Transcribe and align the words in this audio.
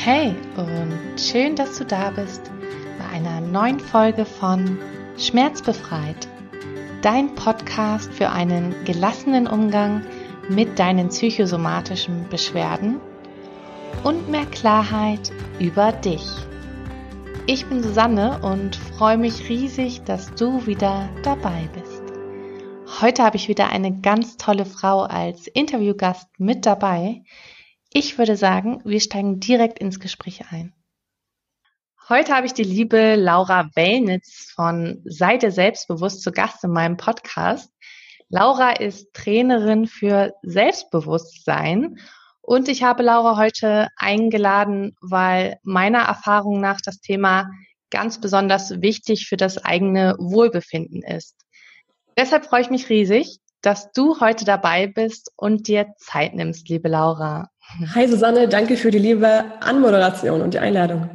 Hey 0.00 0.32
und 0.56 1.20
schön, 1.20 1.56
dass 1.56 1.76
du 1.76 1.84
da 1.84 2.10
bist 2.10 2.52
bei 3.00 3.16
einer 3.16 3.40
neuen 3.40 3.80
Folge 3.80 4.24
von 4.24 4.78
Schmerzbefreit, 5.18 6.28
dein 7.02 7.34
Podcast 7.34 8.10
für 8.14 8.30
einen 8.30 8.76
gelassenen 8.84 9.48
Umgang 9.48 10.04
mit 10.48 10.78
deinen 10.78 11.08
psychosomatischen 11.08 12.28
Beschwerden 12.30 13.00
und 14.04 14.28
mehr 14.30 14.46
Klarheit 14.46 15.32
über 15.58 15.90
dich. 15.90 16.24
Ich 17.48 17.66
bin 17.66 17.82
Susanne 17.82 18.38
und 18.40 18.76
freue 18.76 19.18
mich 19.18 19.48
riesig, 19.48 20.04
dass 20.04 20.32
du 20.32 20.64
wieder 20.64 21.08
dabei 21.24 21.68
bist. 21.74 22.02
Heute 23.00 23.24
habe 23.24 23.36
ich 23.36 23.48
wieder 23.48 23.70
eine 23.70 24.00
ganz 24.00 24.36
tolle 24.36 24.64
Frau 24.64 25.00
als 25.00 25.48
Interviewgast 25.48 26.28
mit 26.38 26.66
dabei. 26.66 27.24
Ich 27.92 28.18
würde 28.18 28.36
sagen, 28.36 28.82
wir 28.84 29.00
steigen 29.00 29.40
direkt 29.40 29.78
ins 29.78 29.98
Gespräch 29.98 30.42
ein. 30.50 30.74
Heute 32.08 32.34
habe 32.34 32.46
ich 32.46 32.52
die 32.52 32.64
liebe 32.64 33.16
Laura 33.16 33.70
Wellnitz 33.74 34.52
von 34.54 35.00
Seite 35.04 35.50
Selbstbewusst 35.50 36.22
zu 36.22 36.30
Gast 36.30 36.62
in 36.64 36.70
meinem 36.70 36.98
Podcast. 36.98 37.72
Laura 38.28 38.72
ist 38.72 39.14
Trainerin 39.14 39.86
für 39.86 40.34
Selbstbewusstsein 40.42 41.98
und 42.42 42.68
ich 42.68 42.82
habe 42.82 43.02
Laura 43.02 43.38
heute 43.38 43.88
eingeladen, 43.96 44.94
weil 45.00 45.58
meiner 45.62 46.00
Erfahrung 46.00 46.60
nach 46.60 46.80
das 46.82 47.00
Thema 47.00 47.50
ganz 47.90 48.20
besonders 48.20 48.82
wichtig 48.82 49.26
für 49.28 49.38
das 49.38 49.56
eigene 49.64 50.14
Wohlbefinden 50.18 51.02
ist. 51.02 51.36
Deshalb 52.18 52.44
freue 52.44 52.62
ich 52.62 52.70
mich 52.70 52.90
riesig, 52.90 53.38
dass 53.62 53.92
du 53.92 54.20
heute 54.20 54.44
dabei 54.44 54.86
bist 54.86 55.32
und 55.36 55.68
dir 55.68 55.94
Zeit 55.98 56.34
nimmst, 56.34 56.68
liebe 56.68 56.88
Laura. 56.88 57.48
Hi 57.94 58.08
Susanne, 58.08 58.48
danke 58.48 58.76
für 58.76 58.90
die 58.90 58.98
liebe 58.98 59.44
Anmoderation 59.60 60.40
und 60.40 60.54
die 60.54 60.58
Einladung. 60.58 61.10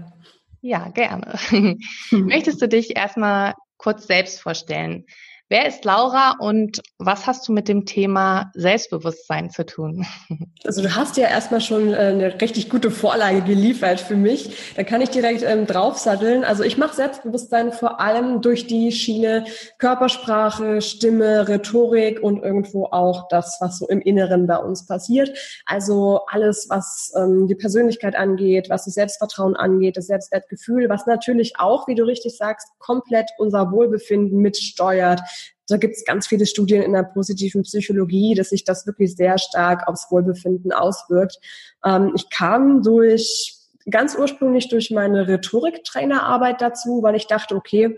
Ja, 0.61 0.89
gerne. 0.89 1.33
Möchtest 2.11 2.61
du 2.61 2.67
dich 2.67 2.95
erstmal 2.95 3.53
kurz 3.77 4.07
selbst 4.07 4.39
vorstellen? 4.39 5.05
Wer 5.49 5.67
ist 5.67 5.83
Laura 5.83 6.35
und 6.39 6.81
was 6.97 7.27
hast 7.27 7.47
du 7.47 7.53
mit 7.53 7.67
dem 7.67 7.85
Thema 7.85 8.49
Selbstbewusstsein 8.55 9.49
zu 9.49 9.65
tun? 9.65 10.05
Also 10.65 10.81
du 10.81 10.95
hast 10.95 11.17
ja 11.17 11.27
erstmal 11.27 11.59
schon 11.59 11.93
äh, 11.93 11.97
eine 11.97 12.39
richtig 12.39 12.69
gute 12.69 12.89
Vorlage 12.89 13.41
geliefert 13.41 13.99
für 13.99 14.15
mich. 14.15 14.73
Da 14.77 14.83
kann 14.83 15.01
ich 15.01 15.09
direkt 15.09 15.43
ähm, 15.43 15.67
draufsatteln. 15.67 16.45
Also 16.45 16.63
ich 16.63 16.77
mache 16.77 16.95
Selbstbewusstsein 16.95 17.73
vor 17.73 17.99
allem 17.99 18.39
durch 18.39 18.65
die 18.65 18.93
Schiene 18.93 19.43
Körpersprache, 19.77 20.81
Stimme, 20.81 21.49
Rhetorik 21.49 22.23
und 22.23 22.41
irgendwo 22.41 22.85
auch 22.85 23.27
das, 23.27 23.57
was 23.59 23.77
so 23.77 23.89
im 23.89 23.99
Inneren 23.99 24.47
bei 24.47 24.55
uns 24.55 24.85
passiert. 24.85 25.37
Also 25.65 26.21
alles, 26.27 26.67
was 26.69 27.11
ähm, 27.17 27.47
die 27.47 27.55
Persönlichkeit 27.55 28.15
angeht, 28.15 28.69
was 28.69 28.85
das 28.85 28.93
Selbstvertrauen 28.93 29.57
angeht, 29.57 29.97
das 29.97 30.07
Selbstwertgefühl, 30.07 30.87
was 30.87 31.05
natürlich 31.07 31.59
auch, 31.59 31.89
wie 31.89 31.95
du 31.95 32.03
richtig 32.03 32.37
sagst, 32.37 32.69
komplett 32.79 33.31
unser 33.37 33.69
Wohlbefinden 33.69 34.39
mitsteuert 34.39 35.19
da 35.67 35.77
gibt 35.77 35.95
es 35.95 36.05
ganz 36.05 36.27
viele 36.27 36.45
Studien 36.45 36.81
in 36.81 36.93
der 36.93 37.03
positiven 37.03 37.63
Psychologie, 37.63 38.35
dass 38.35 38.49
sich 38.49 38.63
das 38.63 38.85
wirklich 38.85 39.15
sehr 39.15 39.37
stark 39.37 39.87
aufs 39.87 40.07
Wohlbefinden 40.11 40.71
auswirkt. 40.71 41.37
Ähm, 41.85 42.11
ich 42.15 42.29
kam 42.29 42.83
durch 42.83 43.55
ganz 43.89 44.15
ursprünglich 44.15 44.69
durch 44.69 44.91
meine 44.91 45.27
Rhetoriktrainerarbeit 45.27 46.61
dazu, 46.61 47.01
weil 47.03 47.15
ich 47.15 47.27
dachte, 47.27 47.55
okay, 47.55 47.97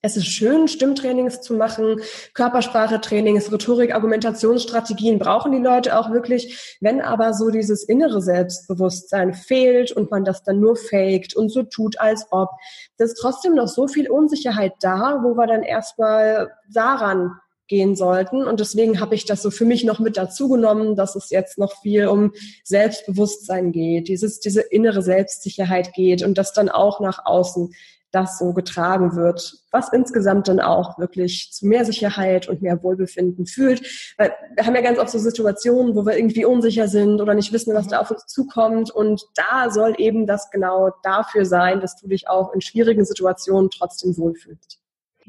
es 0.00 0.16
ist 0.16 0.26
schön, 0.26 0.68
Stimmtrainings 0.68 1.40
zu 1.40 1.54
machen, 1.54 2.00
Körpersprache-Trainings, 2.34 3.50
Rhetorik, 3.50 3.94
Argumentationsstrategien 3.94 5.18
brauchen 5.18 5.50
die 5.50 5.58
Leute 5.58 5.98
auch 5.98 6.12
wirklich. 6.12 6.76
Wenn 6.80 7.00
aber 7.00 7.34
so 7.34 7.50
dieses 7.50 7.82
innere 7.82 8.22
Selbstbewusstsein 8.22 9.34
fehlt 9.34 9.90
und 9.90 10.10
man 10.10 10.24
das 10.24 10.44
dann 10.44 10.60
nur 10.60 10.76
faked 10.76 11.34
und 11.34 11.48
so 11.48 11.64
tut, 11.64 12.00
als 12.00 12.26
ob, 12.30 12.50
das 12.96 13.12
ist 13.12 13.20
trotzdem 13.20 13.54
noch 13.54 13.66
so 13.66 13.88
viel 13.88 14.08
Unsicherheit 14.08 14.74
da, 14.80 15.20
wo 15.24 15.34
wir 15.34 15.48
dann 15.48 15.64
erstmal 15.64 16.52
daran 16.72 17.32
gehen 17.66 17.96
sollten. 17.96 18.46
Und 18.46 18.60
deswegen 18.60 19.00
habe 19.00 19.16
ich 19.16 19.24
das 19.26 19.42
so 19.42 19.50
für 19.50 19.64
mich 19.64 19.84
noch 19.84 19.98
mit 19.98 20.16
dazu 20.16 20.48
genommen, 20.48 20.94
dass 20.94 21.16
es 21.16 21.30
jetzt 21.30 21.58
noch 21.58 21.72
viel 21.82 22.06
um 22.06 22.32
Selbstbewusstsein 22.62 23.72
geht, 23.72 24.08
dieses, 24.08 24.38
diese 24.38 24.60
innere 24.62 25.02
Selbstsicherheit 25.02 25.92
geht 25.92 26.22
und 26.22 26.38
das 26.38 26.52
dann 26.52 26.68
auch 26.68 27.00
nach 27.00 27.26
außen 27.26 27.74
das 28.10 28.38
so 28.38 28.52
getragen 28.52 29.16
wird, 29.16 29.54
was 29.70 29.92
insgesamt 29.92 30.48
dann 30.48 30.60
auch 30.60 30.98
wirklich 30.98 31.50
zu 31.52 31.66
mehr 31.66 31.84
Sicherheit 31.84 32.48
und 32.48 32.62
mehr 32.62 32.82
Wohlbefinden 32.82 33.46
fühlt. 33.46 34.14
Weil 34.16 34.32
wir 34.54 34.64
haben 34.64 34.74
ja 34.74 34.80
ganz 34.80 34.98
oft 34.98 35.10
so 35.10 35.18
Situationen, 35.18 35.94
wo 35.94 36.06
wir 36.06 36.16
irgendwie 36.16 36.44
unsicher 36.44 36.88
sind 36.88 37.20
oder 37.20 37.34
nicht 37.34 37.52
wissen, 37.52 37.74
was 37.74 37.86
mhm. 37.86 37.90
da 37.90 38.00
auf 38.00 38.10
uns 38.10 38.26
zukommt. 38.26 38.90
Und 38.90 39.26
da 39.34 39.70
soll 39.70 39.94
eben 39.98 40.26
das 40.26 40.50
genau 40.50 40.90
dafür 41.02 41.44
sein, 41.44 41.80
dass 41.80 41.96
du 41.96 42.08
dich 42.08 42.28
auch 42.28 42.52
in 42.54 42.60
schwierigen 42.60 43.04
Situationen 43.04 43.70
trotzdem 43.70 44.16
wohlfühlst. 44.16 44.80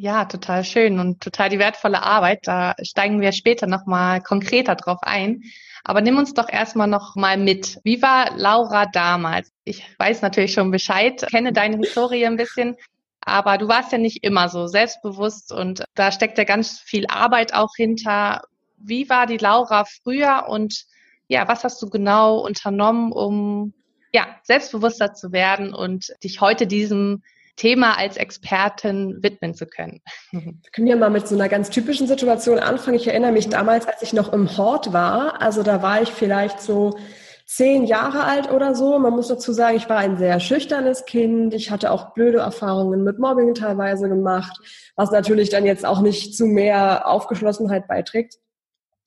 Ja, 0.01 0.23
total 0.23 0.63
schön 0.63 0.97
und 0.97 1.19
total 1.19 1.49
die 1.49 1.59
wertvolle 1.59 2.01
Arbeit. 2.01 2.47
Da 2.47 2.73
steigen 2.81 3.19
wir 3.19 3.33
später 3.33 3.67
nochmal 3.67 4.21
konkreter 4.21 4.75
drauf 4.75 4.99
ein. 5.01 5.43
Aber 5.83 5.99
nimm 5.99 6.17
uns 6.17 6.33
doch 6.33 6.47
erstmal 6.47 6.87
noch 6.87 7.17
mal 7.17 7.35
mit. 7.35 7.81
Wie 7.83 8.01
war 8.01 8.31
Laura 8.37 8.85
damals? 8.85 9.51
Ich 9.65 9.83
weiß 9.99 10.21
natürlich 10.21 10.53
schon 10.53 10.71
Bescheid, 10.71 11.27
kenne 11.29 11.51
deine 11.51 11.75
Historie 11.75 12.25
ein 12.25 12.37
bisschen, 12.37 12.77
aber 13.19 13.57
du 13.57 13.67
warst 13.67 13.91
ja 13.91 13.97
nicht 13.97 14.23
immer 14.23 14.47
so 14.47 14.67
selbstbewusst 14.67 15.51
und 15.51 15.83
da 15.95 16.13
steckt 16.13 16.37
ja 16.37 16.45
ganz 16.45 16.79
viel 16.79 17.05
Arbeit 17.07 17.53
auch 17.53 17.75
hinter. 17.75 18.43
Wie 18.77 19.09
war 19.09 19.25
die 19.25 19.35
Laura 19.35 19.83
früher 19.83 20.45
und 20.47 20.85
ja, 21.27 21.45
was 21.49 21.65
hast 21.65 21.81
du 21.81 21.89
genau 21.89 22.37
unternommen, 22.37 23.11
um 23.11 23.73
ja, 24.13 24.27
selbstbewusster 24.43 25.13
zu 25.13 25.33
werden 25.33 25.73
und 25.73 26.13
dich 26.23 26.39
heute 26.39 26.67
diesem 26.67 27.21
Thema 27.59 27.97
als 27.97 28.15
Expertin 28.15 29.21
widmen 29.21 29.53
zu 29.53 29.67
können. 29.67 30.01
Wir 30.31 30.53
können 30.71 30.87
ja 30.87 30.95
mal 30.95 31.09
mit 31.09 31.27
so 31.27 31.35
einer 31.35 31.49
ganz 31.49 31.69
typischen 31.69 32.07
Situation 32.07 32.57
anfangen. 32.57 32.95
Ich 32.95 33.07
erinnere 33.07 33.33
mich 33.33 33.49
damals, 33.49 33.85
als 33.85 34.01
ich 34.01 34.13
noch 34.13 34.31
im 34.31 34.57
Hort 34.57 34.93
war. 34.93 35.41
Also 35.41 35.61
da 35.61 35.81
war 35.81 36.01
ich 36.01 36.09
vielleicht 36.09 36.61
so 36.61 36.97
zehn 37.45 37.85
Jahre 37.85 38.23
alt 38.23 38.49
oder 38.51 38.75
so. 38.75 38.97
Man 38.97 39.13
muss 39.13 39.27
dazu 39.27 39.51
sagen, 39.51 39.75
ich 39.75 39.89
war 39.89 39.97
ein 39.97 40.17
sehr 40.17 40.39
schüchternes 40.39 41.05
Kind. 41.05 41.53
Ich 41.53 41.69
hatte 41.69 41.91
auch 41.91 42.13
blöde 42.13 42.39
Erfahrungen 42.39 43.03
mit 43.03 43.19
Mobbing 43.19 43.53
teilweise 43.55 44.07
gemacht, 44.07 44.57
was 44.95 45.11
natürlich 45.11 45.49
dann 45.49 45.65
jetzt 45.65 45.85
auch 45.85 46.01
nicht 46.01 46.37
zu 46.37 46.45
mehr 46.45 47.07
Aufgeschlossenheit 47.07 47.87
beiträgt 47.87 48.35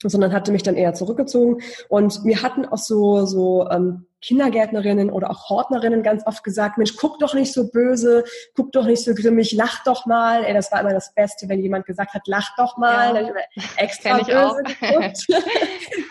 sondern 0.04 0.32
hatte 0.32 0.50
mich 0.50 0.64
dann 0.64 0.74
eher 0.74 0.94
zurückgezogen. 0.94 1.62
Und 1.88 2.24
mir 2.24 2.42
hatten 2.42 2.66
auch 2.66 2.78
so, 2.78 3.24
so 3.24 3.69
ähm, 3.70 4.06
Kindergärtnerinnen 4.22 5.10
oder 5.10 5.30
auch 5.30 5.48
Hortnerinnen 5.48 6.02
ganz 6.02 6.26
oft 6.26 6.44
gesagt, 6.44 6.78
Mensch, 6.78 6.96
guck 6.96 7.18
doch 7.18 7.34
nicht 7.34 7.52
so 7.52 7.70
böse, 7.70 8.24
guck 8.54 8.72
doch 8.72 8.86
nicht 8.86 9.04
so 9.04 9.14
grimmig, 9.14 9.52
lach 9.52 9.82
doch 9.84 10.06
mal. 10.06 10.44
Ey, 10.44 10.54
das 10.54 10.72
war 10.72 10.80
immer 10.80 10.92
das 10.92 11.12
Beste, 11.14 11.48
wenn 11.48 11.60
jemand 11.60 11.86
gesagt 11.86 12.14
hat, 12.14 12.22
lach 12.26 12.50
doch 12.56 12.76
mal. 12.78 13.26
Ja. 13.26 13.62
extra 13.76 14.18
ich 14.20 14.26
böse 14.26 14.62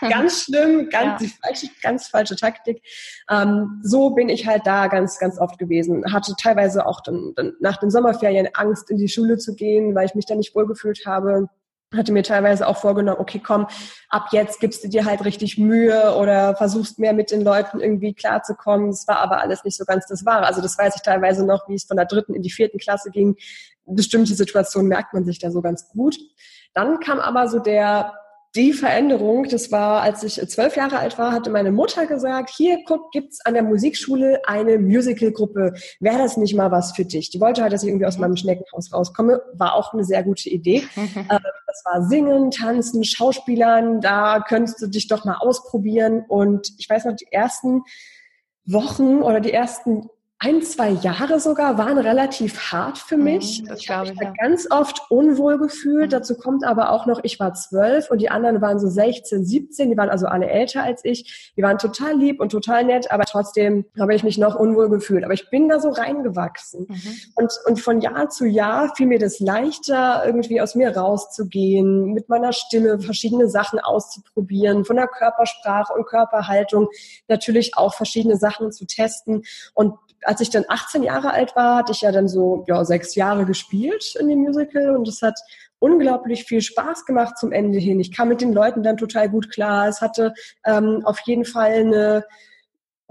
ganz 0.00 0.44
schlimm, 0.44 0.88
ganz, 0.90 1.22
ja. 1.22 1.28
falsche, 1.42 1.66
ganz 1.82 2.08
falsche 2.08 2.36
Taktik. 2.36 2.82
Ähm, 3.30 3.80
so 3.82 4.10
bin 4.10 4.28
ich 4.28 4.46
halt 4.46 4.66
da 4.66 4.86
ganz, 4.88 5.18
ganz 5.18 5.38
oft 5.38 5.58
gewesen. 5.58 6.12
Hatte 6.12 6.34
teilweise 6.40 6.86
auch 6.86 7.00
dann, 7.00 7.32
dann 7.36 7.54
nach 7.60 7.78
den 7.78 7.90
Sommerferien 7.90 8.48
Angst, 8.54 8.90
in 8.90 8.98
die 8.98 9.08
Schule 9.08 9.38
zu 9.38 9.54
gehen, 9.54 9.94
weil 9.94 10.06
ich 10.06 10.14
mich 10.14 10.26
da 10.26 10.34
nicht 10.34 10.54
wohlgefühlt 10.54 11.06
habe 11.06 11.48
hatte 11.96 12.12
mir 12.12 12.22
teilweise 12.22 12.66
auch 12.66 12.76
vorgenommen, 12.76 13.20
okay, 13.20 13.40
komm, 13.44 13.66
ab 14.08 14.28
jetzt 14.32 14.60
gibst 14.60 14.84
du 14.84 14.88
dir 14.88 15.04
halt 15.04 15.24
richtig 15.24 15.58
Mühe 15.58 16.16
oder 16.16 16.56
versuchst 16.56 16.98
mehr 16.98 17.12
mit 17.12 17.30
den 17.30 17.42
Leuten 17.42 17.80
irgendwie 17.80 18.14
klarzukommen. 18.14 18.90
Es 18.90 19.06
war 19.08 19.18
aber 19.18 19.40
alles 19.40 19.64
nicht 19.64 19.76
so 19.76 19.84
ganz 19.84 20.06
das 20.06 20.24
Wahre. 20.24 20.46
Also 20.46 20.62
das 20.62 20.78
weiß 20.78 20.96
ich 20.96 21.02
teilweise 21.02 21.44
noch, 21.44 21.68
wie 21.68 21.74
es 21.74 21.84
von 21.84 21.96
der 21.96 22.06
dritten 22.06 22.34
in 22.34 22.42
die 22.42 22.50
vierten 22.50 22.78
Klasse 22.78 23.10
ging. 23.10 23.36
Bestimmte 23.84 24.34
Situationen 24.34 24.88
merkt 24.88 25.12
man 25.12 25.24
sich 25.24 25.38
da 25.38 25.50
so 25.50 25.60
ganz 25.60 25.88
gut. 25.88 26.16
Dann 26.74 27.00
kam 27.00 27.20
aber 27.20 27.48
so 27.48 27.58
der 27.58 28.14
die 28.54 28.74
Veränderung, 28.74 29.44
das 29.44 29.72
war, 29.72 30.02
als 30.02 30.22
ich 30.22 30.34
zwölf 30.48 30.76
Jahre 30.76 30.98
alt 30.98 31.16
war, 31.16 31.32
hatte 31.32 31.50
meine 31.50 31.72
Mutter 31.72 32.06
gesagt, 32.06 32.50
hier, 32.50 32.80
guck, 32.86 33.10
gibt's 33.10 33.40
an 33.46 33.54
der 33.54 33.62
Musikschule 33.62 34.42
eine 34.46 34.78
Musicalgruppe. 34.78 35.72
Wäre 36.00 36.18
das 36.18 36.36
nicht 36.36 36.54
mal 36.54 36.70
was 36.70 36.92
für 36.92 37.06
dich? 37.06 37.30
Die 37.30 37.40
wollte 37.40 37.62
halt, 37.62 37.72
dass 37.72 37.82
ich 37.82 37.88
irgendwie 37.88 38.04
aus 38.04 38.18
meinem 38.18 38.36
Schneckenhaus 38.36 38.92
rauskomme. 38.92 39.40
War 39.54 39.74
auch 39.74 39.94
eine 39.94 40.04
sehr 40.04 40.22
gute 40.22 40.50
Idee. 40.50 40.82
Ähm, 40.96 41.10
das 41.66 41.82
war 41.84 42.06
Singen, 42.06 42.50
Tanzen, 42.50 43.04
Schauspielern. 43.04 44.02
Da 44.02 44.44
könntest 44.46 44.82
du 44.82 44.86
dich 44.86 45.08
doch 45.08 45.24
mal 45.24 45.38
ausprobieren. 45.38 46.24
Und 46.28 46.72
ich 46.78 46.90
weiß 46.90 47.06
noch, 47.06 47.16
die 47.16 47.32
ersten 47.32 47.82
Wochen 48.66 49.22
oder 49.22 49.40
die 49.40 49.52
ersten 49.52 50.08
ein, 50.44 50.60
zwei 50.62 50.90
Jahre 50.90 51.38
sogar 51.38 51.78
waren 51.78 51.98
relativ 51.98 52.72
hart 52.72 52.98
für 52.98 53.16
mhm, 53.16 53.24
mich. 53.24 53.62
Mhm, 53.62 53.74
ich 53.78 53.88
habe 53.88 54.10
mich 54.10 54.20
ja. 54.20 54.32
ganz 54.42 54.66
oft 54.68 55.00
unwohl 55.08 55.56
gefühlt. 55.56 56.06
Mhm. 56.06 56.10
Dazu 56.10 56.36
kommt 56.36 56.64
aber 56.64 56.90
auch 56.90 57.06
noch, 57.06 57.20
ich 57.22 57.38
war 57.38 57.54
zwölf 57.54 58.10
und 58.10 58.20
die 58.20 58.28
anderen 58.28 58.60
waren 58.60 58.80
so 58.80 58.88
16, 58.88 59.44
17. 59.44 59.90
Die 59.90 59.96
waren 59.96 60.08
also 60.08 60.26
alle 60.26 60.48
älter 60.48 60.82
als 60.82 61.04
ich. 61.04 61.52
Die 61.56 61.62
waren 61.62 61.78
total 61.78 62.16
lieb 62.16 62.40
und 62.40 62.50
total 62.50 62.84
nett, 62.84 63.12
aber 63.12 63.22
trotzdem 63.24 63.84
habe 63.96 64.16
ich 64.16 64.24
mich 64.24 64.36
noch 64.36 64.56
unwohl 64.56 64.88
gefühlt. 64.88 65.22
Aber 65.22 65.32
ich 65.32 65.48
bin 65.48 65.68
da 65.68 65.78
so 65.78 65.90
reingewachsen. 65.90 66.86
Mhm. 66.88 67.14
Und, 67.36 67.52
und 67.66 67.80
von 67.80 68.00
Jahr 68.00 68.28
zu 68.28 68.44
Jahr 68.44 68.92
fiel 68.96 69.06
mir 69.06 69.20
das 69.20 69.38
leichter, 69.38 70.24
irgendwie 70.26 70.60
aus 70.60 70.74
mir 70.74 70.96
rauszugehen, 70.96 72.14
mit 72.14 72.28
meiner 72.28 72.52
Stimme 72.52 72.98
verschiedene 72.98 73.48
Sachen 73.48 73.78
auszuprobieren, 73.78 74.84
von 74.84 74.96
der 74.96 75.06
Körpersprache 75.06 75.92
und 75.92 76.04
Körperhaltung 76.04 76.88
natürlich 77.28 77.76
auch 77.76 77.94
verschiedene 77.94 78.36
Sachen 78.36 78.72
zu 78.72 78.86
testen. 78.86 79.44
Und 79.74 79.94
als 80.24 80.40
ich 80.40 80.50
dann 80.50 80.64
18 80.68 81.02
Jahre 81.02 81.32
alt 81.32 81.56
war, 81.56 81.76
hatte 81.78 81.92
ich 81.92 82.00
ja 82.00 82.12
dann 82.12 82.28
so 82.28 82.64
ja, 82.68 82.84
sechs 82.84 83.14
Jahre 83.14 83.44
gespielt 83.44 84.14
in 84.18 84.28
dem 84.28 84.40
Musical 84.40 84.96
und 84.96 85.08
es 85.08 85.22
hat 85.22 85.38
unglaublich 85.78 86.44
viel 86.44 86.60
Spaß 86.60 87.04
gemacht 87.06 87.38
zum 87.38 87.52
Ende 87.52 87.78
hin. 87.78 87.98
Ich 87.98 88.14
kam 88.16 88.28
mit 88.28 88.40
den 88.40 88.52
Leuten 88.52 88.82
dann 88.82 88.96
total 88.96 89.28
gut 89.28 89.50
klar. 89.50 89.88
Es 89.88 90.00
hatte 90.00 90.32
ähm, 90.64 91.02
auf 91.04 91.20
jeden 91.24 91.44
Fall 91.44 91.72
eine 91.72 92.24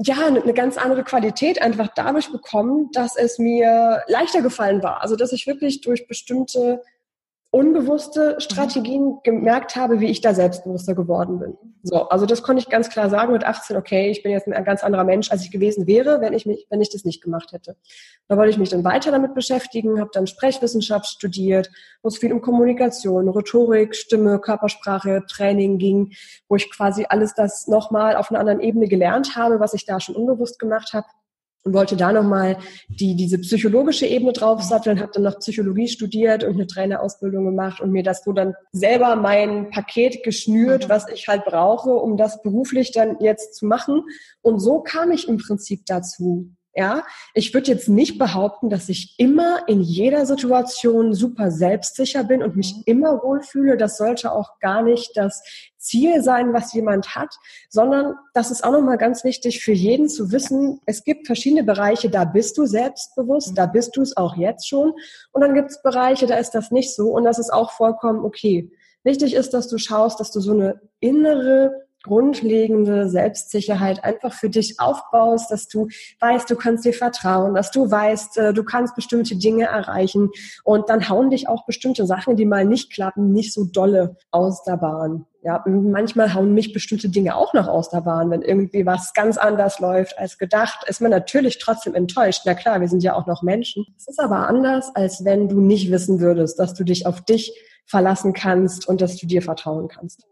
ja, 0.04 0.26
eine 0.26 0.54
ganz 0.54 0.78
andere 0.78 1.04
Qualität 1.04 1.62
einfach 1.62 1.90
dadurch 1.96 2.32
bekommen, 2.32 2.90
dass 2.92 3.16
es 3.16 3.38
mir 3.38 4.02
leichter 4.08 4.42
gefallen 4.42 4.82
war. 4.82 5.02
Also, 5.02 5.16
dass 5.16 5.32
ich 5.32 5.46
wirklich 5.46 5.82
durch 5.82 6.08
bestimmte 6.08 6.82
unbewusste 7.52 8.40
Strategien 8.40 9.20
gemerkt 9.24 9.76
habe, 9.76 10.00
wie 10.00 10.10
ich 10.10 10.22
da 10.22 10.34
selbstbewusster 10.34 10.96
geworden 10.96 11.38
bin. 11.40 11.58
So, 11.84 12.08
also 12.08 12.26
das 12.26 12.44
konnte 12.44 12.62
ich 12.62 12.70
ganz 12.70 12.90
klar 12.90 13.10
sagen 13.10 13.34
mit 13.34 13.44
18, 13.44 13.76
okay, 13.76 14.10
ich 14.10 14.24
bin 14.24 14.32
jetzt 14.32 14.48
ein 14.48 14.64
ganz 14.64 14.84
anderer 14.84 15.04
Mensch, 15.04 15.32
als 15.32 15.44
ich 15.44 15.52
gewesen 15.52 15.86
wäre, 15.86 16.22
wenn 16.22 16.32
ich 16.32 16.46
mich, 16.46 16.66
wenn 16.70 16.80
ich 16.80 16.90
das 16.90 17.04
nicht 17.04 17.22
gemacht 17.22 17.52
hätte. 17.52 17.76
Da 18.30 18.38
wollte 18.38 18.52
ich 18.52 18.58
mich 18.58 18.70
dann 18.70 18.86
weiter 18.86 19.12
damit 19.12 19.34
beschäftigen, 19.34 20.00
habe 20.00 20.12
dann 20.14 20.28
Sprechwissenschaft 20.28 21.08
studiert, 21.08 21.70
wo 22.02 22.08
es 22.08 22.18
viel 22.18 22.32
um 22.32 22.42
Kommunikation, 22.42 23.28
Rhetorik, 23.28 23.96
Stimme, 23.96 24.40
Körpersprache, 24.40 25.24
Training 25.28 25.78
ging, 25.78 26.14
wo 26.48 26.56
ich 26.56 26.72
quasi 26.72 27.06
alles 27.10 27.34
das 27.34 27.68
nochmal 27.68 28.16
auf 28.16 28.32
einer 28.32 28.40
anderen 28.40 28.62
Ebene 28.62 28.88
gelernt 28.88 29.36
habe, 29.36 29.60
was 29.60 29.74
ich 29.74 29.86
da 29.86 30.00
schon 30.00 30.16
unbewusst 30.16 30.58
gemacht 30.58 30.94
habe 30.94 31.08
und 31.64 31.74
wollte 31.74 31.96
da 31.96 32.12
nochmal 32.12 32.58
die, 32.88 33.16
diese 33.16 33.38
psychologische 33.40 34.08
Ebene 34.08 34.34
draufsatteln, 34.34 35.00
habe 35.00 35.12
dann 35.14 35.24
noch 35.24 35.40
Psychologie 35.40 35.88
studiert 35.88 36.44
und 36.44 36.54
eine 36.54 36.68
Trainerausbildung 36.68 37.46
gemacht 37.46 37.82
und 37.82 37.92
mir 37.92 38.04
das 38.04 38.24
so 38.24 38.34
dann 38.34 38.56
selber 38.72 39.16
mein 39.16 39.70
Paket 39.70 40.24
geschnürt, 40.24 40.86
mhm. 40.86 40.90
was 40.90 41.08
ich 41.10 41.28
halt 41.28 41.46
brauche, 41.46 41.92
um 41.92 42.18
das 42.18 42.42
beruflich 42.42 42.92
dann 42.92 43.18
jetzt 43.20 43.56
zu 43.56 43.66
machen. 43.66 44.04
Und 44.42 44.60
so 44.60 44.82
kam 44.82 45.12
ich 45.12 45.28
im 45.28 45.38
Prinzip 45.38 45.86
dazu. 45.86 46.52
Ja, 46.74 47.04
ich 47.34 47.54
würde 47.54 47.70
jetzt 47.70 47.90
nicht 47.90 48.18
behaupten, 48.18 48.70
dass 48.70 48.88
ich 48.88 49.16
immer 49.18 49.68
in 49.68 49.82
jeder 49.82 50.26
Situation 50.26 51.14
super 51.14 51.52
selbstsicher 51.52 52.24
bin 52.24 52.42
und 52.42 52.56
mich 52.56 52.74
mhm. 52.74 52.84
immer 52.86 53.24
wohlfühle. 53.24 53.76
Das 53.76 53.98
sollte 53.98 54.32
auch 54.32 54.58
gar 54.60 54.82
nicht 54.82 55.18
das 55.18 55.44
Ziel 55.78 56.24
sein, 56.24 56.54
was 56.54 56.74
jemand 56.74 57.14
hat, 57.14 57.36
sondern 57.70 58.16
das 58.34 58.52
ist 58.52 58.64
auch 58.64 58.72
nochmal 58.72 58.98
ganz 58.98 59.26
wichtig 59.26 59.62
für 59.62 59.74
jeden 59.74 60.08
zu 60.08 60.32
wissen, 60.32 60.80
es 60.86 61.04
gibt 61.04 61.26
verschiedene 61.26 61.64
Bereiche, 61.64 62.10
da 62.10 62.24
bist 62.24 62.58
du 62.58 62.66
selbstbewusst, 62.66 63.58
da 63.58 63.66
bist 63.66 63.98
du 63.98 64.02
es 64.02 64.16
auch 64.16 64.38
jetzt 64.38 64.70
schon. 64.70 64.94
Und 65.34 65.42
dann 65.42 65.56
gibt 65.56 65.72
es 65.72 65.82
Bereiche, 65.82 66.28
da 66.28 66.36
ist 66.36 66.52
das 66.52 66.72
nicht 66.72 66.96
so 66.96 67.10
und 67.10 67.26
das 67.26 67.40
ist 67.40 67.52
auch 67.52 67.72
vollkommen 67.72 68.24
okay. 68.24 68.72
Wichtig 69.04 69.34
ist, 69.34 69.54
dass 69.54 69.68
du 69.68 69.78
schaust, 69.78 70.20
dass 70.20 70.32
du 70.32 70.40
so 70.40 70.52
eine 70.52 70.80
innere 71.00 71.72
grundlegende 72.04 73.10
Selbstsicherheit 73.10 74.04
einfach 74.04 74.34
für 74.34 74.50
dich 74.50 74.80
aufbaust, 74.80 75.52
dass 75.52 75.68
du 75.68 75.88
weißt, 76.20 76.50
du 76.50 76.56
kannst 76.56 76.86
dir 76.86 76.94
vertrauen, 76.94 77.54
dass 77.54 77.72
du 77.72 77.90
weißt, 77.90 78.38
äh, 78.38 78.54
du 78.54 78.64
kannst 78.64 78.96
bestimmte 78.96 79.36
Dinge 79.36 79.66
erreichen 79.66 80.30
und 80.64 80.90
dann 80.90 81.10
hauen 81.10 81.30
dich 81.30 81.48
auch 81.48 81.66
bestimmte 81.66 82.06
Sachen, 82.06 82.36
die 82.36 82.46
mal 82.46 82.66
nicht 82.66 82.92
klappen, 82.92 83.32
nicht 83.32 83.54
so 83.54 83.66
dolle 83.66 84.18
aus 84.32 84.64
der 84.64 84.78
Bahn. 84.78 85.26
Ja, 85.44 85.64
manchmal 85.66 86.36
hauen 86.36 86.54
mich 86.54 86.72
bestimmte 86.72 87.10
Dinge 87.10 87.36
auch 87.36 87.56
noch 87.56 87.68
aus 87.68 87.90
der 87.90 88.02
Bahn, 88.02 88.30
wenn 88.30 88.44
irgendwie 88.44 88.86
was 88.86 89.14
ganz 89.14 89.38
anders 89.38 89.80
läuft 89.80 90.20
als 90.20 90.38
gedacht, 90.38 90.86
ist 90.88 91.02
man 91.02 91.10
natürlich 91.10 91.58
trotzdem 91.58 91.96
enttäuscht. 91.96 92.44
Na 92.46 92.54
klar, 92.54 92.80
wir 92.80 92.88
sind 92.88 93.02
ja 93.02 93.16
auch 93.16 93.26
noch 93.26 93.42
Menschen. 93.42 93.88
Es 93.98 94.08
ist 94.08 94.20
aber 94.20 94.48
anders, 94.48 94.96
als 94.96 95.26
wenn 95.26 95.50
du 95.50 95.60
nicht 95.60 95.90
wissen 95.90 96.20
würdest, 96.20 96.60
dass 96.60 96.76
du 96.76 96.84
dich 96.84 97.08
auf 97.08 97.22
dich 97.22 97.60
verlassen 97.88 98.34
kannst 98.34 98.88
und 98.88 99.02
dass 99.02 99.18
du 99.18 99.26
dir 99.26 99.42
vertrauen 99.42 99.88
kannst. 99.88 100.28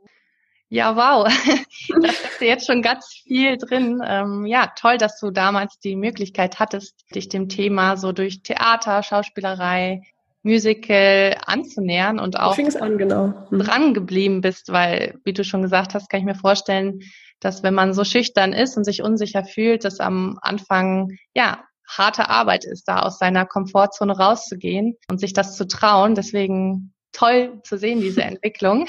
Ja, 0.69 0.95
wow. 0.95 1.27
Da 2.01 2.07
steckt 2.13 2.41
jetzt 2.41 2.67
schon 2.67 2.81
ganz 2.81 3.07
viel 3.23 3.57
drin. 3.57 4.01
Ähm, 4.05 4.45
ja, 4.45 4.71
toll, 4.75 4.97
dass 4.97 5.19
du 5.19 5.31
damals 5.31 5.79
die 5.79 5.95
Möglichkeit 5.95 6.59
hattest, 6.59 6.95
dich 7.13 7.29
dem 7.29 7.49
Thema 7.49 7.97
so 7.97 8.11
durch 8.11 8.43
Theater, 8.43 9.01
Schauspielerei, 9.01 10.03
Musical 10.43 11.35
anzunähern 11.45 12.19
und 12.19 12.39
auch 12.39 12.57
an, 12.57 12.97
genau. 12.97 13.33
hm. 13.49 13.59
dran 13.59 13.93
geblieben 13.93 14.41
bist, 14.41 14.71
weil, 14.71 15.19
wie 15.25 15.33
du 15.33 15.43
schon 15.43 15.61
gesagt 15.61 15.93
hast, 15.93 16.09
kann 16.09 16.21
ich 16.21 16.25
mir 16.25 16.35
vorstellen, 16.35 17.01
dass 17.39 17.63
wenn 17.63 17.73
man 17.73 17.93
so 17.93 18.03
schüchtern 18.03 18.53
ist 18.53 18.77
und 18.77 18.83
sich 18.83 19.01
unsicher 19.01 19.43
fühlt, 19.43 19.83
dass 19.83 19.99
am 19.99 20.39
Anfang, 20.41 21.17
ja, 21.33 21.63
harte 21.87 22.29
Arbeit 22.29 22.65
ist, 22.65 22.87
da 22.87 23.01
aus 23.01 23.17
seiner 23.17 23.45
Komfortzone 23.45 24.15
rauszugehen 24.15 24.95
und 25.09 25.19
sich 25.19 25.33
das 25.33 25.57
zu 25.57 25.65
trauen. 25.65 26.13
Deswegen 26.13 26.93
toll 27.11 27.59
zu 27.63 27.77
sehen, 27.77 27.99
diese 27.99 28.21
Entwicklung. 28.23 28.85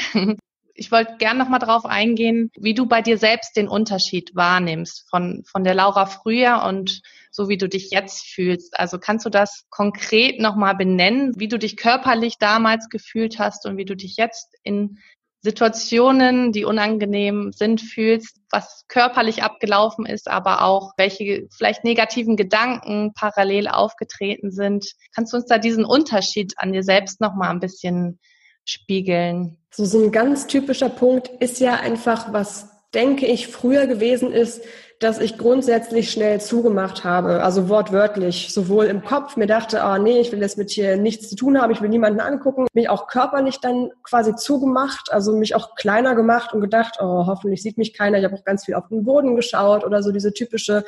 Ich 0.80 0.90
wollte 0.90 1.18
gern 1.18 1.36
noch 1.36 1.50
mal 1.50 1.58
drauf 1.58 1.84
eingehen, 1.84 2.50
wie 2.56 2.72
du 2.72 2.86
bei 2.86 3.02
dir 3.02 3.18
selbst 3.18 3.54
den 3.54 3.68
Unterschied 3.68 4.34
wahrnimmst 4.34 5.06
von, 5.10 5.44
von 5.44 5.62
der 5.62 5.74
Laura 5.74 6.06
früher 6.06 6.62
und 6.66 7.02
so 7.30 7.50
wie 7.50 7.58
du 7.58 7.68
dich 7.68 7.90
jetzt 7.90 8.26
fühlst. 8.26 8.80
Also 8.80 8.98
kannst 8.98 9.26
du 9.26 9.30
das 9.30 9.66
konkret 9.68 10.40
noch 10.40 10.56
mal 10.56 10.72
benennen, 10.72 11.34
wie 11.36 11.48
du 11.48 11.58
dich 11.58 11.76
körperlich 11.76 12.38
damals 12.38 12.88
gefühlt 12.88 13.38
hast 13.38 13.66
und 13.66 13.76
wie 13.76 13.84
du 13.84 13.94
dich 13.94 14.16
jetzt 14.16 14.56
in 14.62 14.96
Situationen, 15.42 16.50
die 16.50 16.64
unangenehm 16.64 17.52
sind, 17.52 17.82
fühlst, 17.82 18.40
was 18.50 18.86
körperlich 18.88 19.42
abgelaufen 19.42 20.06
ist, 20.06 20.28
aber 20.28 20.62
auch 20.64 20.92
welche 20.96 21.46
vielleicht 21.54 21.84
negativen 21.84 22.36
Gedanken 22.36 23.12
parallel 23.12 23.68
aufgetreten 23.68 24.50
sind. 24.50 24.86
Kannst 25.14 25.34
du 25.34 25.36
uns 25.36 25.46
da 25.46 25.58
diesen 25.58 25.84
Unterschied 25.84 26.54
an 26.56 26.72
dir 26.72 26.82
selbst 26.82 27.20
noch 27.20 27.34
mal 27.34 27.50
ein 27.50 27.60
bisschen 27.60 28.18
spiegeln? 28.64 29.56
So, 29.72 29.84
so 29.84 30.02
ein 30.02 30.12
ganz 30.12 30.46
typischer 30.46 30.88
Punkt 30.88 31.28
ist 31.40 31.60
ja 31.60 31.74
einfach, 31.74 32.32
was 32.32 32.68
denke 32.94 33.26
ich 33.26 33.48
früher 33.48 33.86
gewesen 33.86 34.32
ist, 34.32 34.62
dass 35.00 35.18
ich 35.18 35.38
grundsätzlich 35.38 36.10
schnell 36.10 36.42
zugemacht 36.42 37.04
habe, 37.04 37.42
also 37.42 37.70
wortwörtlich, 37.70 38.52
sowohl 38.52 38.84
im 38.84 39.02
Kopf, 39.02 39.36
mir 39.38 39.46
dachte, 39.46 39.82
ah 39.82 39.98
nee, 39.98 40.20
ich 40.20 40.30
will 40.30 40.40
jetzt 40.40 40.58
mit 40.58 40.70
hier 40.70 40.98
nichts 40.98 41.30
zu 41.30 41.36
tun 41.36 41.58
haben, 41.58 41.72
ich 41.72 41.80
will 41.80 41.88
niemanden 41.88 42.20
angucken, 42.20 42.66
mich 42.74 42.90
auch 42.90 43.06
körperlich 43.06 43.60
dann 43.60 43.90
quasi 44.02 44.36
zugemacht, 44.36 45.10
also 45.10 45.34
mich 45.34 45.54
auch 45.54 45.74
kleiner 45.74 46.14
gemacht 46.14 46.52
und 46.52 46.60
gedacht, 46.60 46.98
oh, 47.00 47.26
hoffentlich 47.26 47.62
sieht 47.62 47.78
mich 47.78 47.94
keiner, 47.94 48.18
ich 48.18 48.24
habe 48.24 48.34
auch 48.34 48.44
ganz 48.44 48.66
viel 48.66 48.74
auf 48.74 48.88
den 48.88 49.04
Boden 49.04 49.36
geschaut 49.36 49.84
oder 49.84 50.02
so 50.02 50.12
diese 50.12 50.34
typische 50.34 50.84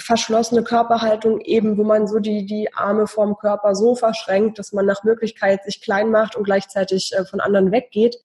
verschlossene 0.00 0.62
Körperhaltung 0.62 1.40
eben, 1.40 1.76
wo 1.78 1.84
man 1.84 2.06
so 2.06 2.18
die, 2.18 2.46
die 2.46 2.72
Arme 2.74 3.06
vorm 3.06 3.36
Körper 3.36 3.74
so 3.74 3.94
verschränkt, 3.94 4.58
dass 4.58 4.72
man 4.72 4.86
nach 4.86 5.04
Möglichkeit 5.04 5.64
sich 5.64 5.80
klein 5.80 6.10
macht 6.10 6.36
und 6.36 6.44
gleichzeitig 6.44 7.12
äh, 7.14 7.24
von 7.24 7.40
anderen 7.40 7.72
weggeht. 7.72 8.16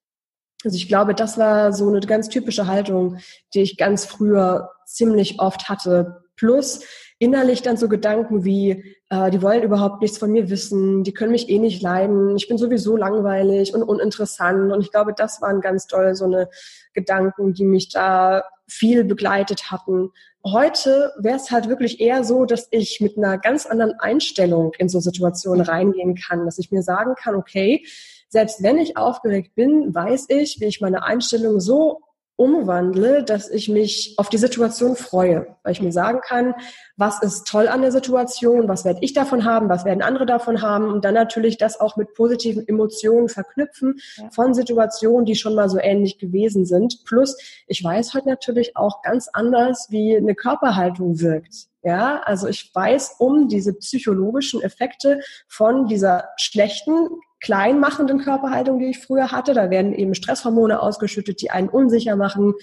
Also 0.64 0.76
ich 0.76 0.88
glaube, 0.88 1.14
das 1.14 1.38
war 1.38 1.72
so 1.72 1.88
eine 1.88 2.00
ganz 2.00 2.28
typische 2.28 2.66
Haltung, 2.66 3.18
die 3.54 3.62
ich 3.62 3.76
ganz 3.76 4.04
früher 4.04 4.70
ziemlich 4.86 5.38
oft 5.38 5.68
hatte. 5.68 6.24
Plus 6.36 6.80
innerlich 7.18 7.62
dann 7.62 7.76
so 7.76 7.88
Gedanken 7.88 8.44
wie, 8.44 8.96
äh, 9.08 9.30
die 9.30 9.40
wollen 9.40 9.62
überhaupt 9.62 10.02
nichts 10.02 10.18
von 10.18 10.30
mir 10.30 10.50
wissen, 10.50 11.02
die 11.02 11.14
können 11.14 11.32
mich 11.32 11.48
eh 11.48 11.58
nicht 11.58 11.82
leiden, 11.82 12.36
ich 12.36 12.48
bin 12.48 12.58
sowieso 12.58 12.96
langweilig 12.96 13.74
und 13.74 13.82
uninteressant. 13.82 14.72
Und 14.72 14.80
ich 14.80 14.90
glaube, 14.90 15.14
das 15.16 15.40
waren 15.40 15.60
ganz 15.60 15.86
toll 15.86 16.14
so 16.14 16.26
eine 16.26 16.48
Gedanken, 16.92 17.54
die 17.54 17.64
mich 17.64 17.88
da 17.88 18.44
viel 18.68 19.04
begleitet 19.04 19.70
hatten. 19.70 20.10
Heute 20.44 21.12
wäre 21.18 21.36
es 21.36 21.50
halt 21.50 21.68
wirklich 21.68 22.00
eher 22.00 22.22
so, 22.22 22.44
dass 22.44 22.68
ich 22.70 23.00
mit 23.00 23.16
einer 23.16 23.38
ganz 23.38 23.66
anderen 23.66 23.98
Einstellung 23.98 24.72
in 24.78 24.88
so 24.88 25.00
Situationen 25.00 25.62
reingehen 25.62 26.14
kann, 26.14 26.44
dass 26.44 26.58
ich 26.58 26.70
mir 26.70 26.82
sagen 26.82 27.14
kann, 27.16 27.34
okay, 27.34 27.84
selbst 28.28 28.62
wenn 28.62 28.78
ich 28.78 28.96
aufgeregt 28.96 29.54
bin, 29.54 29.94
weiß 29.94 30.26
ich, 30.28 30.58
wie 30.60 30.66
ich 30.66 30.80
meine 30.80 31.04
Einstellung 31.04 31.60
so 31.60 32.00
umwandle, 32.36 33.24
dass 33.24 33.48
ich 33.48 33.68
mich 33.68 34.14
auf 34.18 34.28
die 34.28 34.36
Situation 34.36 34.94
freue, 34.94 35.56
weil 35.62 35.72
ich 35.72 35.80
mir 35.80 35.92
sagen 35.92 36.20
kann, 36.22 36.54
was 36.96 37.22
ist 37.22 37.46
toll 37.46 37.66
an 37.66 37.80
der 37.80 37.92
Situation, 37.92 38.68
was 38.68 38.84
werde 38.84 39.00
ich 39.02 39.14
davon 39.14 39.44
haben, 39.44 39.68
was 39.68 39.84
werden 39.84 40.02
andere 40.02 40.26
davon 40.26 40.60
haben 40.60 40.88
und 40.92 41.04
dann 41.04 41.14
natürlich 41.14 41.56
das 41.56 41.80
auch 41.80 41.96
mit 41.96 42.12
positiven 42.14 42.66
Emotionen 42.68 43.28
verknüpfen 43.28 43.96
ja. 44.16 44.30
von 44.30 44.52
Situationen, 44.52 45.24
die 45.24 45.34
schon 45.34 45.54
mal 45.54 45.70
so 45.70 45.78
ähnlich 45.78 46.18
gewesen 46.18 46.66
sind. 46.66 47.04
Plus, 47.06 47.36
ich 47.66 47.82
weiß 47.82 48.12
heute 48.12 48.28
natürlich 48.28 48.76
auch 48.76 49.02
ganz 49.02 49.28
anders, 49.32 49.86
wie 49.90 50.16
eine 50.16 50.34
Körperhaltung 50.34 51.20
wirkt. 51.20 51.68
Ja, 51.82 52.20
also 52.24 52.48
ich 52.48 52.74
weiß 52.74 53.16
um 53.18 53.48
diese 53.48 53.72
psychologischen 53.74 54.60
Effekte 54.60 55.20
von 55.46 55.86
dieser 55.86 56.30
schlechten 56.36 57.08
kleinmachenden 57.40 58.18
Körperhaltung, 58.18 58.78
die 58.78 58.86
ich 58.86 58.98
früher 58.98 59.32
hatte. 59.32 59.54
Da 59.54 59.70
werden 59.70 59.92
eben 59.92 60.14
Stresshormone 60.14 60.80
ausgeschüttet, 60.80 61.40
die 61.42 61.50
einen 61.50 61.68
unsicher 61.68 62.16
machen. 62.16 62.54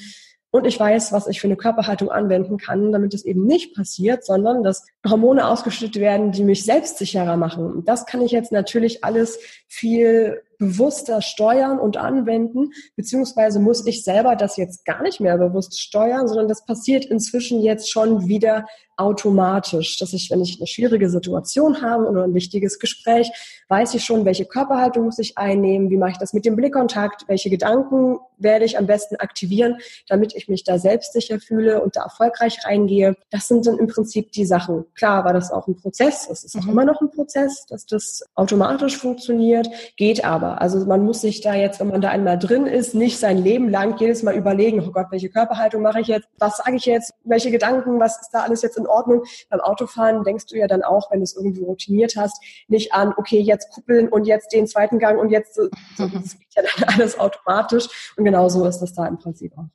und 0.51 0.67
ich 0.67 0.79
weiß, 0.79 1.11
was 1.11 1.25
ich 1.27 1.41
für 1.41 1.47
eine 1.47 1.57
Körperhaltung 1.57 2.11
anwenden 2.11 2.57
kann, 2.57 2.91
damit 2.91 3.15
es 3.15 3.25
eben 3.25 3.45
nicht 3.45 3.75
passiert, 3.75 4.23
sondern 4.23 4.61
dass 4.63 4.85
Hormone 5.07 5.47
ausgeschüttet 5.47 5.99
werden, 5.99 6.31
die 6.31 6.43
mich 6.43 6.63
selbstsicherer 6.63 7.37
machen. 7.37 7.65
Und 7.65 7.87
das 7.87 8.05
kann 8.05 8.21
ich 8.21 8.31
jetzt 8.31 8.51
natürlich 8.51 9.03
alles 9.03 9.39
viel 9.67 10.43
bewusster 10.59 11.21
steuern 11.21 11.79
und 11.79 11.97
anwenden, 11.97 12.71
beziehungsweise 12.95 13.59
muss 13.59 13.85
ich 13.85 14.03
selber 14.03 14.35
das 14.35 14.55
jetzt 14.55 14.85
gar 14.85 15.01
nicht 15.01 15.19
mehr 15.19 15.37
bewusst 15.37 15.79
steuern, 15.79 16.27
sondern 16.27 16.47
das 16.47 16.65
passiert 16.65 17.05
inzwischen 17.05 17.61
jetzt 17.61 17.91
schon 17.91 18.27
wieder 18.27 18.65
automatisch, 18.97 19.97
dass 19.97 20.13
ich, 20.13 20.29
wenn 20.31 20.41
ich 20.41 20.57
eine 20.59 20.67
schwierige 20.67 21.09
Situation 21.09 21.81
habe 21.81 22.07
oder 22.07 22.23
ein 22.23 22.33
wichtiges 22.33 22.79
Gespräch, 22.79 23.31
weiß 23.69 23.93
ich 23.95 24.03
schon, 24.03 24.25
welche 24.25 24.45
Körperhaltung 24.45 25.05
muss 25.05 25.19
ich 25.19 25.37
einnehmen, 25.37 25.89
wie 25.89 25.97
mache 25.97 26.11
ich 26.11 26.17
das 26.17 26.33
mit 26.33 26.45
dem 26.45 26.55
Blickkontakt, 26.55 27.27
welche 27.27 27.49
Gedanken 27.49 28.19
werde 28.37 28.65
ich 28.65 28.77
am 28.77 28.85
besten 28.85 29.15
aktivieren, 29.15 29.77
damit 30.07 30.35
ich 30.35 30.47
mich 30.47 30.63
da 30.63 30.77
selbstsicher 30.77 31.39
fühle 31.39 31.81
und 31.81 31.95
da 31.95 32.03
erfolgreich 32.03 32.59
reingehe. 32.65 33.15
Das 33.31 33.47
sind 33.47 33.65
dann 33.65 33.79
im 33.79 33.87
Prinzip 33.87 34.31
die 34.31 34.45
Sachen. 34.45 34.85
Klar 34.95 35.25
war 35.25 35.33
das 35.33 35.51
auch 35.51 35.67
ein 35.67 35.75
Prozess, 35.75 36.27
es 36.29 36.43
ist 36.43 36.55
auch 36.57 36.63
mhm. 36.63 36.71
immer 36.71 36.85
noch 36.85 37.01
ein 37.01 37.09
Prozess, 37.09 37.65
dass 37.67 37.85
das 37.85 38.23
automatisch 38.35 38.97
funktioniert, 38.97 39.67
geht 39.97 40.25
aber. 40.25 40.61
Also 40.61 40.85
man 40.85 41.03
muss 41.03 41.21
sich 41.21 41.41
da 41.41 41.55
jetzt, 41.55 41.79
wenn 41.79 41.87
man 41.87 42.01
da 42.01 42.09
einmal 42.09 42.37
drin 42.37 42.65
ist, 42.65 42.93
nicht 42.93 43.17
sein 43.17 43.37
Leben 43.37 43.69
lang 43.69 43.97
jedes 43.99 44.23
Mal 44.23 44.35
überlegen, 44.35 44.83
oh 44.85 44.91
Gott, 44.91 45.07
welche 45.11 45.29
Körperhaltung 45.29 45.81
mache 45.81 46.01
ich 46.01 46.07
jetzt, 46.07 46.27
was 46.37 46.57
sage 46.57 46.75
ich 46.75 46.85
jetzt, 46.85 47.13
welche 47.23 47.51
Gedanken, 47.51 47.99
was 47.99 48.21
ist 48.21 48.29
da 48.31 48.41
alles 48.43 48.61
jetzt 48.61 48.77
in 48.83 48.87
Ordnung. 48.87 49.23
Beim 49.49 49.61
Autofahren 49.61 50.23
denkst 50.23 50.45
du 50.47 50.57
ja 50.57 50.67
dann 50.67 50.83
auch, 50.83 51.11
wenn 51.11 51.19
du 51.19 51.23
es 51.23 51.35
irgendwie 51.35 51.63
routiniert 51.63 52.15
hast, 52.17 52.43
nicht 52.67 52.93
an, 52.93 53.13
okay, 53.17 53.39
jetzt 53.39 53.71
kuppeln 53.71 54.09
und 54.09 54.25
jetzt 54.25 54.53
den 54.53 54.67
zweiten 54.67 54.99
Gang 54.99 55.19
und 55.19 55.29
jetzt, 55.29 55.55
so, 55.55 55.67
das 55.97 56.37
geht 56.37 56.55
ja 56.55 56.63
dann 56.63 56.89
alles 56.95 57.19
automatisch. 57.19 58.13
Und 58.17 58.25
genau 58.25 58.49
so 58.49 58.65
ist 58.65 58.79
das 58.79 58.93
da 58.93 59.07
im 59.07 59.17
Prinzip 59.17 59.57
auch. 59.57 59.65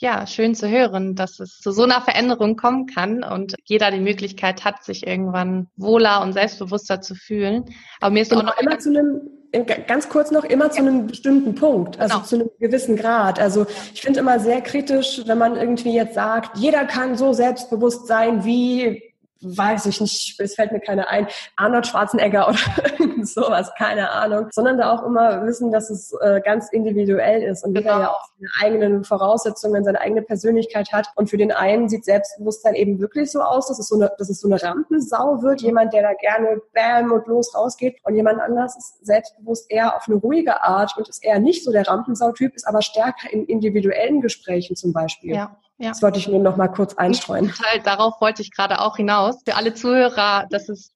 Ja, 0.00 0.28
schön 0.28 0.54
zu 0.54 0.68
hören, 0.68 1.16
dass 1.16 1.40
es 1.40 1.58
zu 1.58 1.72
so 1.72 1.82
einer 1.82 2.00
Veränderung 2.00 2.54
kommen 2.54 2.86
kann 2.86 3.24
und 3.24 3.56
jeder 3.64 3.90
die 3.90 3.98
Möglichkeit 3.98 4.64
hat, 4.64 4.84
sich 4.84 5.04
irgendwann 5.04 5.66
wohler 5.74 6.22
und 6.22 6.34
selbstbewusster 6.34 7.00
zu 7.00 7.16
fühlen. 7.16 7.64
Aber 8.00 8.12
mir 8.12 8.22
ist 8.22 8.32
und 8.32 8.38
auch 8.38 8.44
noch 8.44 8.58
immer 8.58 8.78
zu 8.78 8.90
einem 8.90 9.37
ganz 9.86 10.08
kurz 10.08 10.30
noch 10.30 10.44
immer 10.44 10.70
zu 10.70 10.80
einem 10.80 11.06
bestimmten 11.06 11.54
Punkt, 11.54 11.98
also 11.98 12.16
genau. 12.16 12.26
zu 12.26 12.34
einem 12.36 12.50
gewissen 12.58 12.96
Grad. 12.96 13.40
Also 13.40 13.66
ich 13.94 14.02
finde 14.02 14.20
immer 14.20 14.38
sehr 14.40 14.60
kritisch, 14.60 15.22
wenn 15.26 15.38
man 15.38 15.56
irgendwie 15.56 15.94
jetzt 15.94 16.14
sagt, 16.14 16.56
jeder 16.58 16.84
kann 16.84 17.16
so 17.16 17.32
selbstbewusst 17.32 18.06
sein 18.06 18.44
wie 18.44 19.07
weiß 19.40 19.86
ich 19.86 20.00
nicht, 20.00 20.40
es 20.40 20.54
fällt 20.54 20.72
mir 20.72 20.80
keiner 20.80 21.08
ein, 21.08 21.28
Arnold 21.56 21.86
Schwarzenegger 21.86 22.48
oder 22.48 22.58
sowas, 23.24 23.70
keine 23.78 24.10
Ahnung, 24.10 24.48
sondern 24.50 24.78
da 24.78 24.92
auch 24.92 25.04
immer 25.04 25.44
wissen, 25.44 25.70
dass 25.70 25.90
es 25.90 26.12
äh, 26.20 26.40
ganz 26.44 26.68
individuell 26.70 27.42
ist 27.42 27.64
und 27.64 27.76
jeder 27.76 27.92
genau. 27.92 28.00
ja 28.00 28.10
auch 28.10 28.28
seine 28.36 28.50
eigenen 28.60 29.04
Voraussetzungen, 29.04 29.84
seine 29.84 30.00
eigene 30.00 30.22
Persönlichkeit 30.22 30.92
hat. 30.92 31.08
Und 31.14 31.30
für 31.30 31.36
den 31.36 31.52
einen 31.52 31.88
sieht 31.88 32.04
Selbstbewusstsein 32.04 32.74
eben 32.74 32.98
wirklich 32.98 33.30
so 33.30 33.40
aus, 33.40 33.68
dass 33.68 33.78
es 33.78 33.88
so 33.88 33.96
eine, 33.96 34.10
dass 34.18 34.28
es 34.28 34.40
so 34.40 34.48
eine 34.48 34.62
Rampensau 34.62 35.42
wird, 35.42 35.60
jemand, 35.62 35.92
der 35.92 36.02
da 36.02 36.14
gerne 36.14 36.60
bam 36.74 37.12
und 37.12 37.26
los 37.26 37.54
rausgeht 37.54 37.98
und 38.04 38.16
jemand 38.16 38.40
anders 38.40 38.76
ist 38.76 39.06
selbstbewusst 39.06 39.70
eher 39.70 39.96
auf 39.96 40.08
eine 40.08 40.16
ruhige 40.16 40.62
Art 40.62 40.96
und 40.96 41.08
ist 41.08 41.24
eher 41.24 41.38
nicht 41.38 41.64
so 41.64 41.72
der 41.72 41.86
Rampensau-Typ, 41.86 42.54
ist 42.54 42.66
aber 42.66 42.82
stärker 42.82 43.32
in 43.32 43.44
individuellen 43.46 44.20
Gesprächen 44.20 44.76
zum 44.76 44.92
Beispiel. 44.92 45.34
Ja. 45.34 45.56
Ja. 45.78 45.90
Das 45.90 46.02
wollte 46.02 46.18
ich 46.18 46.28
nur 46.28 46.40
noch 46.40 46.56
mal 46.56 46.68
kurz 46.68 46.94
einstreuen. 46.94 47.52
Halt, 47.64 47.86
darauf 47.86 48.20
wollte 48.20 48.42
ich 48.42 48.50
gerade 48.50 48.80
auch 48.80 48.96
hinaus. 48.96 49.42
Für 49.44 49.54
alle 49.54 49.74
Zuhörer, 49.74 50.46
das 50.50 50.68
ist 50.68 50.92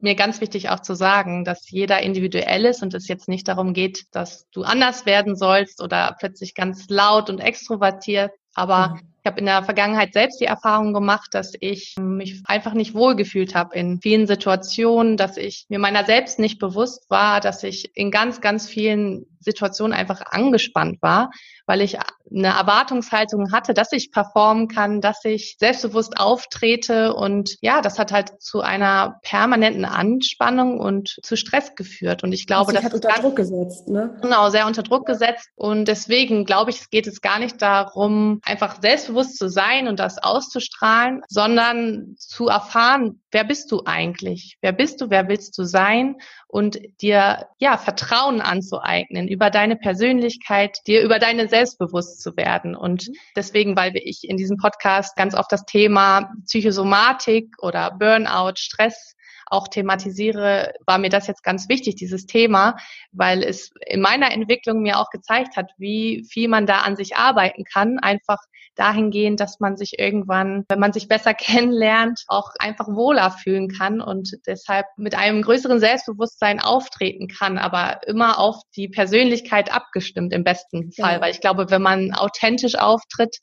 mir 0.00 0.14
ganz 0.14 0.40
wichtig 0.40 0.68
auch 0.68 0.80
zu 0.80 0.94
sagen, 0.94 1.44
dass 1.44 1.70
jeder 1.70 2.02
individuell 2.02 2.64
ist 2.66 2.82
und 2.82 2.94
es 2.94 3.08
jetzt 3.08 3.28
nicht 3.28 3.48
darum 3.48 3.72
geht, 3.72 4.04
dass 4.12 4.48
du 4.50 4.62
anders 4.62 5.06
werden 5.06 5.34
sollst 5.34 5.82
oder 5.82 6.14
plötzlich 6.18 6.54
ganz 6.54 6.86
laut 6.88 7.30
und 7.30 7.38
extrovertiert. 7.38 8.30
Aber 8.54 8.88
mhm. 8.88 9.00
ich 9.22 9.26
habe 9.26 9.40
in 9.40 9.46
der 9.46 9.62
Vergangenheit 9.62 10.12
selbst 10.12 10.40
die 10.40 10.46
Erfahrung 10.46 10.92
gemacht, 10.92 11.30
dass 11.32 11.52
ich 11.58 11.96
mich 11.98 12.42
einfach 12.44 12.74
nicht 12.74 12.94
wohlgefühlt 12.94 13.54
habe 13.54 13.74
in 13.76 14.00
vielen 14.00 14.26
Situationen, 14.26 15.16
dass 15.16 15.36
ich 15.36 15.66
mir 15.68 15.78
meiner 15.78 16.04
selbst 16.04 16.38
nicht 16.38 16.58
bewusst 16.58 17.08
war, 17.08 17.40
dass 17.40 17.62
ich 17.62 17.96
in 17.96 18.10
ganz, 18.10 18.40
ganz 18.40 18.68
vielen 18.68 19.26
Situationen 19.40 19.92
einfach 19.92 20.22
angespannt 20.30 21.02
war, 21.02 21.30
weil 21.66 21.80
ich 21.80 21.98
eine 22.34 22.48
Erwartungshaltung 22.48 23.52
hatte, 23.52 23.74
dass 23.74 23.92
ich 23.92 24.10
performen 24.10 24.68
kann, 24.68 25.00
dass 25.00 25.24
ich 25.24 25.56
selbstbewusst 25.58 26.18
auftrete. 26.18 27.14
Und 27.14 27.56
ja, 27.60 27.80
das 27.80 27.98
hat 27.98 28.12
halt 28.12 28.40
zu 28.40 28.60
einer 28.60 29.18
permanenten 29.22 29.84
Anspannung 29.84 30.78
und 30.78 31.16
zu 31.22 31.36
Stress 31.36 31.74
geführt. 31.74 32.22
Und 32.22 32.32
ich 32.32 32.46
glaube, 32.46 32.72
das 32.72 32.84
hat 32.84 32.94
unter 32.94 33.12
Druck 33.20 33.36
gesetzt, 33.36 33.88
ne? 33.88 34.18
Genau, 34.22 34.50
sehr 34.50 34.66
unter 34.66 34.82
Druck 34.82 35.06
gesetzt. 35.06 35.48
Und 35.56 35.86
deswegen 35.86 36.44
glaube 36.44 36.70
ich, 36.70 36.80
es 36.80 36.90
geht 36.90 37.06
es 37.06 37.20
gar 37.20 37.38
nicht 37.38 37.60
darum, 37.62 38.40
einfach 38.44 38.80
selbstbewusst 38.80 39.36
zu 39.36 39.48
sein 39.48 39.88
und 39.88 39.98
das 39.98 40.18
auszustrahlen, 40.18 41.22
sondern 41.28 42.14
zu 42.18 42.48
erfahren, 42.48 43.20
wer 43.30 43.44
bist 43.44 43.70
du 43.72 43.82
eigentlich? 43.84 44.56
Wer 44.60 44.72
bist 44.72 45.00
du? 45.00 45.10
Wer 45.10 45.28
willst 45.28 45.56
du 45.58 45.64
sein? 45.64 46.16
Und 46.46 46.78
dir, 47.00 47.48
ja, 47.58 47.76
Vertrauen 47.76 48.40
anzueignen 48.40 49.28
über 49.28 49.50
deine 49.50 49.76
Persönlichkeit, 49.76 50.78
dir 50.86 51.02
über 51.02 51.18
deine 51.18 51.48
selbstbewusst 51.48 52.22
zu 52.22 52.36
werden. 52.36 52.74
Und 52.74 53.08
mhm. 53.08 53.12
deswegen, 53.36 53.76
weil 53.76 53.92
ich 53.96 54.28
in 54.28 54.36
diesem 54.36 54.56
Podcast 54.56 55.16
ganz 55.16 55.34
oft 55.34 55.52
das 55.52 55.64
Thema 55.64 56.32
Psychosomatik 56.46 57.54
oder 57.60 57.90
Burnout, 57.90 58.54
Stress 58.56 59.14
auch 59.50 59.68
thematisiere, 59.68 60.74
war 60.86 60.98
mir 60.98 61.10
das 61.10 61.26
jetzt 61.26 61.42
ganz 61.42 61.68
wichtig, 61.68 61.96
dieses 61.96 62.26
Thema, 62.26 62.76
weil 63.12 63.42
es 63.42 63.70
in 63.86 64.00
meiner 64.00 64.32
Entwicklung 64.32 64.82
mir 64.82 64.98
auch 64.98 65.10
gezeigt 65.10 65.56
hat, 65.56 65.70
wie 65.78 66.26
viel 66.30 66.48
man 66.48 66.66
da 66.66 66.78
an 66.78 66.96
sich 66.96 67.16
arbeiten 67.16 67.64
kann, 67.64 67.98
einfach 67.98 68.38
dahingehend, 68.78 69.40
dass 69.40 69.60
man 69.60 69.76
sich 69.76 69.98
irgendwann, 69.98 70.64
wenn 70.68 70.78
man 70.78 70.92
sich 70.92 71.08
besser 71.08 71.34
kennenlernt, 71.34 72.24
auch 72.28 72.50
einfach 72.58 72.88
wohler 72.88 73.30
fühlen 73.30 73.68
kann 73.68 74.00
und 74.00 74.36
deshalb 74.46 74.86
mit 74.96 75.14
einem 75.14 75.42
größeren 75.42 75.80
Selbstbewusstsein 75.80 76.60
auftreten 76.60 77.28
kann, 77.28 77.58
aber 77.58 78.00
immer 78.06 78.38
auf 78.38 78.56
die 78.76 78.88
Persönlichkeit 78.88 79.72
abgestimmt 79.72 80.32
im 80.32 80.44
besten 80.44 80.92
Fall, 80.92 81.14
ja. 81.14 81.20
weil 81.20 81.32
ich 81.32 81.40
glaube, 81.40 81.70
wenn 81.70 81.82
man 81.82 82.12
authentisch 82.12 82.76
auftritt, 82.76 83.38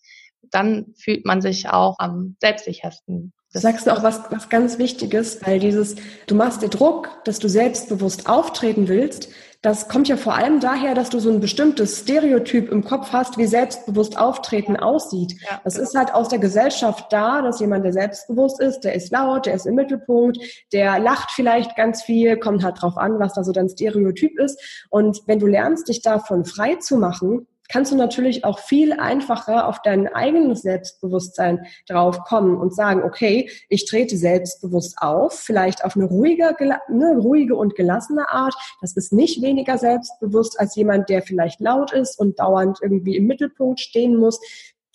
dann 0.52 0.94
fühlt 0.98 1.26
man 1.26 1.42
sich 1.42 1.70
auch 1.70 1.96
am 2.00 2.36
selbstsichersten. 2.42 3.34
Du 3.54 3.60
sagst 3.60 3.90
auch 3.90 4.04
was, 4.04 4.22
was 4.32 4.50
ganz 4.50 4.80
Wichtiges, 4.80 5.40
weil 5.46 5.60
dieses, 5.60 5.96
du 6.28 6.36
machst 6.36 6.62
dir 6.62 6.68
Druck, 6.68 7.10
dass 7.24 7.40
du 7.40 7.48
selbstbewusst 7.48 8.28
auftreten 8.28 8.90
willst, 8.90 9.30
das 9.66 9.90
kommt 9.90 10.08
ja 10.08 10.16
vor 10.16 10.36
allem 10.36 10.60
daher, 10.60 10.94
dass 10.94 11.10
du 11.10 11.18
so 11.18 11.32
ein 11.32 11.40
bestimmtes 11.40 12.02
Stereotyp 12.02 12.72
im 12.72 12.84
Kopf 12.84 13.14
hast, 13.14 13.40
wie 13.40 13.48
selbstbewusst 13.48 14.16
auftreten 14.16 14.78
aussieht. 14.78 15.34
Ja, 15.42 15.60
das 15.64 15.76
ist 15.76 15.96
halt 15.96 16.14
aus 16.14 16.30
der 16.30 16.38
Gesellschaft 16.38 17.12
da, 17.12 17.42
dass 17.42 17.60
jemand, 17.60 17.84
der 17.84 17.92
selbstbewusst 17.92 18.62
ist, 18.62 18.82
der 18.82 18.94
ist 18.94 19.12
laut, 19.12 19.48
der 19.48 19.56
ist 19.56 19.66
im 19.66 19.74
Mittelpunkt, 19.74 20.38
der 20.72 21.00
lacht 21.00 21.32
vielleicht 21.32 21.76
ganz 21.76 22.04
viel, 22.04 22.38
kommt 22.38 22.64
halt 22.64 22.80
drauf 22.80 22.96
an, 22.96 23.18
was 23.18 23.34
da 23.34 23.44
so 23.44 23.54
dein 23.54 23.68
Stereotyp 23.68 24.38
ist. 24.38 24.86
Und 24.92 25.22
wenn 25.26 25.40
du 25.40 25.48
lernst, 25.48 25.88
dich 25.88 26.04
davon 26.04 26.46
frei 26.46 26.76
zu 26.76 26.98
machen, 26.98 27.48
kannst 27.70 27.92
du 27.92 27.96
natürlich 27.96 28.46
auch 28.46 28.60
viel 28.60 28.94
einfacher 28.94 29.68
auf 29.68 29.82
dein 29.82 30.08
eigenes 30.08 30.62
Selbstbewusstsein 30.62 31.66
drauf 31.88 32.20
kommen 32.22 32.58
und 32.58 32.76
sagen, 32.76 33.04
okay, 33.04 33.50
ich 33.70 33.86
trete 33.86 34.18
selbstbewusst 34.18 34.98
auf, 35.00 35.34
vielleicht 35.34 35.84
auf 35.84 35.96
eine 35.96 36.06
ruhige, 36.06 36.56
eine 36.58 37.18
ruhige 37.18 37.56
und 37.56 37.76
gelassene 37.76 38.30
Art. 38.30 38.56
Das 38.82 38.94
ist 38.94 39.14
nicht 39.14 39.42
weniger 39.42 39.78
selbstbewusst 39.78 40.60
als 40.60 40.76
jemand, 40.76 41.10
der 41.10 41.22
vielleicht 41.22 41.60
laut 41.60 41.92
ist 41.92 42.20
und 42.20 42.40
dauernd 42.40 42.80
irgendwie 42.82 43.18
im 43.18 43.28
Mittelpunkt 43.28 43.80
stehen 43.80 44.18
muss 44.18 44.40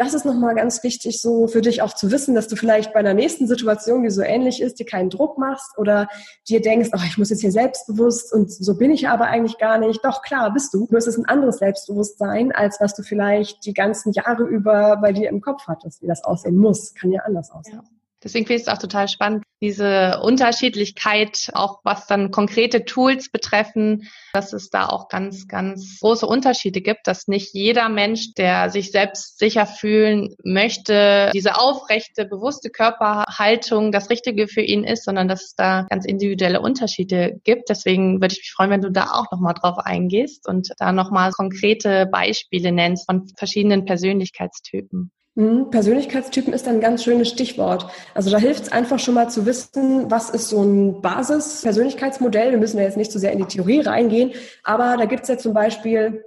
das 0.00 0.14
ist 0.14 0.24
nochmal 0.24 0.54
ganz 0.54 0.82
wichtig, 0.82 1.20
so 1.20 1.46
für 1.46 1.60
dich 1.60 1.82
auch 1.82 1.92
zu 1.92 2.10
wissen, 2.10 2.34
dass 2.34 2.48
du 2.48 2.56
vielleicht 2.56 2.94
bei 2.94 3.00
einer 3.00 3.12
nächsten 3.12 3.46
Situation, 3.46 4.02
die 4.02 4.08
so 4.08 4.22
ähnlich 4.22 4.62
ist, 4.62 4.78
dir 4.78 4.86
keinen 4.86 5.10
Druck 5.10 5.36
machst 5.36 5.76
oder 5.76 6.08
dir 6.48 6.62
denkst, 6.62 6.88
oh, 6.94 7.00
ich 7.06 7.18
muss 7.18 7.28
jetzt 7.28 7.42
hier 7.42 7.52
selbstbewusst 7.52 8.32
und 8.32 8.50
so 8.50 8.78
bin 8.78 8.92
ich 8.92 9.10
aber 9.10 9.26
eigentlich 9.26 9.58
gar 9.58 9.76
nicht. 9.76 10.02
Doch, 10.02 10.22
klar, 10.22 10.54
bist 10.54 10.72
du. 10.72 10.86
Nur 10.88 10.96
ist 10.96 11.06
es 11.06 11.18
ein 11.18 11.26
anderes 11.26 11.58
Selbstbewusstsein, 11.58 12.50
als 12.50 12.80
was 12.80 12.94
du 12.94 13.02
vielleicht 13.02 13.66
die 13.66 13.74
ganzen 13.74 14.12
Jahre 14.12 14.44
über 14.44 14.96
bei 14.96 15.12
dir 15.12 15.28
im 15.28 15.42
Kopf 15.42 15.66
hattest, 15.68 16.00
wie 16.00 16.06
das 16.06 16.24
aussehen 16.24 16.56
muss. 16.56 16.94
Kann 16.94 17.12
ja 17.12 17.20
anders 17.24 17.50
aussehen. 17.50 17.82
Ja. 17.82 17.90
Deswegen 18.24 18.46
finde 18.46 18.62
ich 18.62 18.68
es 18.68 18.72
auch 18.72 18.78
total 18.78 19.06
spannend, 19.06 19.44
diese 19.60 20.20
Unterschiedlichkeit, 20.22 21.50
auch 21.52 21.80
was 21.84 22.06
dann 22.06 22.30
konkrete 22.30 22.84
Tools 22.84 23.30
betreffen, 23.30 24.08
dass 24.32 24.52
es 24.52 24.70
da 24.70 24.86
auch 24.86 25.08
ganz, 25.08 25.48
ganz 25.48 25.98
große 26.00 26.26
Unterschiede 26.26 26.80
gibt, 26.80 27.06
dass 27.06 27.28
nicht 27.28 27.52
jeder 27.52 27.88
Mensch, 27.88 28.34
der 28.34 28.70
sich 28.70 28.90
selbst 28.90 29.38
sicher 29.38 29.66
fühlen 29.66 30.34
möchte, 30.44 31.30
diese 31.34 31.58
aufrechte, 31.58 32.24
bewusste 32.24 32.70
Körperhaltung 32.70 33.92
das 33.92 34.08
Richtige 34.08 34.48
für 34.48 34.62
ihn 34.62 34.84
ist, 34.84 35.04
sondern 35.04 35.28
dass 35.28 35.42
es 35.42 35.54
da 35.54 35.86
ganz 35.90 36.06
individuelle 36.06 36.60
Unterschiede 36.60 37.40
gibt. 37.44 37.68
Deswegen 37.68 38.20
würde 38.20 38.32
ich 38.32 38.40
mich 38.40 38.52
freuen, 38.52 38.70
wenn 38.70 38.82
du 38.82 38.90
da 38.90 39.10
auch 39.12 39.30
nochmal 39.30 39.54
drauf 39.54 39.78
eingehst 39.78 40.48
und 40.48 40.70
da 40.78 40.92
nochmal 40.92 41.32
konkrete 41.32 42.06
Beispiele 42.06 42.72
nennst 42.72 43.06
von 43.06 43.28
verschiedenen 43.36 43.84
Persönlichkeitstypen. 43.84 45.10
Mhm, 45.36 45.70
Persönlichkeitstypen 45.70 46.52
ist 46.52 46.66
ein 46.66 46.80
ganz 46.80 47.04
schönes 47.04 47.28
Stichwort. 47.28 47.86
Also 48.14 48.30
da 48.30 48.38
hilft 48.38 48.64
es 48.64 48.72
einfach 48.72 48.98
schon 48.98 49.14
mal 49.14 49.30
zu 49.30 49.46
wissen, 49.46 50.10
was 50.10 50.30
ist 50.30 50.48
so 50.48 50.62
ein 50.62 51.00
Basis-Persönlichkeitsmodell. 51.00 52.50
Wir 52.50 52.58
müssen 52.58 52.78
ja 52.78 52.84
jetzt 52.84 52.96
nicht 52.96 53.12
so 53.12 53.18
sehr 53.18 53.32
in 53.32 53.38
die 53.38 53.44
Theorie 53.44 53.80
reingehen, 53.80 54.32
aber 54.64 54.96
da 54.96 55.04
gibt 55.04 55.22
es 55.22 55.28
ja 55.28 55.38
zum 55.38 55.54
Beispiel 55.54 56.24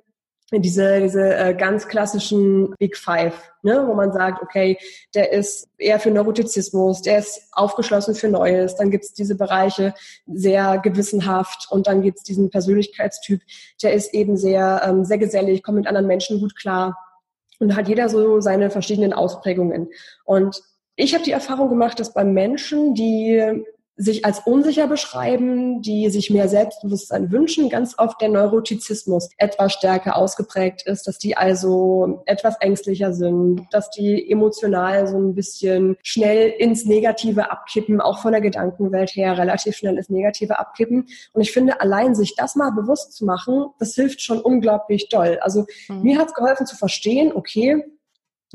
diese, 0.51 1.01
diese 1.01 1.36
äh, 1.36 1.53
ganz 1.55 1.88
klassischen 1.88 2.74
Big 2.77 2.98
Five, 2.98 3.33
ne, 3.63 3.83
wo 3.88 3.93
man 3.93 4.12
sagt, 4.12 4.41
okay, 4.41 4.77
der 5.15 5.31
ist 5.31 5.67
eher 5.77 6.00
für 6.00 6.12
Neurotizismus, 6.12 7.01
der 7.01 7.19
ist 7.19 7.41
aufgeschlossen 7.53 8.15
für 8.15 8.29
Neues, 8.29 8.75
dann 8.75 8.91
gibt's 8.91 9.13
diese 9.13 9.36
Bereiche 9.36 9.93
sehr 10.27 10.77
gewissenhaft 10.79 11.67
und 11.72 11.88
dann 11.88 12.01
gibt's 12.01 12.24
diesen 12.24 12.50
Persönlichkeitstyp, 12.50 13.41
der 13.81 13.93
ist 13.93 14.13
eben 14.13 14.38
sehr, 14.38 14.81
ähm, 14.86 15.05
sehr 15.05 15.17
gesellig, 15.17 15.63
kommt 15.63 15.77
mit 15.77 15.88
anderen 15.88 16.07
Menschen 16.07 16.39
gut 16.39 16.55
klar. 16.55 16.98
Und 17.60 17.75
hat 17.75 17.88
jeder 17.88 18.10
so 18.10 18.41
seine 18.41 18.69
verschiedenen 18.69 19.13
Ausprägungen. 19.13 19.89
Und 20.25 20.62
ich 20.95 21.13
habe 21.13 21.24
die 21.24 21.31
Erfahrung 21.31 21.69
gemacht, 21.69 22.00
dass 22.00 22.13
bei 22.13 22.24
Menschen, 22.24 22.93
die 22.93 23.63
sich 23.95 24.25
als 24.25 24.39
unsicher 24.39 24.88
beschreiben, 24.88 25.81
die 25.81 26.09
sich 26.09 26.31
mehr 26.31 26.50
Selbstbewusstsein 26.50 27.31
wünschen, 27.31 27.69
ganz 27.69 27.97
oft 28.00 28.19
der 28.21 28.29
Neurotizismus 28.29 29.29
etwas 29.38 29.73
stärker 29.73 30.17
ausgeprägt 30.17 30.83
ist, 30.88 31.07
dass 31.07 31.19
die 31.19 31.38
also 31.38 32.23
etwas 32.25 32.55
ängstlicher 32.59 33.13
sind, 33.13 33.67
dass 33.71 33.91
die 33.91 34.29
emotional 34.31 35.07
so 35.07 35.17
ein 35.17 35.35
bisschen 35.35 35.95
schnell 36.01 36.50
ins 36.50 36.85
Negative 36.85 37.51
abkippen, 37.51 38.01
auch 38.01 38.19
von 38.19 38.31
der 38.31 38.41
Gedankenwelt 38.41 39.12
her 39.12 39.38
relativ 39.38 39.75
schnell 39.75 39.97
ins 39.97 40.09
Negative 40.09 40.57
abkippen. 40.59 41.07
Und 41.33 41.41
ich 41.41 41.51
finde, 41.51 41.79
allein 41.79 42.15
sich 42.15 42.35
das 42.35 42.55
mal 42.55 42.71
bewusst 42.71 43.13
zu 43.13 43.25
machen, 43.25 43.67
das 43.77 43.93
hilft 43.93 44.21
schon 44.21 44.39
unglaublich 44.39 45.09
doll. 45.09 45.38
Also 45.41 45.65
mhm. 45.88 46.01
mir 46.01 46.17
hat 46.17 46.29
es 46.29 46.33
geholfen 46.33 46.65
zu 46.65 46.75
verstehen, 46.75 47.31
okay, 47.33 47.83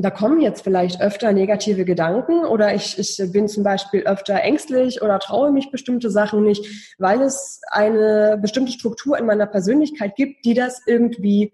da 0.01 0.11
kommen 0.11 0.41
jetzt 0.41 0.63
vielleicht 0.63 1.01
öfter 1.01 1.33
negative 1.33 1.85
Gedanken 1.85 2.45
oder 2.45 2.73
ich, 2.73 2.99
ich 2.99 3.21
bin 3.33 3.49
zum 3.49 3.65
Beispiel 3.65 4.03
öfter 4.05 4.41
ängstlich 4.41 5.03
oder 5.03 5.19
traue 5.19 5.51
mich 5.51 5.73
bestimmte 5.73 6.09
Sachen 6.09 6.45
nicht, 6.45 6.95
weil 6.99 7.21
es 7.21 7.61
eine 7.71 8.39
bestimmte 8.41 8.71
Struktur 8.71 9.19
in 9.19 9.27
meiner 9.27 9.47
Persönlichkeit 9.47 10.15
gibt, 10.15 10.45
die 10.45 10.55
das 10.55 10.83
irgendwie 10.87 11.53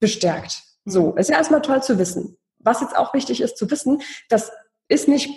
bestärkt. 0.00 0.62
So, 0.86 1.12
mhm. 1.12 1.18
ist 1.18 1.28
ja 1.28 1.36
erstmal 1.36 1.60
toll 1.60 1.82
zu 1.82 1.98
wissen. 1.98 2.38
Was 2.60 2.80
jetzt 2.80 2.96
auch 2.96 3.12
wichtig 3.12 3.42
ist 3.42 3.58
zu 3.58 3.70
wissen, 3.70 4.00
das 4.30 4.50
ist 4.88 5.06
nicht 5.06 5.30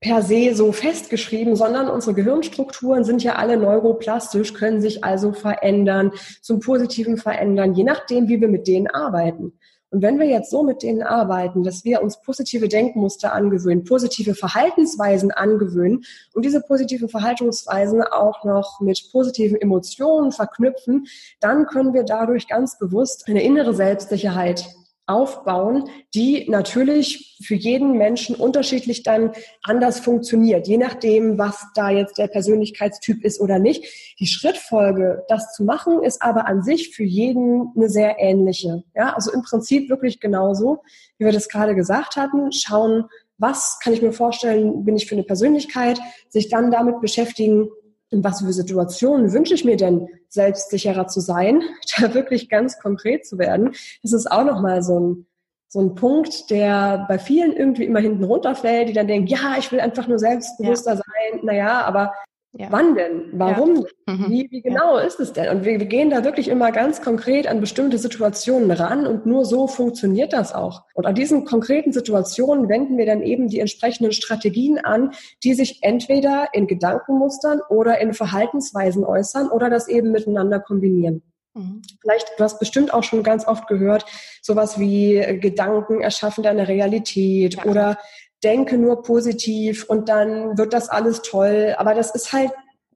per 0.00 0.22
se 0.22 0.56
so 0.56 0.72
festgeschrieben, 0.72 1.54
sondern 1.54 1.88
unsere 1.88 2.14
Gehirnstrukturen 2.14 3.04
sind 3.04 3.22
ja 3.22 3.36
alle 3.36 3.56
neuroplastisch, 3.56 4.54
können 4.54 4.80
sich 4.80 5.04
also 5.04 5.32
verändern, 5.32 6.10
zum 6.40 6.58
Positiven 6.58 7.16
verändern, 7.16 7.74
je 7.74 7.84
nachdem, 7.84 8.28
wie 8.28 8.40
wir 8.40 8.48
mit 8.48 8.66
denen 8.66 8.88
arbeiten. 8.88 9.52
Und 9.92 10.00
wenn 10.00 10.18
wir 10.18 10.26
jetzt 10.26 10.50
so 10.50 10.62
mit 10.62 10.82
denen 10.82 11.02
arbeiten, 11.02 11.64
dass 11.64 11.84
wir 11.84 12.02
uns 12.02 12.22
positive 12.22 12.66
Denkmuster 12.66 13.34
angewöhnen, 13.34 13.84
positive 13.84 14.34
Verhaltensweisen 14.34 15.32
angewöhnen 15.32 16.04
und 16.32 16.46
diese 16.46 16.62
positiven 16.62 17.10
Verhaltensweisen 17.10 18.02
auch 18.02 18.42
noch 18.42 18.80
mit 18.80 19.10
positiven 19.12 19.60
Emotionen 19.60 20.32
verknüpfen, 20.32 21.06
dann 21.40 21.66
können 21.66 21.92
wir 21.92 22.04
dadurch 22.04 22.48
ganz 22.48 22.78
bewusst 22.78 23.28
eine 23.28 23.42
innere 23.42 23.74
Selbstsicherheit 23.74 24.64
aufbauen, 25.06 25.88
die 26.14 26.48
natürlich 26.48 27.38
für 27.44 27.54
jeden 27.54 27.98
Menschen 27.98 28.36
unterschiedlich 28.36 29.02
dann 29.02 29.32
anders 29.62 30.00
funktioniert, 30.00 30.68
je 30.68 30.78
nachdem, 30.78 31.38
was 31.38 31.66
da 31.74 31.90
jetzt 31.90 32.18
der 32.18 32.28
Persönlichkeitstyp 32.28 33.24
ist 33.24 33.40
oder 33.40 33.58
nicht. 33.58 33.84
Die 34.20 34.26
Schrittfolge, 34.26 35.24
das 35.28 35.52
zu 35.54 35.64
machen, 35.64 36.02
ist 36.02 36.22
aber 36.22 36.46
an 36.46 36.62
sich 36.62 36.94
für 36.94 37.04
jeden 37.04 37.72
eine 37.76 37.88
sehr 37.88 38.18
ähnliche. 38.20 38.84
Ja, 38.94 39.14
also 39.14 39.32
im 39.32 39.42
Prinzip 39.42 39.90
wirklich 39.90 40.20
genauso, 40.20 40.82
wie 41.18 41.24
wir 41.24 41.32
das 41.32 41.48
gerade 41.48 41.74
gesagt 41.74 42.16
hatten, 42.16 42.52
schauen, 42.52 43.04
was 43.38 43.80
kann 43.82 43.92
ich 43.92 44.02
mir 44.02 44.12
vorstellen, 44.12 44.84
bin 44.84 44.96
ich 44.96 45.06
für 45.08 45.16
eine 45.16 45.24
Persönlichkeit, 45.24 45.98
sich 46.28 46.48
dann 46.48 46.70
damit 46.70 47.00
beschäftigen, 47.00 47.68
in 48.12 48.22
was 48.22 48.40
für 48.40 48.52
Situationen 48.52 49.32
wünsche 49.32 49.54
ich 49.54 49.64
mir 49.64 49.76
denn, 49.76 50.08
selbstsicherer 50.28 51.08
zu 51.08 51.20
sein, 51.20 51.62
da 51.98 52.14
wirklich 52.14 52.48
ganz 52.48 52.78
konkret 52.78 53.26
zu 53.26 53.38
werden. 53.38 53.72
Das 54.02 54.12
ist 54.12 54.30
auch 54.30 54.44
nochmal 54.44 54.82
so 54.82 54.98
ein, 54.98 55.26
so 55.68 55.80
ein 55.80 55.94
Punkt, 55.94 56.50
der 56.50 57.06
bei 57.08 57.18
vielen 57.18 57.54
irgendwie 57.54 57.84
immer 57.84 58.00
hinten 58.00 58.24
runterfällt, 58.24 58.88
die 58.88 58.92
dann 58.92 59.06
denken, 59.06 59.26
ja, 59.26 59.56
ich 59.58 59.72
will 59.72 59.80
einfach 59.80 60.06
nur 60.06 60.18
selbstbewusster 60.18 60.94
ja. 60.94 60.96
sein. 60.96 61.40
Naja, 61.42 61.82
aber 61.84 62.12
ja. 62.54 62.66
Wann 62.70 62.94
denn? 62.94 63.30
Warum? 63.32 63.86
Ja. 64.06 64.14
Mhm. 64.14 64.30
Wie, 64.30 64.48
wie 64.50 64.60
genau 64.60 64.98
ja. 64.98 65.04
ist 65.04 65.20
es 65.20 65.32
denn? 65.32 65.48
Und 65.48 65.64
wir, 65.64 65.80
wir, 65.80 65.86
gehen 65.86 66.10
da 66.10 66.22
wirklich 66.22 66.48
immer 66.48 66.70
ganz 66.70 67.00
konkret 67.00 67.46
an 67.46 67.60
bestimmte 67.60 67.96
Situationen 67.96 68.70
ran 68.70 69.06
und 69.06 69.24
nur 69.24 69.46
so 69.46 69.66
funktioniert 69.66 70.34
das 70.34 70.52
auch. 70.52 70.82
Und 70.92 71.06
an 71.06 71.14
diesen 71.14 71.46
konkreten 71.46 71.92
Situationen 71.92 72.68
wenden 72.68 72.98
wir 72.98 73.06
dann 73.06 73.22
eben 73.22 73.48
die 73.48 73.58
entsprechenden 73.58 74.12
Strategien 74.12 74.78
an, 74.78 75.12
die 75.42 75.54
sich 75.54 75.78
entweder 75.82 76.48
in 76.52 76.66
Gedankenmustern 76.66 77.62
oder 77.70 78.00
in 78.00 78.12
Verhaltensweisen 78.12 79.04
äußern 79.04 79.48
oder 79.48 79.70
das 79.70 79.88
eben 79.88 80.12
miteinander 80.12 80.60
kombinieren. 80.60 81.22
Mhm. 81.54 81.80
Vielleicht, 82.02 82.32
du 82.36 82.44
hast 82.44 82.58
bestimmt 82.58 82.92
auch 82.92 83.02
schon 83.02 83.22
ganz 83.22 83.48
oft 83.48 83.66
gehört, 83.66 84.04
sowas 84.42 84.78
wie 84.78 85.38
Gedanken 85.40 86.02
erschaffen 86.02 86.44
deine 86.44 86.68
Realität 86.68 87.64
oder 87.64 87.96
denke 88.42 88.76
nur 88.78 89.02
positiv 89.02 89.84
und 89.88 90.08
dann 90.08 90.58
wird 90.58 90.72
das 90.72 90.88
alles 90.88 91.22
toll. 91.22 91.74
Aber 91.78 91.94
das 91.94 92.14
ist 92.14 92.32
halt 92.32 92.52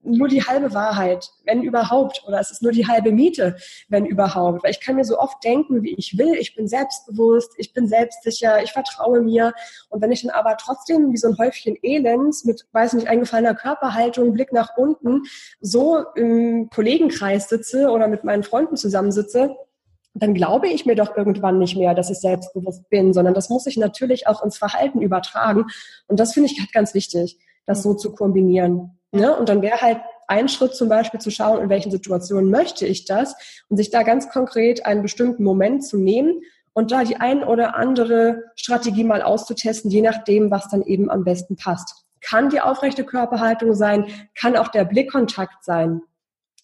nur 0.06 0.28
die 0.28 0.42
halbe 0.42 0.72
Wahrheit, 0.72 1.30
wenn 1.44 1.62
überhaupt. 1.62 2.22
Oder 2.26 2.40
es 2.40 2.50
ist 2.50 2.62
nur 2.62 2.72
die 2.72 2.86
halbe 2.86 3.12
Miete, 3.12 3.56
wenn 3.88 4.06
überhaupt. 4.06 4.62
Weil 4.62 4.70
ich 4.70 4.80
kann 4.80 4.96
mir 4.96 5.04
so 5.04 5.18
oft 5.18 5.42
denken, 5.44 5.82
wie 5.82 5.94
ich 5.94 6.16
will. 6.16 6.34
Ich 6.34 6.54
bin 6.54 6.68
selbstbewusst, 6.68 7.52
ich 7.56 7.72
bin 7.72 7.88
selbstsicher, 7.88 8.62
ich 8.62 8.72
vertraue 8.72 9.20
mir. 9.20 9.52
Und 9.88 10.00
wenn 10.00 10.12
ich 10.12 10.22
dann 10.22 10.30
aber 10.30 10.56
trotzdem 10.56 11.12
wie 11.12 11.16
so 11.16 11.28
ein 11.28 11.38
Häufchen 11.38 11.76
Elends 11.82 12.44
mit, 12.44 12.66
weiß 12.72 12.94
nicht, 12.94 13.08
eingefallener 13.08 13.54
Körperhaltung, 13.54 14.32
Blick 14.32 14.52
nach 14.52 14.76
unten, 14.76 15.22
so 15.60 16.04
im 16.14 16.70
Kollegenkreis 16.70 17.48
sitze 17.48 17.90
oder 17.90 18.08
mit 18.08 18.24
meinen 18.24 18.42
Freunden 18.44 18.76
zusammensitze, 18.76 19.56
dann 20.18 20.34
glaube 20.34 20.68
ich 20.68 20.86
mir 20.86 20.94
doch 20.94 21.16
irgendwann 21.16 21.58
nicht 21.58 21.76
mehr, 21.76 21.94
dass 21.94 22.10
ich 22.10 22.18
selbstbewusst 22.18 22.88
bin, 22.88 23.12
sondern 23.12 23.34
das 23.34 23.50
muss 23.50 23.66
ich 23.66 23.76
natürlich 23.76 24.26
auch 24.26 24.42
ins 24.42 24.58
Verhalten 24.58 25.02
übertragen. 25.02 25.66
Und 26.06 26.20
das 26.20 26.32
finde 26.32 26.50
ich 26.50 26.58
halt 26.58 26.72
ganz 26.72 26.94
wichtig, 26.94 27.38
das 27.66 27.82
so 27.82 27.94
zu 27.94 28.14
kombinieren. 28.14 28.98
Ne? 29.12 29.36
Und 29.36 29.48
dann 29.48 29.62
wäre 29.62 29.80
halt 29.80 30.00
ein 30.28 30.48
Schritt 30.48 30.74
zum 30.74 30.88
Beispiel 30.88 31.20
zu 31.20 31.30
schauen, 31.30 31.62
in 31.62 31.68
welchen 31.68 31.90
Situationen 31.90 32.50
möchte 32.50 32.86
ich 32.86 33.04
das 33.04 33.34
und 33.68 33.76
sich 33.76 33.90
da 33.90 34.02
ganz 34.02 34.28
konkret 34.28 34.86
einen 34.86 35.02
bestimmten 35.02 35.44
Moment 35.44 35.84
zu 35.84 35.98
nehmen 35.98 36.40
und 36.72 36.92
da 36.92 37.04
die 37.04 37.16
ein 37.16 37.44
oder 37.44 37.76
andere 37.76 38.42
Strategie 38.56 39.04
mal 39.04 39.22
auszutesten, 39.22 39.90
je 39.90 40.02
nachdem, 40.02 40.50
was 40.50 40.68
dann 40.68 40.82
eben 40.82 41.10
am 41.10 41.24
besten 41.24 41.56
passt. 41.56 42.04
Kann 42.20 42.50
die 42.50 42.60
aufrechte 42.60 43.04
Körperhaltung 43.04 43.74
sein, 43.74 44.06
kann 44.38 44.56
auch 44.56 44.68
der 44.68 44.84
Blickkontakt 44.84 45.64
sein. 45.64 46.02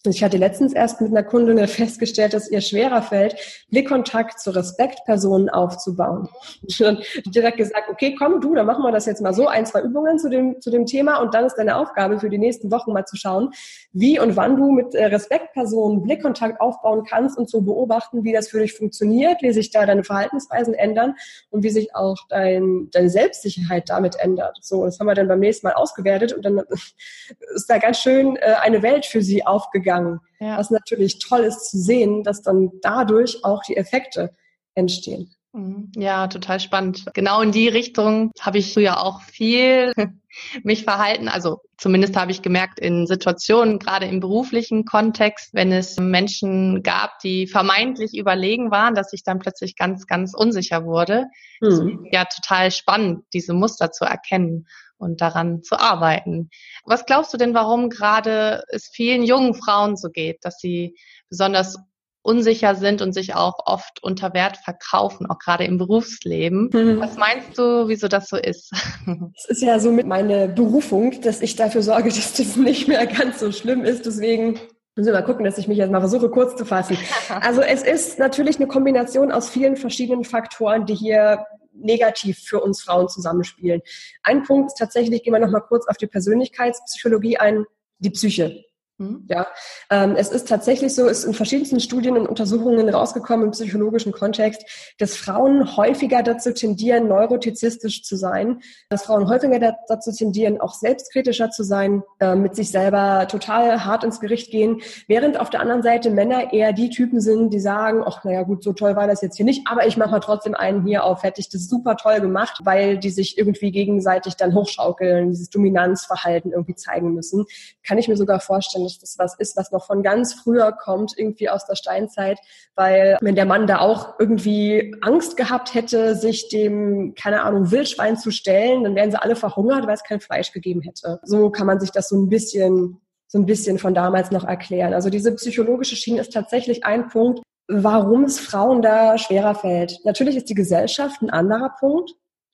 Ich 0.05 0.21
hatte 0.21 0.35
letztens 0.35 0.73
erst 0.73 0.99
mit 0.99 1.11
einer 1.11 1.23
Kundin 1.23 1.65
festgestellt, 1.65 2.33
dass 2.33 2.51
ihr 2.51 2.59
schwerer 2.59 3.01
fällt, 3.01 3.37
Blickkontakt 3.69 4.37
zu 4.37 4.51
Respektpersonen 4.51 5.49
aufzubauen. 5.49 6.27
Und 6.81 7.05
direkt 7.33 7.55
gesagt, 7.55 7.87
okay, 7.89 8.13
komm 8.13 8.41
du, 8.41 8.53
dann 8.53 8.65
machen 8.65 8.83
wir 8.83 8.91
das 8.91 9.05
jetzt 9.05 9.21
mal 9.21 9.33
so, 9.33 9.47
ein, 9.47 9.65
zwei 9.65 9.81
Übungen 9.81 10.19
zu 10.19 10.29
dem, 10.29 10.59
zu 10.59 10.71
dem 10.71 10.85
Thema 10.85 11.21
und 11.21 11.33
dann 11.33 11.45
ist 11.45 11.55
deine 11.55 11.77
Aufgabe 11.77 12.19
für 12.19 12.29
die 12.29 12.37
nächsten 12.37 12.69
Wochen 12.69 12.91
mal 12.91 13.05
zu 13.05 13.15
schauen, 13.15 13.51
wie 13.93 14.19
und 14.19 14.35
wann 14.35 14.57
du 14.57 14.71
mit 14.71 14.93
äh, 14.93 15.05
Respektpersonen 15.05 16.01
Blickkontakt 16.01 16.59
aufbauen 16.59 17.05
kannst 17.05 17.37
und 17.37 17.49
zu 17.49 17.63
beobachten, 17.63 18.25
wie 18.25 18.33
das 18.33 18.49
für 18.49 18.59
dich 18.59 18.73
funktioniert, 18.73 19.41
wie 19.41 19.53
sich 19.53 19.71
da 19.71 19.85
deine 19.85 20.03
Verhaltensweisen 20.03 20.73
ändern 20.73 21.15
und 21.49 21.63
wie 21.63 21.69
sich 21.69 21.95
auch 21.95 22.17
dein, 22.27 22.89
deine 22.91 23.09
Selbstsicherheit 23.09 23.89
damit 23.89 24.17
ändert. 24.19 24.57
So, 24.61 24.83
das 24.83 24.99
haben 24.99 25.07
wir 25.07 25.15
dann 25.15 25.29
beim 25.29 25.39
nächsten 25.39 25.67
Mal 25.67 25.73
ausgewertet 25.73 26.33
und 26.33 26.43
dann 26.43 26.61
ist 27.55 27.69
da 27.69 27.77
ganz 27.77 27.99
schön 27.99 28.35
äh, 28.37 28.55
eine 28.61 28.81
Welt 28.83 29.05
für 29.05 29.21
sie 29.21 29.45
aufgegangen 29.45 29.92
gegangen. 29.93 30.19
Ja. 30.39 30.57
Was 30.57 30.71
natürlich 30.71 31.19
toll 31.19 31.41
ist 31.41 31.69
zu 31.69 31.77
sehen, 31.77 32.23
dass 32.23 32.41
dann 32.41 32.71
dadurch 32.81 33.43
auch 33.43 33.63
die 33.63 33.77
Effekte 33.77 34.31
entstehen. 34.75 35.33
Mhm. 35.53 35.91
Ja, 35.95 36.27
total 36.27 36.59
spannend. 36.59 37.05
Genau 37.13 37.41
in 37.41 37.51
die 37.51 37.67
Richtung 37.67 38.31
habe 38.39 38.57
ich 38.57 38.73
ja 38.75 38.97
auch 38.97 39.21
viel 39.21 39.93
mich 40.63 40.83
verhalten. 40.83 41.27
Also 41.27 41.59
zumindest 41.77 42.15
habe 42.17 42.31
ich 42.31 42.41
gemerkt 42.41 42.79
in 42.79 43.05
Situationen, 43.05 43.77
gerade 43.77 44.07
im 44.07 44.19
beruflichen 44.19 44.85
Kontext, 44.85 45.53
wenn 45.53 45.71
es 45.71 45.97
Menschen 45.97 46.81
gab, 46.81 47.19
die 47.19 47.45
vermeintlich 47.45 48.17
überlegen 48.17 48.71
waren, 48.71 48.95
dass 48.95 49.13
ich 49.13 49.23
dann 49.23 49.37
plötzlich 49.37 49.75
ganz, 49.75 50.07
ganz 50.07 50.33
unsicher 50.33 50.85
wurde. 50.85 51.27
Mhm. 51.61 52.07
Ja, 52.11 52.25
total 52.25 52.71
spannend, 52.71 53.23
diese 53.31 53.53
Muster 53.53 53.91
zu 53.91 54.05
erkennen 54.05 54.65
und 55.03 55.21
daran 55.21 55.61
zu 55.61 55.79
arbeiten. 55.79 56.49
Was 56.85 57.05
glaubst 57.05 57.33
du 57.33 57.37
denn, 57.37 57.53
warum 57.53 57.89
gerade 57.89 58.63
es 58.69 58.89
vielen 58.91 59.23
jungen 59.23 59.53
Frauen 59.53 59.95
so 59.97 60.09
geht, 60.09 60.39
dass 60.43 60.57
sie 60.57 60.95
besonders 61.29 61.77
unsicher 62.23 62.75
sind 62.75 63.01
und 63.01 63.13
sich 63.13 63.35
auch 63.35 63.59
oft 63.65 64.01
unter 64.01 64.33
Wert 64.33 64.57
verkaufen, 64.57 65.27
auch 65.29 65.39
gerade 65.39 65.65
im 65.65 65.77
Berufsleben. 65.77 66.69
Mhm. 66.73 66.99
Was 67.01 67.17
meinst 67.17 67.57
du, 67.57 67.87
wieso 67.87 68.07
das 68.07 68.29
so 68.29 68.37
ist? 68.37 68.71
Es 69.35 69.45
ist 69.49 69.61
ja 69.61 69.77
so 69.79 69.91
mit 69.91 70.07
meiner 70.07 70.47
Berufung, 70.47 71.21
dass 71.21 71.41
ich 71.41 71.55
dafür 71.55 71.83
sorge, 71.83 72.09
dass 72.09 72.33
das 72.33 72.55
nicht 72.55 72.87
mehr 72.87 73.05
ganz 73.05 73.39
so 73.39 73.51
schlimm 73.51 73.83
ist. 73.83 74.05
Deswegen 74.05 74.59
müssen 74.95 75.07
wir 75.07 75.13
mal 75.13 75.23
gucken, 75.23 75.43
dass 75.43 75.57
ich 75.57 75.67
mich 75.67 75.77
jetzt 75.77 75.91
mal 75.91 75.99
versuche, 75.99 76.29
kurz 76.29 76.55
zu 76.55 76.65
fassen. 76.65 76.97
Also 77.41 77.61
es 77.61 77.83
ist 77.83 78.19
natürlich 78.19 78.57
eine 78.57 78.67
Kombination 78.67 79.31
aus 79.31 79.49
vielen 79.49 79.75
verschiedenen 79.75 80.23
Faktoren, 80.23 80.85
die 80.85 80.95
hier 80.95 81.45
negativ 81.73 82.39
für 82.39 82.61
uns 82.61 82.81
Frauen 82.81 83.09
zusammenspielen. 83.09 83.81
Ein 84.21 84.43
Punkt 84.43 84.71
ist 84.71 84.77
tatsächlich, 84.77 85.23
gehen 85.23 85.33
wir 85.33 85.39
noch 85.39 85.51
mal 85.51 85.61
kurz 85.61 85.87
auf 85.87 85.97
die 85.97 86.07
Persönlichkeitspsychologie 86.07 87.37
ein, 87.37 87.65
die 87.99 88.09
Psyche. 88.09 88.63
Mhm. 89.03 89.25
Ja, 89.29 89.47
ähm, 89.89 90.15
es 90.15 90.29
ist 90.29 90.47
tatsächlich 90.47 90.95
so, 90.95 91.07
ist 91.07 91.23
in 91.23 91.33
verschiedensten 91.33 91.79
Studien 91.79 92.17
und 92.17 92.27
Untersuchungen 92.27 92.87
rausgekommen 92.89 93.45
im 93.45 93.51
psychologischen 93.51 94.11
Kontext, 94.11 94.63
dass 94.97 95.15
Frauen 95.15 95.75
häufiger 95.75 96.23
dazu 96.23 96.53
tendieren, 96.53 97.07
neurotizistisch 97.07 98.03
zu 98.03 98.15
sein, 98.15 98.61
dass 98.89 99.03
Frauen 99.03 99.27
häufiger 99.27 99.75
dazu 99.87 100.11
tendieren, 100.11 100.61
auch 100.61 100.73
selbstkritischer 100.73 101.49
zu 101.49 101.63
sein, 101.63 102.03
äh, 102.19 102.35
mit 102.35 102.55
sich 102.55 102.71
selber 102.71 103.27
total 103.27 103.85
hart 103.85 104.03
ins 104.03 104.19
Gericht 104.19 104.51
gehen, 104.51 104.81
während 105.07 105.39
auf 105.39 105.49
der 105.49 105.61
anderen 105.61 105.83
Seite 105.83 106.09
Männer 106.09 106.53
eher 106.53 106.73
die 106.73 106.89
Typen 106.89 107.19
sind, 107.19 107.53
die 107.53 107.59
sagen, 107.59 108.03
ach 108.05 108.23
naja 108.23 108.43
gut, 108.43 108.63
so 108.63 108.73
toll 108.73 108.95
war 108.95 109.07
das 109.07 109.21
jetzt 109.21 109.37
hier 109.37 109.45
nicht, 109.45 109.67
aber 109.67 109.85
ich 109.85 109.97
mache 109.97 110.11
mal 110.11 110.19
trotzdem 110.19 110.55
einen 110.55 110.85
hier 110.85 111.03
auf, 111.03 111.23
hätte 111.23 111.41
ich 111.41 111.49
das 111.49 111.67
super 111.67 111.97
toll 111.97 112.19
gemacht, 112.21 112.61
weil 112.63 112.97
die 112.97 113.09
sich 113.09 113.37
irgendwie 113.37 113.71
gegenseitig 113.71 114.35
dann 114.35 114.53
hochschaukeln, 114.53 115.31
dieses 115.31 115.49
Dominanzverhalten 115.49 116.51
irgendwie 116.51 116.75
zeigen 116.75 117.13
müssen. 117.13 117.45
Kann 117.85 117.97
ich 117.97 118.07
mir 118.07 118.17
sogar 118.17 118.39
vorstellen, 118.39 118.85
dass 118.99 119.15
das 119.15 119.33
was 119.33 119.39
ist, 119.39 119.57
was 119.57 119.71
noch 119.71 119.85
von 119.85 120.03
ganz 120.03 120.33
früher 120.33 120.71
kommt, 120.71 121.13
irgendwie 121.17 121.49
aus 121.49 121.65
der 121.65 121.75
Steinzeit, 121.75 122.39
weil 122.75 123.17
wenn 123.21 123.35
der 123.35 123.45
Mann 123.45 123.67
da 123.67 123.79
auch 123.79 124.19
irgendwie 124.19 124.95
Angst 125.01 125.37
gehabt 125.37 125.73
hätte, 125.73 126.15
sich 126.15 126.49
dem, 126.49 127.13
keine 127.15 127.43
Ahnung, 127.43 127.71
Wildschwein 127.71 128.17
zu 128.17 128.31
stellen, 128.31 128.83
dann 128.83 128.95
wären 128.95 129.11
sie 129.11 129.21
alle 129.21 129.35
verhungert, 129.35 129.87
weil 129.87 129.95
es 129.95 130.03
kein 130.03 130.19
Fleisch 130.19 130.51
gegeben 130.51 130.81
hätte. 130.81 131.19
So 131.23 131.49
kann 131.49 131.67
man 131.67 131.79
sich 131.79 131.91
das 131.91 132.09
so 132.09 132.17
ein 132.17 132.29
bisschen 132.29 132.99
so 133.33 133.39
ein 133.39 133.47
bisschen 133.47 133.79
von 133.79 133.95
damals 133.95 134.29
noch 134.29 134.43
erklären. 134.43 134.93
Also 134.93 135.09
diese 135.09 135.33
psychologische 135.33 135.95
Schiene 135.95 136.21
ist 136.21 136.31
tatsächlich 136.31 136.85
ein 136.85 137.07
Punkt, 137.07 137.41
warum 137.67 138.25
es 138.25 138.39
Frauen 138.39 138.83
da 138.83 139.17
schwerer 139.17 139.55
fällt. 139.55 139.99
Natürlich 140.03 140.37
ist 140.37 140.49
die 140.49 140.53
Gesellschaft 140.53 141.21
ein 141.21 141.31
anderer 141.31 141.73
Punkt. 141.79 142.11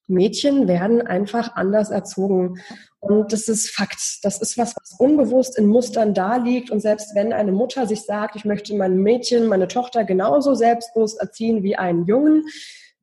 Mädchen 0.09 0.67
werden 0.67 1.01
einfach 1.01 1.55
anders 1.55 1.89
erzogen. 1.91 2.59
Und 2.99 3.31
das 3.31 3.47
ist 3.47 3.69
Fakt. 3.69 4.19
Das 4.23 4.41
ist 4.41 4.57
was, 4.57 4.75
was 4.75 4.95
unbewusst 4.99 5.57
in 5.57 5.67
Mustern 5.67 6.13
da 6.13 6.35
liegt. 6.35 6.69
Und 6.69 6.81
selbst 6.81 7.15
wenn 7.15 7.31
eine 7.31 7.51
Mutter 7.51 7.87
sich 7.87 8.01
sagt, 8.01 8.35
ich 8.35 8.43
möchte 8.43 8.75
mein 8.75 8.97
Mädchen, 8.97 9.47
meine 9.47 9.67
Tochter 9.67 10.03
genauso 10.03 10.53
selbstbewusst 10.53 11.19
erziehen 11.21 11.63
wie 11.63 11.77
einen 11.77 12.05
Jungen, 12.05 12.43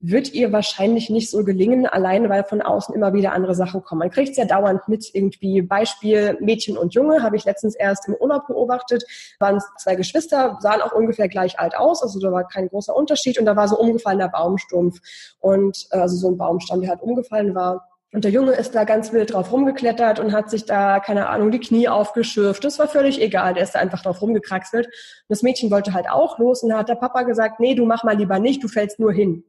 wird 0.01 0.35
ihr 0.35 0.53
wahrscheinlich 0.53 1.09
nicht 1.09 1.31
so 1.31 1.43
gelingen, 1.43 1.87
allein 1.87 2.29
weil 2.29 2.45
von 2.45 2.61
außen 2.61 2.95
immer 2.95 3.15
wieder 3.15 3.33
andere 3.33 3.55
Sachen 3.55 3.83
kommen. 3.83 4.01
Man 4.01 4.11
kriegt 4.11 4.31
es 4.31 4.37
ja 4.37 4.45
dauernd 4.45 4.87
mit, 4.89 5.15
irgendwie 5.15 5.63
Beispiel 5.63 6.37
Mädchen 6.41 6.77
und 6.77 6.95
Junge, 6.95 7.23
habe 7.23 7.37
ich 7.37 7.45
letztens 7.45 7.75
erst 7.75 8.07
im 8.09 8.15
Urlaub 8.15 8.47
beobachtet, 8.47 9.05
waren 9.41 9.61
zwei 9.79 9.95
Geschwister, 9.95 10.59
sahen 10.61 10.83
auch 10.83 10.93
ungefähr 10.93 11.29
gleich 11.29 11.59
alt 11.59 11.77
aus, 11.77 12.03
also 12.03 12.21
da 12.21 12.31
war 12.31 12.47
kein 12.47 12.69
großer 12.69 12.95
Unterschied 12.95 13.39
und 13.39 13.47
da 13.47 13.57
war 13.57 13.69
so 13.69 13.79
umgefallener 13.79 14.29
Baumstumpf 14.29 15.01
und 15.41 15.87
äh, 15.91 15.99
also 15.99 16.17
so 16.17 16.29
ein 16.29 16.37
Baumstamm, 16.37 16.81
der 16.83 16.91
halt 16.91 17.03
umgefallen 17.03 17.55
war. 17.55 17.89
Und 18.13 18.25
der 18.25 18.31
Junge 18.31 18.53
ist 18.53 18.75
da 18.75 18.85
ganz 18.85 19.13
wild 19.13 19.33
drauf 19.33 19.53
rumgeklettert 19.53 20.21
und 20.21 20.33
hat 20.33 20.49
sich 20.49 20.65
da, 20.65 21.01
keine 21.01 21.29
Ahnung, 21.29 21.51
die 21.51 21.59
Knie 21.59 21.89
aufgeschürft. 21.89 22.65
Das 22.65 22.79
war 22.79 22.89
völlig 22.89 23.21
egal. 23.21 23.55
Der 23.55 23.65
ist 23.65 23.75
da 23.75 23.81
einfach 23.81 24.01
drauf 24.01 24.23
rumgekraxelt. 24.23 24.87
Und 24.87 24.93
das 25.29 25.43
Mädchen 25.43 25.71
wollte 25.71 25.93
halt 25.93 26.09
auch 26.09 26.39
los 26.39 26.63
und 26.63 26.71
da 26.71 26.79
hat 26.79 26.89
der 26.89 26.95
Papa 26.95 27.25
gesagt, 27.25 27.61
nee, 27.61 27.75
du 27.75 27.85
mach 27.85 28.05
mal 28.05 28.17
lieber 28.17 28.39
nicht, 28.39 28.63
du 28.63 28.69
fällst 28.69 29.01
nur 29.01 29.13
hin. 29.13 29.45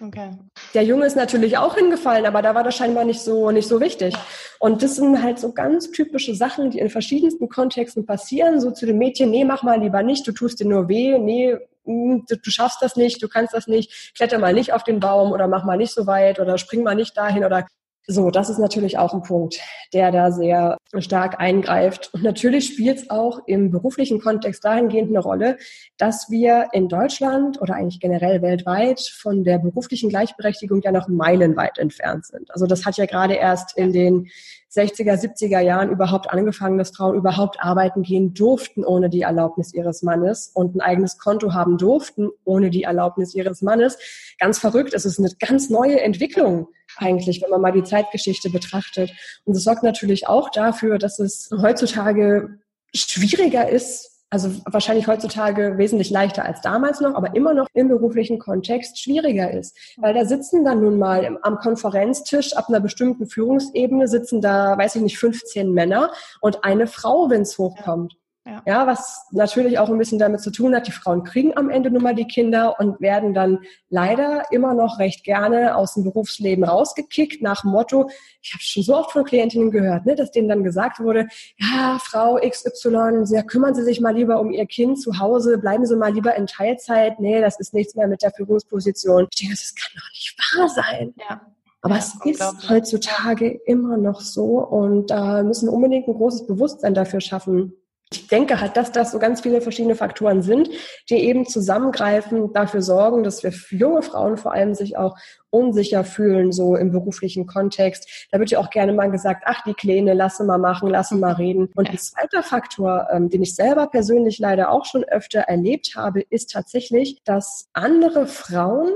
Okay. 0.00 0.30
Der 0.74 0.84
Junge 0.84 1.06
ist 1.06 1.16
natürlich 1.16 1.58
auch 1.58 1.74
hingefallen, 1.74 2.26
aber 2.26 2.40
da 2.40 2.54
war 2.54 2.62
das 2.62 2.76
scheinbar 2.76 3.04
nicht 3.04 3.20
so, 3.20 3.50
nicht 3.50 3.66
so 3.66 3.80
wichtig. 3.80 4.14
Und 4.60 4.82
das 4.82 4.96
sind 4.96 5.22
halt 5.22 5.38
so 5.38 5.52
ganz 5.52 5.90
typische 5.90 6.34
Sachen, 6.34 6.70
die 6.70 6.78
in 6.78 6.88
verschiedensten 6.88 7.48
Kontexten 7.48 8.06
passieren. 8.06 8.60
So 8.60 8.70
zu 8.70 8.86
dem 8.86 8.98
Mädchen, 8.98 9.30
nee, 9.30 9.44
mach 9.44 9.62
mal 9.62 9.80
lieber 9.80 10.02
nicht, 10.02 10.26
du 10.26 10.32
tust 10.32 10.60
dir 10.60 10.66
nur 10.66 10.88
weh, 10.88 11.18
nee, 11.18 11.56
mm, 11.84 12.20
du, 12.28 12.36
du 12.36 12.50
schaffst 12.50 12.80
das 12.80 12.96
nicht, 12.96 13.22
du 13.22 13.28
kannst 13.28 13.54
das 13.54 13.66
nicht, 13.66 14.14
kletter 14.16 14.38
mal 14.38 14.52
nicht 14.52 14.72
auf 14.72 14.84
den 14.84 15.00
Baum 15.00 15.32
oder 15.32 15.48
mach 15.48 15.64
mal 15.64 15.76
nicht 15.76 15.92
so 15.92 16.06
weit 16.06 16.38
oder 16.38 16.58
spring 16.58 16.84
mal 16.84 16.94
nicht 16.94 17.16
dahin 17.16 17.44
oder 17.44 17.66
so, 18.10 18.30
das 18.30 18.48
ist 18.48 18.58
natürlich 18.58 18.96
auch 18.96 19.12
ein 19.12 19.22
Punkt, 19.22 19.60
der 19.92 20.10
da 20.10 20.32
sehr 20.32 20.78
stark 20.98 21.38
eingreift. 21.40 22.08
Und 22.14 22.22
natürlich 22.22 22.68
spielt 22.68 22.96
es 22.96 23.10
auch 23.10 23.40
im 23.46 23.70
beruflichen 23.70 24.18
Kontext 24.18 24.64
dahingehend 24.64 25.10
eine 25.10 25.18
Rolle, 25.18 25.58
dass 25.98 26.30
wir 26.30 26.68
in 26.72 26.88
Deutschland 26.88 27.60
oder 27.60 27.74
eigentlich 27.74 28.00
generell 28.00 28.40
weltweit 28.40 29.00
von 29.00 29.44
der 29.44 29.58
beruflichen 29.58 30.08
Gleichberechtigung 30.08 30.80
ja 30.80 30.90
noch 30.90 31.08
meilenweit 31.08 31.76
entfernt 31.76 32.24
sind. 32.24 32.50
Also 32.50 32.66
das 32.66 32.86
hat 32.86 32.96
ja 32.96 33.04
gerade 33.04 33.34
erst 33.34 33.76
in 33.76 33.92
den 33.92 34.30
60er, 34.74 35.20
70er 35.20 35.60
Jahren 35.60 35.90
überhaupt 35.90 36.30
angefangen, 36.30 36.78
dass 36.78 36.96
Frauen 36.96 37.14
überhaupt 37.14 37.60
arbeiten 37.60 38.02
gehen 38.02 38.32
durften 38.32 38.84
ohne 38.84 39.10
die 39.10 39.22
Erlaubnis 39.22 39.74
ihres 39.74 40.02
Mannes 40.02 40.50
und 40.54 40.74
ein 40.74 40.80
eigenes 40.80 41.18
Konto 41.18 41.52
haben 41.52 41.76
durften 41.76 42.30
ohne 42.44 42.70
die 42.70 42.84
Erlaubnis 42.84 43.34
ihres 43.34 43.60
Mannes. 43.60 43.98
Ganz 44.38 44.58
verrückt, 44.58 44.94
es 44.94 45.04
ist 45.04 45.18
eine 45.18 45.30
ganz 45.38 45.68
neue 45.68 46.00
Entwicklung 46.00 46.68
eigentlich, 46.98 47.42
wenn 47.42 47.50
man 47.50 47.60
mal 47.60 47.72
die 47.72 47.84
Zeitgeschichte 47.84 48.50
betrachtet. 48.50 49.10
Und 49.44 49.56
das 49.56 49.64
sorgt 49.64 49.82
natürlich 49.82 50.28
auch 50.28 50.50
dafür, 50.50 50.98
dass 50.98 51.18
es 51.18 51.50
heutzutage 51.60 52.58
schwieriger 52.94 53.68
ist, 53.68 54.18
also 54.30 54.50
wahrscheinlich 54.66 55.06
heutzutage 55.06 55.78
wesentlich 55.78 56.10
leichter 56.10 56.44
als 56.44 56.60
damals 56.60 57.00
noch, 57.00 57.14
aber 57.14 57.34
immer 57.34 57.54
noch 57.54 57.66
im 57.72 57.88
beruflichen 57.88 58.38
Kontext 58.38 59.00
schwieriger 59.00 59.50
ist. 59.50 59.76
Weil 59.96 60.12
da 60.12 60.26
sitzen 60.26 60.64
dann 60.64 60.82
nun 60.82 60.98
mal 60.98 61.38
am 61.42 61.58
Konferenztisch 61.58 62.54
ab 62.54 62.68
einer 62.68 62.80
bestimmten 62.80 63.26
Führungsebene 63.26 64.06
sitzen 64.06 64.40
da, 64.40 64.76
weiß 64.76 64.96
ich 64.96 65.02
nicht, 65.02 65.18
15 65.18 65.72
Männer 65.72 66.12
und 66.40 66.64
eine 66.64 66.86
Frau, 66.86 67.30
wenn 67.30 67.42
es 67.42 67.56
hochkommt. 67.56 68.16
Ja. 68.48 68.62
ja, 68.64 68.86
was 68.86 69.26
natürlich 69.30 69.78
auch 69.78 69.90
ein 69.90 69.98
bisschen 69.98 70.18
damit 70.18 70.40
zu 70.40 70.50
tun 70.50 70.74
hat, 70.74 70.86
die 70.86 70.92
Frauen 70.92 71.22
kriegen 71.22 71.54
am 71.54 71.68
Ende 71.68 71.90
nun 71.90 72.02
mal 72.02 72.14
die 72.14 72.26
Kinder 72.26 72.76
und 72.80 72.98
werden 72.98 73.34
dann 73.34 73.58
leider 73.90 74.44
immer 74.50 74.72
noch 74.72 74.98
recht 74.98 75.22
gerne 75.22 75.76
aus 75.76 75.94
dem 75.94 76.04
Berufsleben 76.04 76.64
rausgekickt 76.64 77.42
nach 77.42 77.60
dem 77.60 77.72
Motto, 77.72 78.08
ich 78.40 78.54
habe 78.54 78.62
schon 78.62 78.82
so 78.82 78.96
oft 78.96 79.12
von 79.12 79.24
Klientinnen 79.24 79.70
gehört, 79.70 80.06
ne, 80.06 80.14
dass 80.14 80.30
denen 80.30 80.48
dann 80.48 80.64
gesagt 80.64 80.98
wurde, 80.98 81.28
ja, 81.58 81.98
Frau 82.00 82.36
XY, 82.36 83.24
ja, 83.28 83.42
kümmern 83.42 83.74
Sie 83.74 83.82
sich 83.82 84.00
mal 84.00 84.14
lieber 84.14 84.40
um 84.40 84.50
Ihr 84.50 84.64
Kind 84.64 84.98
zu 84.98 85.18
Hause, 85.18 85.58
bleiben 85.58 85.84
Sie 85.84 85.96
mal 85.96 86.14
lieber 86.14 86.34
in 86.34 86.46
Teilzeit, 86.46 87.20
nee, 87.20 87.42
das 87.42 87.60
ist 87.60 87.74
nichts 87.74 87.96
mehr 87.96 88.08
mit 88.08 88.22
der 88.22 88.30
Führungsposition. 88.30 89.28
Ich 89.30 89.40
denke, 89.40 89.56
das 89.56 89.74
kann 89.74 89.92
doch 89.94 90.10
nicht 90.10 90.36
wahr 90.38 90.68
sein. 90.70 91.14
Ja. 91.28 91.42
Aber 91.82 91.96
ja, 91.96 92.00
es 92.00 92.40
ist 92.40 92.70
heutzutage 92.70 93.60
immer 93.66 93.98
noch 93.98 94.20
so 94.20 94.58
und 94.58 95.10
da 95.10 95.42
müssen 95.42 95.68
wir 95.68 95.72
unbedingt 95.72 96.08
ein 96.08 96.14
großes 96.14 96.46
Bewusstsein 96.46 96.94
dafür 96.94 97.20
schaffen. 97.20 97.74
Ich 98.10 98.26
denke 98.26 98.60
halt, 98.60 98.76
dass 98.76 98.90
das 98.90 99.12
so 99.12 99.18
ganz 99.18 99.42
viele 99.42 99.60
verschiedene 99.60 99.94
Faktoren 99.94 100.40
sind, 100.40 100.70
die 101.10 101.16
eben 101.16 101.46
zusammengreifen, 101.46 102.52
dafür 102.54 102.80
sorgen, 102.80 103.22
dass 103.22 103.42
wir 103.42 103.52
junge 103.70 104.00
Frauen 104.00 104.38
vor 104.38 104.52
allem 104.52 104.74
sich 104.74 104.96
auch 104.96 105.16
unsicher 105.50 106.04
fühlen, 106.04 106.52
so 106.52 106.76
im 106.76 106.90
beruflichen 106.90 107.46
Kontext. 107.46 108.28
Da 108.30 108.38
wird 108.38 108.50
ja 108.50 108.60
auch 108.60 108.70
gerne 108.70 108.92
mal 108.94 109.10
gesagt, 109.10 109.42
ach, 109.46 109.62
die 109.64 109.74
Kleine, 109.74 110.14
lasse 110.14 110.44
mal 110.44 110.58
machen, 110.58 110.88
lasse 110.88 111.16
mal 111.16 111.34
reden. 111.34 111.70
Und 111.74 111.90
ein 111.90 111.98
zweiter 111.98 112.42
Faktor, 112.42 113.08
ähm, 113.10 113.28
den 113.28 113.42
ich 113.42 113.54
selber 113.54 113.88
persönlich 113.88 114.38
leider 114.38 114.70
auch 114.70 114.86
schon 114.86 115.04
öfter 115.04 115.40
erlebt 115.40 115.94
habe, 115.94 116.22
ist 116.22 116.52
tatsächlich, 116.52 117.22
dass 117.24 117.68
andere 117.74 118.26
Frauen 118.26 118.90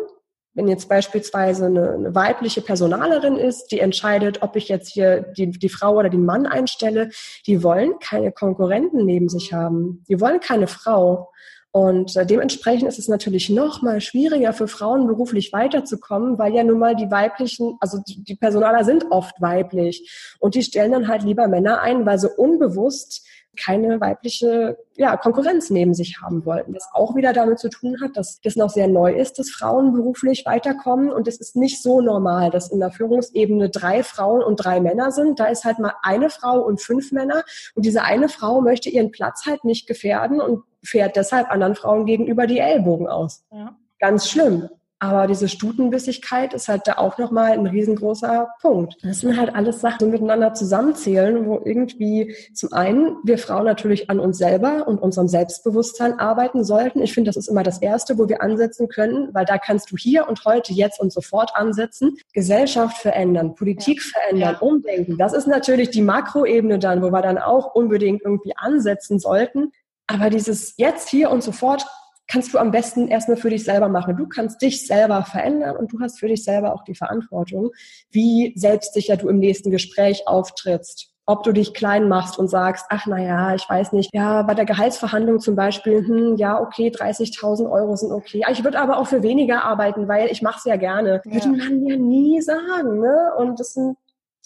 wenn 0.54 0.68
jetzt 0.68 0.88
beispielsweise 0.88 1.66
eine, 1.66 1.92
eine, 1.92 2.14
weibliche 2.14 2.60
Personalerin 2.60 3.36
ist, 3.36 3.68
die 3.72 3.80
entscheidet, 3.80 4.42
ob 4.42 4.56
ich 4.56 4.68
jetzt 4.68 4.92
hier 4.92 5.22
die, 5.36 5.50
die 5.50 5.68
Frau 5.68 5.96
oder 5.96 6.10
den 6.10 6.24
Mann 6.24 6.46
einstelle, 6.46 7.10
die 7.46 7.62
wollen 7.62 7.98
keine 8.00 8.32
Konkurrenten 8.32 9.04
neben 9.04 9.28
sich 9.28 9.52
haben. 9.52 10.04
Die 10.08 10.20
wollen 10.20 10.40
keine 10.40 10.66
Frau. 10.66 11.30
Und 11.74 12.16
äh, 12.16 12.26
dementsprechend 12.26 12.86
ist 12.86 12.98
es 12.98 13.08
natürlich 13.08 13.48
noch 13.48 13.80
mal 13.80 14.02
schwieriger 14.02 14.52
für 14.52 14.68
Frauen 14.68 15.06
beruflich 15.06 15.54
weiterzukommen, 15.54 16.38
weil 16.38 16.54
ja 16.54 16.64
nun 16.64 16.78
mal 16.78 16.94
die 16.94 17.10
weiblichen, 17.10 17.78
also 17.80 17.98
die, 18.06 18.22
die 18.22 18.34
Personaler 18.34 18.84
sind 18.84 19.06
oft 19.10 19.40
weiblich 19.40 20.36
und 20.38 20.54
die 20.54 20.62
stellen 20.62 20.92
dann 20.92 21.08
halt 21.08 21.22
lieber 21.22 21.48
Männer 21.48 21.80
ein, 21.80 22.04
weil 22.04 22.18
sie 22.18 22.28
unbewusst 22.28 23.26
keine 23.56 24.00
weibliche 24.00 24.78
ja, 24.96 25.16
Konkurrenz 25.16 25.70
neben 25.70 25.94
sich 25.94 26.20
haben 26.22 26.44
wollten. 26.46 26.74
Was 26.74 26.88
auch 26.92 27.14
wieder 27.14 27.32
damit 27.32 27.58
zu 27.58 27.68
tun 27.68 27.98
hat, 28.02 28.16
dass 28.16 28.40
das 28.40 28.56
noch 28.56 28.70
sehr 28.70 28.88
neu 28.88 29.12
ist, 29.12 29.38
dass 29.38 29.50
Frauen 29.50 29.92
beruflich 29.92 30.44
weiterkommen. 30.46 31.10
Und 31.10 31.28
es 31.28 31.38
ist 31.38 31.56
nicht 31.56 31.82
so 31.82 32.00
normal, 32.00 32.50
dass 32.50 32.70
in 32.70 32.80
der 32.80 32.90
Führungsebene 32.90 33.70
drei 33.70 34.02
Frauen 34.02 34.42
und 34.42 34.56
drei 34.56 34.80
Männer 34.80 35.12
sind. 35.12 35.40
Da 35.40 35.46
ist 35.46 35.64
halt 35.64 35.78
mal 35.78 35.94
eine 36.02 36.30
Frau 36.30 36.60
und 36.60 36.80
fünf 36.80 37.12
Männer. 37.12 37.44
Und 37.74 37.84
diese 37.84 38.02
eine 38.02 38.28
Frau 38.28 38.60
möchte 38.60 38.90
ihren 38.90 39.10
Platz 39.10 39.44
halt 39.46 39.64
nicht 39.64 39.86
gefährden 39.86 40.40
und 40.40 40.64
fährt 40.82 41.16
deshalb 41.16 41.50
anderen 41.50 41.74
Frauen 41.74 42.06
gegenüber 42.06 42.46
die 42.46 42.58
Ellbogen 42.58 43.08
aus. 43.08 43.44
Ja. 43.52 43.76
Ganz 43.98 44.28
schlimm. 44.28 44.68
Aber 45.02 45.26
diese 45.26 45.48
Stutenbissigkeit 45.48 46.54
ist 46.54 46.68
halt 46.68 46.82
da 46.86 46.92
auch 46.98 47.18
nochmal 47.18 47.54
ein 47.54 47.66
riesengroßer 47.66 48.50
Punkt. 48.60 48.98
Das 49.02 49.18
sind 49.18 49.36
halt 49.36 49.52
alles 49.52 49.80
Sachen, 49.80 49.98
die 49.98 50.04
miteinander 50.04 50.54
zusammenzählen, 50.54 51.44
wo 51.44 51.60
irgendwie 51.64 52.36
zum 52.54 52.72
einen 52.72 53.16
wir 53.24 53.36
Frauen 53.36 53.64
natürlich 53.64 54.10
an 54.10 54.20
uns 54.20 54.38
selber 54.38 54.86
und 54.86 55.02
unserem 55.02 55.26
Selbstbewusstsein 55.26 56.20
arbeiten 56.20 56.62
sollten. 56.62 57.02
Ich 57.02 57.14
finde, 57.14 57.30
das 57.30 57.36
ist 57.36 57.48
immer 57.48 57.64
das 57.64 57.82
Erste, 57.82 58.16
wo 58.16 58.28
wir 58.28 58.42
ansetzen 58.42 58.86
können, 58.86 59.30
weil 59.32 59.44
da 59.44 59.58
kannst 59.58 59.90
du 59.90 59.96
hier 59.96 60.28
und 60.28 60.44
heute, 60.44 60.72
jetzt 60.72 61.00
und 61.00 61.12
sofort 61.12 61.50
ansetzen. 61.56 62.16
Gesellschaft 62.32 62.96
verändern, 62.98 63.56
Politik 63.56 64.00
ja. 64.00 64.20
verändern, 64.20 64.54
ja. 64.54 64.58
umdenken. 64.60 65.18
Das 65.18 65.32
ist 65.32 65.48
natürlich 65.48 65.90
die 65.90 66.02
Makroebene 66.02 66.78
dann, 66.78 67.02
wo 67.02 67.10
wir 67.10 67.22
dann 67.22 67.38
auch 67.38 67.74
unbedingt 67.74 68.22
irgendwie 68.22 68.52
ansetzen 68.54 69.18
sollten. 69.18 69.72
Aber 70.06 70.30
dieses 70.30 70.74
jetzt, 70.76 71.08
hier 71.08 71.32
und 71.32 71.42
sofort 71.42 71.86
kannst 72.28 72.54
du 72.54 72.58
am 72.58 72.70
besten 72.70 73.08
erstmal 73.08 73.36
für 73.36 73.50
dich 73.50 73.64
selber 73.64 73.88
machen. 73.88 74.16
Du 74.16 74.26
kannst 74.26 74.62
dich 74.62 74.86
selber 74.86 75.24
verändern 75.24 75.76
und 75.76 75.92
du 75.92 76.00
hast 76.00 76.18
für 76.20 76.28
dich 76.28 76.44
selber 76.44 76.74
auch 76.74 76.84
die 76.84 76.94
Verantwortung, 76.94 77.70
wie 78.10 78.52
selbstsicher 78.56 79.16
du 79.16 79.28
im 79.28 79.38
nächsten 79.38 79.70
Gespräch 79.70 80.26
auftrittst. 80.26 81.12
ob 81.24 81.44
du 81.44 81.52
dich 81.52 81.72
klein 81.72 82.08
machst 82.08 82.36
und 82.36 82.48
sagst, 82.48 82.86
ach 82.88 83.06
na 83.06 83.18
ja, 83.18 83.54
ich 83.54 83.68
weiß 83.68 83.92
nicht, 83.92 84.10
ja, 84.12 84.42
bei 84.42 84.54
der 84.54 84.64
Gehaltsverhandlung 84.64 85.38
zum 85.38 85.54
Beispiel, 85.54 86.04
hm, 86.04 86.36
ja, 86.36 86.60
okay, 86.60 86.90
30.000 86.90 87.70
Euro 87.70 87.94
sind 87.94 88.10
okay. 88.10 88.42
Ich 88.50 88.64
würde 88.64 88.80
aber 88.80 88.98
auch 88.98 89.06
für 89.06 89.22
weniger 89.22 89.62
arbeiten, 89.64 90.08
weil 90.08 90.28
ich 90.32 90.42
mache 90.42 90.58
es 90.58 90.64
ja 90.64 90.76
gerne. 90.76 91.22
Ja. 91.24 91.32
Würde 91.32 91.48
man 91.48 91.86
ja 91.86 91.96
nie 91.96 92.40
sagen, 92.42 92.98
ne? 93.00 93.32
Und 93.38 93.60
das 93.60 93.74
sind 93.74 93.96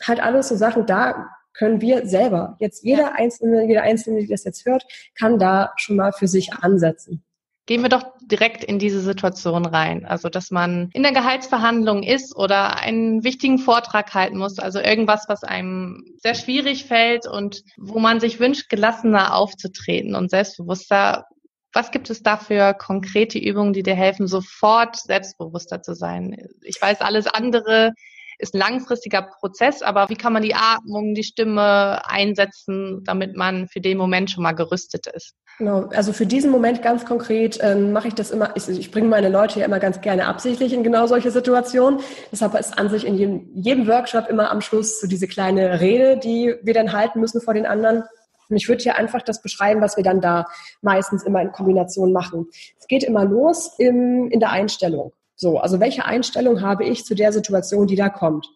halt 0.02 0.20
alles 0.22 0.48
so 0.48 0.56
Sachen, 0.56 0.84
da 0.84 1.28
können 1.54 1.80
wir 1.80 2.06
selber, 2.06 2.56
jetzt 2.58 2.84
jeder 2.84 3.14
Einzelne, 3.14 3.66
jeder 3.66 3.82
Einzelne, 3.82 4.20
die 4.20 4.28
das 4.28 4.44
jetzt 4.44 4.66
hört, 4.66 4.84
kann 5.18 5.38
da 5.38 5.72
schon 5.76 5.96
mal 5.96 6.12
für 6.12 6.28
sich 6.28 6.52
ansetzen. 6.52 7.24
Gehen 7.66 7.82
wir 7.82 7.88
doch 7.88 8.04
direkt 8.22 8.62
in 8.62 8.78
diese 8.78 9.00
Situation 9.00 9.66
rein. 9.66 10.06
Also, 10.06 10.28
dass 10.28 10.50
man 10.52 10.90
in 10.92 11.02
der 11.02 11.12
Gehaltsverhandlung 11.12 12.04
ist 12.04 12.36
oder 12.36 12.78
einen 12.78 13.24
wichtigen 13.24 13.58
Vortrag 13.58 14.14
halten 14.14 14.38
muss. 14.38 14.58
Also 14.60 14.78
irgendwas, 14.78 15.24
was 15.28 15.42
einem 15.42 16.04
sehr 16.18 16.34
schwierig 16.34 16.84
fällt 16.84 17.26
und 17.26 17.62
wo 17.76 17.98
man 17.98 18.20
sich 18.20 18.38
wünscht, 18.38 18.68
gelassener 18.68 19.34
aufzutreten 19.34 20.14
und 20.14 20.30
selbstbewusster. 20.30 21.26
Was 21.72 21.90
gibt 21.90 22.08
es 22.08 22.22
da 22.22 22.36
für 22.36 22.72
konkrete 22.72 23.38
Übungen, 23.38 23.72
die 23.72 23.82
dir 23.82 23.96
helfen, 23.96 24.28
sofort 24.28 24.96
selbstbewusster 24.96 25.82
zu 25.82 25.94
sein? 25.94 26.36
Ich 26.62 26.80
weiß, 26.80 27.00
alles 27.00 27.26
andere 27.26 27.92
ist 28.38 28.54
ein 28.54 28.58
langfristiger 28.58 29.22
Prozess, 29.22 29.82
aber 29.82 30.08
wie 30.08 30.16
kann 30.16 30.32
man 30.32 30.42
die 30.42 30.54
Atmung, 30.54 31.14
die 31.14 31.24
Stimme 31.24 32.00
einsetzen, 32.08 33.02
damit 33.04 33.36
man 33.36 33.68
für 33.68 33.80
den 33.80 33.98
Moment 33.98 34.30
schon 34.30 34.42
mal 34.42 34.52
gerüstet 34.52 35.06
ist? 35.06 35.34
Genau, 35.58 35.86
also 35.88 36.12
für 36.12 36.26
diesen 36.26 36.50
Moment 36.50 36.82
ganz 36.82 37.06
konkret 37.06 37.58
ähm, 37.62 37.92
mache 37.92 38.08
ich 38.08 38.14
das 38.14 38.30
immer, 38.30 38.54
ich, 38.56 38.68
ich 38.68 38.90
bringe 38.90 39.08
meine 39.08 39.30
Leute 39.30 39.60
ja 39.60 39.64
immer 39.64 39.78
ganz 39.78 40.02
gerne 40.02 40.26
absichtlich 40.26 40.74
in 40.74 40.82
genau 40.82 41.06
solche 41.06 41.30
Situationen. 41.30 42.00
Deshalb 42.30 42.54
ist 42.54 42.78
an 42.78 42.90
sich 42.90 43.06
in 43.06 43.14
jedem, 43.14 43.48
jedem 43.54 43.86
Workshop 43.86 44.28
immer 44.28 44.50
am 44.50 44.60
Schluss 44.60 45.00
so 45.00 45.06
diese 45.06 45.26
kleine 45.26 45.80
Rede, 45.80 46.18
die 46.18 46.54
wir 46.62 46.74
dann 46.74 46.92
halten 46.92 47.20
müssen 47.20 47.40
vor 47.40 47.54
den 47.54 47.64
anderen. 47.64 48.04
Und 48.48 48.56
ich 48.56 48.68
würde 48.68 48.82
hier 48.82 48.96
einfach 48.96 49.22
das 49.22 49.40
beschreiben, 49.40 49.80
was 49.80 49.96
wir 49.96 50.04
dann 50.04 50.20
da 50.20 50.46
meistens 50.82 51.22
immer 51.22 51.40
in 51.40 51.52
Kombination 51.52 52.12
machen. 52.12 52.48
Es 52.78 52.86
geht 52.86 53.02
immer 53.02 53.24
los 53.24 53.72
im, 53.78 54.30
in 54.30 54.40
der 54.40 54.50
Einstellung. 54.50 55.12
So, 55.36 55.58
also 55.58 55.80
welche 55.80 56.06
Einstellung 56.06 56.62
habe 56.62 56.84
ich 56.84 57.04
zu 57.04 57.14
der 57.14 57.32
Situation, 57.32 57.86
die 57.86 57.96
da 57.96 58.08
kommt? 58.08 58.48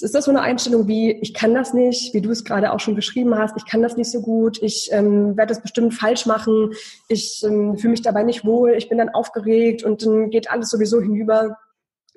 Ist 0.00 0.14
das 0.14 0.26
so 0.26 0.30
eine 0.30 0.42
Einstellung 0.42 0.86
wie, 0.86 1.10
ich 1.10 1.34
kann 1.34 1.54
das 1.54 1.74
nicht, 1.74 2.14
wie 2.14 2.20
du 2.20 2.30
es 2.30 2.44
gerade 2.44 2.72
auch 2.72 2.78
schon 2.78 2.94
beschrieben 2.94 3.36
hast, 3.36 3.56
ich 3.56 3.66
kann 3.66 3.82
das 3.82 3.96
nicht 3.96 4.12
so 4.12 4.20
gut, 4.20 4.62
ich 4.62 4.90
ähm, 4.92 5.36
werde 5.36 5.52
das 5.52 5.60
bestimmt 5.60 5.92
falsch 5.92 6.24
machen, 6.24 6.72
ich 7.08 7.42
ähm, 7.44 7.76
fühle 7.76 7.90
mich 7.90 8.02
dabei 8.02 8.22
nicht 8.22 8.44
wohl, 8.44 8.74
ich 8.74 8.88
bin 8.88 8.98
dann 8.98 9.08
aufgeregt 9.08 9.82
und 9.82 10.06
dann 10.06 10.30
geht 10.30 10.52
alles 10.52 10.70
sowieso 10.70 11.00
hinüber. 11.00 11.58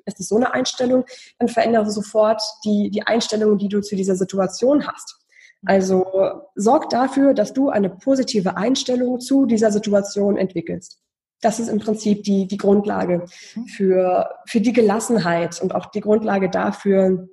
Ist 0.06 0.20
das 0.20 0.28
so 0.28 0.36
eine 0.36 0.54
Einstellung, 0.54 1.04
dann 1.40 1.48
verändere 1.48 1.90
sofort 1.90 2.40
die, 2.64 2.88
die 2.90 3.02
Einstellung, 3.02 3.58
die 3.58 3.68
du 3.68 3.80
zu 3.80 3.96
dieser 3.96 4.14
Situation 4.14 4.86
hast. 4.86 5.16
Also 5.64 6.06
sorg 6.54 6.88
dafür, 6.90 7.34
dass 7.34 7.52
du 7.52 7.68
eine 7.68 7.90
positive 7.90 8.56
Einstellung 8.56 9.18
zu 9.18 9.46
dieser 9.46 9.72
Situation 9.72 10.36
entwickelst 10.36 11.02
das 11.42 11.58
ist 11.60 11.68
im 11.68 11.78
Prinzip 11.78 12.22
die, 12.22 12.46
die 12.46 12.56
Grundlage 12.56 13.26
mhm. 13.54 13.66
für, 13.66 14.30
für 14.46 14.60
die 14.62 14.72
Gelassenheit 14.72 15.60
und 15.60 15.74
auch 15.74 15.86
die 15.86 16.00
Grundlage 16.00 16.48
dafür, 16.48 17.28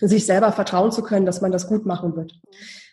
sich 0.00 0.26
selber 0.26 0.52
vertrauen 0.52 0.92
zu 0.92 1.02
können, 1.02 1.26
dass 1.26 1.40
man 1.40 1.50
das 1.50 1.66
gut 1.66 1.86
machen 1.86 2.14
wird. 2.14 2.40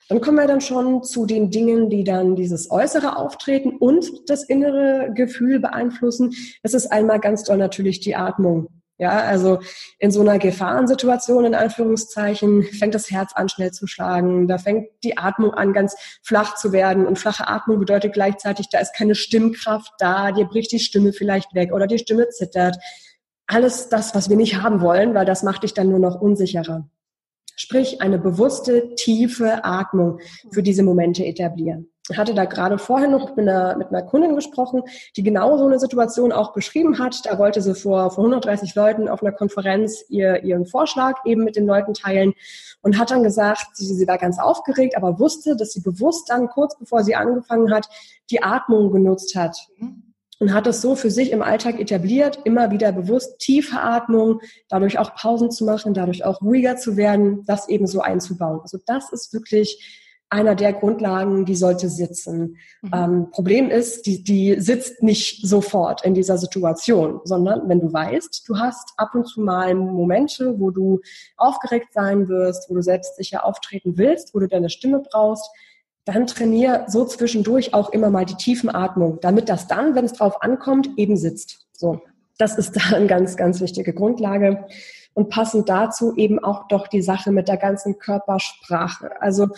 Dann 0.08 0.22
kommen 0.22 0.38
wir 0.38 0.48
dann 0.48 0.62
schon 0.62 1.04
zu 1.04 1.26
den 1.26 1.52
Dingen, 1.52 1.90
die 1.90 2.04
dann 2.04 2.36
dieses 2.36 2.70
äußere 2.70 3.18
Auftreten 3.18 3.78
und 3.78 4.30
das 4.30 4.44
innere 4.44 5.12
Gefühl 5.14 5.60
beeinflussen. 5.60 6.34
Das 6.64 6.74
ist 6.74 6.92
einmal 6.92 7.20
ganz 7.20 7.44
doll 7.44 7.58
natürlich 7.58 8.02
die 8.02 8.16
Atmung. 8.16 8.68
Ja, 9.02 9.24
also 9.24 9.58
in 9.98 10.12
so 10.12 10.22
einer 10.22 10.38
Gefahrensituation, 10.38 11.44
in 11.44 11.56
Anführungszeichen, 11.56 12.62
fängt 12.62 12.94
das 12.94 13.10
Herz 13.10 13.32
an 13.34 13.50
schnell 13.50 13.72
zu 13.72 13.88
schlagen. 13.88 14.48
Da 14.48 14.60
fängt 14.60 14.90
die 15.04 15.18
Atmung 15.18 15.56
an 15.56 15.74
ganz 15.74 15.96
flach 16.22 16.54
zu 16.54 16.72
werden. 16.72 17.08
Und 17.08 17.18
flache 17.18 17.48
Atmung 17.48 17.80
bedeutet 17.80 18.14
gleichzeitig, 18.14 18.70
da 18.70 18.78
ist 18.78 18.94
keine 18.94 19.16
Stimmkraft 19.16 19.92
da. 19.98 20.32
Dir 20.32 20.46
bricht 20.46 20.72
die 20.72 20.78
Stimme 20.78 21.14
vielleicht 21.14 21.56
weg 21.56 21.74
oder 21.74 21.88
die 21.88 21.98
Stimme 21.98 22.30
zittert. 22.30 22.78
Alles 23.48 23.90
das, 23.90 24.14
was 24.14 24.30
wir 24.30 24.38
nicht 24.38 24.62
haben 24.62 24.82
wollen, 24.82 25.16
weil 25.16 25.26
das 25.26 25.42
macht 25.42 25.64
dich 25.64 25.74
dann 25.74 25.90
nur 25.90 25.98
noch 25.98 26.22
unsicherer. 26.22 26.88
Sprich, 27.56 28.04
eine 28.04 28.20
bewusste, 28.20 28.94
tiefe 28.94 29.66
Atmung 29.66 30.20
für 30.52 30.62
diese 30.62 30.84
Momente 30.84 31.26
etablieren. 31.26 31.90
Ich 32.12 32.18
hatte 32.18 32.34
da 32.34 32.46
gerade 32.46 32.78
vorher 32.78 33.08
noch 33.08 33.36
mit 33.36 33.48
einer, 33.48 33.78
mit 33.78 33.88
einer 33.88 34.02
Kundin 34.02 34.36
gesprochen, 34.36 34.84
die 35.16 35.24
genau 35.24 35.58
so 35.58 35.66
eine 35.66 35.80
Situation 35.80 36.32
auch 36.32 36.54
beschrieben 36.54 37.00
hat. 37.00 37.26
Da 37.26 37.40
wollte 37.40 37.62
sie 37.62 37.74
vor, 37.74 38.12
vor 38.12 38.24
130 38.26 38.76
Leuten 38.76 39.08
auf 39.08 39.24
einer 39.24 39.32
Konferenz 39.32 40.04
ihr, 40.10 40.44
ihren 40.44 40.66
Vorschlag 40.66 41.16
eben 41.26 41.44
mit 41.44 41.56
den 41.56 41.66
Leuten 41.66 41.94
teilen 41.94 42.34
und 42.82 43.00
hat 43.00 43.12
dann 43.12 43.24
gesagt, 43.24 43.76
sie, 43.76 43.94
sie 43.94 44.08
war 44.08 44.18
ganz 44.18 44.40
aufgeregt, 44.40 44.98
aber 44.98 45.20
wusste, 45.20 45.56
dass 45.56 45.72
sie 45.72 45.82
bewusst 45.82 46.30
dann 46.30 46.48
kurz 46.50 46.78
bevor 46.78 47.04
sie 47.04 47.16
angefangen 47.16 47.74
hat, 47.74 47.88
die 48.30 48.44
Atmung 48.44 48.92
genutzt 48.92 49.36
hat. 49.36 49.58
Und 50.40 50.54
hat 50.54 50.66
es 50.66 50.82
so 50.82 50.96
für 50.96 51.12
sich 51.12 51.32
im 51.32 51.44
Alltag 51.44 51.80
etabliert, 51.80 52.40
immer 52.46 52.72
wieder 52.72 52.92
bewusst 52.92 53.38
tiefe 53.38 53.80
Atmung, 53.80 54.42
dadurch 54.70 54.98
auch 54.98 55.14
Pausen 55.14 55.52
zu 55.52 55.66
machen, 55.66 55.94
dadurch 55.94 56.26
auch 56.26 56.42
ruhiger 56.42 56.78
zu 56.78 56.98
werden, 56.98 57.46
das 57.46 57.70
eben 57.70 57.86
so 57.86 58.02
einzubauen. 58.02 58.60
Also 58.62 58.80
das 58.86 59.12
ist 59.12 59.34
wirklich 59.34 60.11
einer 60.32 60.56
der 60.56 60.72
Grundlagen, 60.72 61.46
die 61.46 61.56
sollte 61.56 61.90
sitzen. 61.90 62.58
Mhm. 62.82 62.92
Ähm, 62.94 63.32
Problem 63.32 63.70
ist, 63.70 64.06
die, 64.06 64.24
die 64.24 64.60
sitzt 64.60 65.04
nicht 65.04 65.46
sofort 65.46 66.06
in 66.06 66.14
dieser 66.14 66.38
Situation, 66.38 67.20
sondern 67.26 67.68
wenn 67.68 67.82
du 67.82 67.92
weißt, 67.92 68.48
du 68.48 68.58
hast 68.58 68.94
ab 68.96 69.14
und 69.14 69.28
zu 69.28 69.42
mal 69.42 69.76
Momente, 69.76 70.58
wo 70.58 70.72
du 70.72 71.02
aufgeregt 71.36 71.94
sein 71.94 72.30
wirst, 72.30 72.70
wo 72.70 72.76
du 72.76 72.82
selbstsicher 72.82 73.46
auftreten 73.46 73.98
willst, 73.98 74.34
wo 74.34 74.40
du 74.40 74.48
deine 74.48 74.70
Stimme 74.70 75.04
brauchst, 75.12 75.50
dann 76.06 76.28
trainier 76.28 76.86
so 76.88 77.06
zwischendurch 77.06 77.74
auch 77.74 77.90
immer 77.90 78.10
mal 78.10 78.26
die 78.26 78.36
Tiefenatmung, 78.36 79.20
damit 79.22 79.50
das 79.50 79.68
dann, 79.68 79.96
wenn 79.96 80.06
es 80.06 80.14
drauf 80.14 80.42
ankommt, 80.42 80.90
eben 80.96 81.18
sitzt. 81.18 81.68
So, 81.74 82.02
das 82.38 82.58
ist 82.58 82.76
da 82.78 82.96
eine 82.96 83.08
ganz, 83.08 83.36
ganz 83.36 83.60
wichtige 83.60 83.94
Grundlage. 83.94 84.66
Und 85.14 85.28
passend 85.30 85.68
dazu 85.68 86.16
eben 86.16 86.40
auch 86.40 86.70
doch 86.70 86.88
die 86.88 87.02
Sache 87.02 87.34
mit 87.34 87.50
der 87.50 87.58
ganzen 87.58 88.00
Körpersprache. 88.00 89.22
Also 89.22 89.50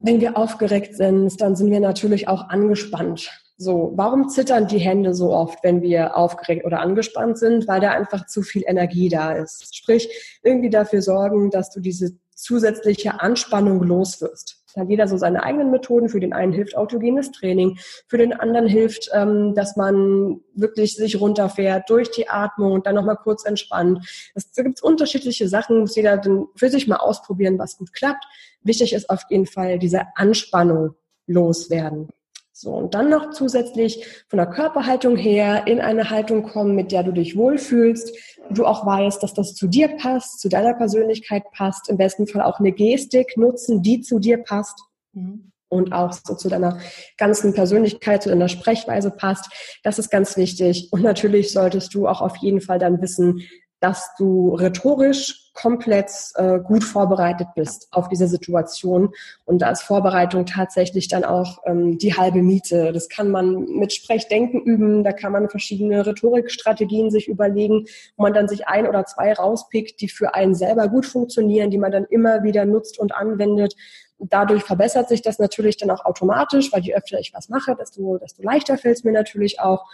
wenn 0.00 0.20
wir 0.20 0.36
aufgeregt 0.36 0.96
sind, 0.96 1.40
dann 1.40 1.56
sind 1.56 1.70
wir 1.70 1.80
natürlich 1.80 2.26
auch 2.28 2.48
angespannt. 2.48 3.30
So, 3.58 3.92
warum 3.94 4.30
zittern 4.30 4.66
die 4.68 4.78
Hände 4.78 5.12
so 5.14 5.34
oft, 5.34 5.62
wenn 5.62 5.82
wir 5.82 6.16
aufgeregt 6.16 6.64
oder 6.64 6.80
angespannt 6.80 7.38
sind? 7.38 7.68
Weil 7.68 7.80
da 7.80 7.90
einfach 7.90 8.24
zu 8.26 8.40
viel 8.40 8.62
Energie 8.66 9.10
da 9.10 9.32
ist. 9.32 9.76
Sprich, 9.76 10.08
irgendwie 10.42 10.70
dafür 10.70 11.02
sorgen, 11.02 11.50
dass 11.50 11.70
du 11.70 11.80
diese 11.80 12.16
zusätzliche 12.34 13.20
Anspannung 13.20 13.82
loswirst. 13.82 14.59
Da 14.59 14.59
hat 14.76 14.88
jeder 14.88 15.08
so 15.08 15.16
seine 15.16 15.42
eigenen 15.42 15.70
Methoden. 15.70 16.08
Für 16.08 16.20
den 16.20 16.32
einen 16.32 16.52
hilft 16.52 16.76
autogenes 16.76 17.30
Training, 17.32 17.78
für 18.06 18.18
den 18.18 18.32
anderen 18.32 18.66
hilft, 18.66 19.10
ähm, 19.12 19.54
dass 19.54 19.76
man 19.76 20.40
wirklich 20.54 20.96
sich 20.96 21.20
runterfährt 21.20 21.88
durch 21.88 22.10
die 22.10 22.28
Atmung 22.28 22.72
und 22.72 22.86
dann 22.86 22.94
nochmal 22.94 23.16
kurz 23.16 23.44
entspannt. 23.44 24.06
Es, 24.34 24.52
gibt 24.52 24.82
unterschiedliche 24.82 25.48
Sachen, 25.48 25.80
muss 25.80 25.96
jeder 25.96 26.20
für 26.54 26.70
sich 26.70 26.86
mal 26.86 26.96
ausprobieren, 26.96 27.58
was 27.58 27.78
gut 27.78 27.92
klappt. 27.92 28.24
Wichtig 28.62 28.92
ist 28.92 29.08
auf 29.08 29.22
jeden 29.30 29.46
Fall 29.46 29.78
diese 29.78 30.02
Anspannung 30.16 30.94
loswerden. 31.26 32.08
So, 32.52 32.72
und 32.72 32.94
dann 32.94 33.08
noch 33.08 33.30
zusätzlich 33.30 34.06
von 34.28 34.36
der 34.36 34.46
Körperhaltung 34.46 35.16
her 35.16 35.66
in 35.66 35.80
eine 35.80 36.10
Haltung 36.10 36.42
kommen, 36.42 36.74
mit 36.74 36.92
der 36.92 37.02
du 37.02 37.12
dich 37.12 37.34
wohlfühlst, 37.34 38.14
du 38.50 38.66
auch 38.66 38.84
weißt, 38.84 39.22
dass 39.22 39.34
das 39.34 39.54
zu 39.54 39.66
dir 39.66 39.88
passt, 39.96 40.40
zu 40.40 40.48
deiner 40.48 40.74
Persönlichkeit 40.74 41.44
passt, 41.52 41.88
im 41.88 41.96
besten 41.96 42.26
Fall 42.26 42.42
auch 42.42 42.58
eine 42.58 42.72
Gestik 42.72 43.36
nutzen, 43.36 43.82
die 43.82 44.00
zu 44.00 44.18
dir 44.18 44.38
passt. 44.38 44.78
Mhm. 45.12 45.52
Und 45.72 45.92
auch 45.92 46.12
so 46.12 46.34
zu 46.34 46.48
deiner 46.48 46.80
ganzen 47.16 47.54
Persönlichkeit, 47.54 48.24
zu 48.24 48.28
deiner 48.28 48.48
Sprechweise 48.48 49.12
passt. 49.12 49.78
Das 49.84 50.00
ist 50.00 50.10
ganz 50.10 50.36
wichtig. 50.36 50.88
Und 50.90 51.02
natürlich 51.02 51.52
solltest 51.52 51.94
du 51.94 52.08
auch 52.08 52.20
auf 52.20 52.36
jeden 52.38 52.60
Fall 52.60 52.80
dann 52.80 53.00
wissen, 53.00 53.42
dass 53.80 54.14
du 54.18 54.54
rhetorisch 54.54 55.50
komplett 55.54 56.10
äh, 56.36 56.58
gut 56.60 56.84
vorbereitet 56.84 57.48
bist 57.54 57.88
auf 57.90 58.08
diese 58.08 58.28
Situation. 58.28 59.12
Und 59.44 59.60
da 59.60 59.70
ist 59.70 59.82
Vorbereitung 59.82 60.46
tatsächlich 60.46 61.08
dann 61.08 61.24
auch 61.24 61.58
ähm, 61.66 61.98
die 61.98 62.14
halbe 62.14 62.42
Miete. 62.42 62.92
Das 62.92 63.08
kann 63.08 63.30
man 63.30 63.64
mit 63.64 63.92
Sprechdenken 63.92 64.60
üben, 64.62 65.02
da 65.02 65.12
kann 65.12 65.32
man 65.32 65.50
verschiedene 65.50 66.06
Rhetorikstrategien 66.06 67.10
sich 67.10 67.28
überlegen, 67.28 67.86
wo 68.16 68.22
man 68.22 68.32
dann 68.32 68.48
sich 68.48 68.68
ein 68.68 68.86
oder 68.86 69.04
zwei 69.06 69.32
rauspickt, 69.32 70.00
die 70.00 70.08
für 70.08 70.34
einen 70.34 70.54
selber 70.54 70.88
gut 70.88 71.06
funktionieren, 71.06 71.70
die 71.70 71.78
man 71.78 71.92
dann 71.92 72.04
immer 72.04 72.42
wieder 72.42 72.64
nutzt 72.64 72.98
und 72.98 73.14
anwendet. 73.14 73.74
Dadurch 74.18 74.62
verbessert 74.62 75.08
sich 75.08 75.22
das 75.22 75.38
natürlich 75.38 75.78
dann 75.78 75.90
auch 75.90 76.04
automatisch, 76.04 76.72
weil 76.72 76.82
je 76.82 76.94
öfter 76.94 77.18
ich 77.18 77.32
was 77.34 77.48
mache, 77.48 77.74
desto, 77.74 78.18
desto 78.18 78.42
leichter 78.42 78.76
fällt 78.76 78.98
es 78.98 79.04
mir 79.04 79.12
natürlich 79.12 79.60
auch. 79.60 79.86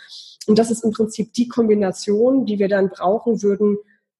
Und 0.46 0.58
das 0.58 0.70
ist 0.70 0.84
im 0.84 0.92
Prinzip 0.92 1.32
die 1.34 1.48
Kombination, 1.48 2.46
die 2.46 2.58
wir 2.58 2.68
dann 2.68 2.88
brauchen 2.88 3.42
würden, 3.42 3.78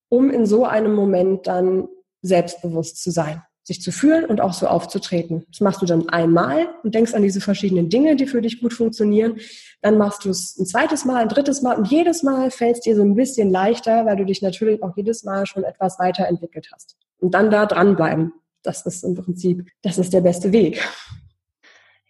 um 0.08 0.30
in 0.30 0.46
so 0.46 0.64
einem 0.64 0.94
Moment 0.94 1.46
dann 1.46 1.88
selbstbewusst 2.22 3.02
zu 3.02 3.10
sein, 3.10 3.42
sich 3.62 3.80
zu 3.80 3.92
fühlen 3.92 4.24
und 4.24 4.40
auch 4.40 4.52
so 4.52 4.66
aufzutreten. 4.66 5.44
Das 5.50 5.60
machst 5.60 5.82
du 5.82 5.86
dann 5.86 6.08
einmal 6.08 6.68
und 6.82 6.94
denkst 6.94 7.14
an 7.14 7.22
diese 7.22 7.40
verschiedenen 7.40 7.88
Dinge, 7.88 8.16
die 8.16 8.26
für 8.26 8.40
dich 8.40 8.60
gut 8.60 8.72
funktionieren. 8.72 9.38
Dann 9.82 9.98
machst 9.98 10.24
du 10.24 10.30
es 10.30 10.56
ein 10.58 10.66
zweites 10.66 11.04
Mal, 11.04 11.22
ein 11.22 11.28
drittes 11.28 11.62
Mal 11.62 11.76
und 11.76 11.88
jedes 11.90 12.22
Mal 12.22 12.50
fällt 12.50 12.76
es 12.76 12.80
dir 12.82 12.96
so 12.96 13.02
ein 13.02 13.14
bisschen 13.14 13.50
leichter, 13.50 14.06
weil 14.06 14.16
du 14.16 14.24
dich 14.24 14.42
natürlich 14.42 14.82
auch 14.82 14.96
jedes 14.96 15.24
Mal 15.24 15.46
schon 15.46 15.64
etwas 15.64 15.98
weiterentwickelt 15.98 16.68
hast. 16.72 16.96
Und 17.18 17.34
dann 17.34 17.50
da 17.50 17.66
dranbleiben 17.66 18.32
das 18.66 18.84
ist 18.84 19.04
im 19.04 19.14
Prinzip, 19.14 19.68
das 19.82 19.98
ist 19.98 20.12
der 20.12 20.20
beste 20.20 20.52
Weg. 20.52 20.82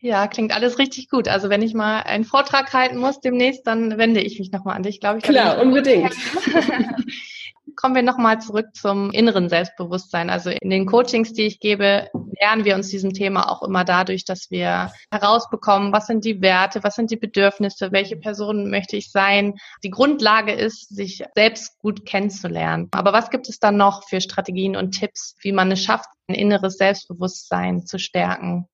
Ja, 0.00 0.26
klingt 0.28 0.54
alles 0.54 0.78
richtig 0.78 1.09
gut. 1.09 1.26
Also 1.26 1.48
wenn 1.48 1.62
ich 1.62 1.74
mal 1.74 2.00
einen 2.02 2.24
Vortrag 2.24 2.72
halten 2.72 2.98
muss 2.98 3.20
demnächst, 3.20 3.66
dann 3.66 3.96
wende 3.96 4.20
ich 4.20 4.38
mich 4.38 4.52
nochmal 4.52 4.76
an 4.76 4.82
dich, 4.82 5.00
glaube 5.00 5.18
ich. 5.18 5.24
Klar, 5.24 5.61
unbedingt. 5.61 6.14
Kommen 7.76 7.94
wir 7.94 8.02
nochmal 8.02 8.40
zurück 8.40 8.68
zum 8.74 9.11
inneren 9.11 9.48
Selbstbewusstsein. 9.48 10.30
Also 10.30 10.50
in 10.50 10.70
den 10.70 10.87
Coachings, 10.87 11.32
die 11.32 11.42
ich 11.42 11.61
gebe, 11.61 12.09
lernen 12.40 12.64
wir 12.64 12.74
uns 12.74 12.88
diesem 12.88 13.12
Thema 13.12 13.50
auch 13.50 13.62
immer 13.62 13.85
dadurch, 13.85 14.24
dass 14.24 14.50
wir 14.50 14.92
herausbekommen, 15.11 15.92
was 15.92 16.06
sind 16.06 16.24
die 16.24 16.40
Werte, 16.40 16.85
was 16.85 16.94
sind 16.94 17.11
die 17.11 17.16
Bedürfnisse, 17.16 17.92
welche 17.92 18.16
Person 18.16 18.70
möchte 18.70 18.96
ich 18.96 19.11
sein. 19.11 19.54
Die 19.82 19.90
Grundlage 19.90 20.52
ist, 20.52 20.94
sich 20.94 21.22
selbst 21.35 21.78
gut 21.78 22.06
kennenzulernen. 22.06 22.88
Aber 22.92 23.12
was 23.12 23.30
gibt 23.30 23.48
es 23.48 23.59
dann 23.59 23.76
noch 23.76 24.04
für 24.09 24.20
Strategien 24.20 24.76
und 24.76 24.92
Tipps, 24.92 25.37
wie 25.40 25.52
man 25.52 25.72
es 25.72 25.82
schafft, 25.82 26.09
ein 26.28 26.35
inneres 26.35 26.76
Selbstbewusstsein 26.76 27.85
zu 27.85 27.98
stärken? 27.98 28.68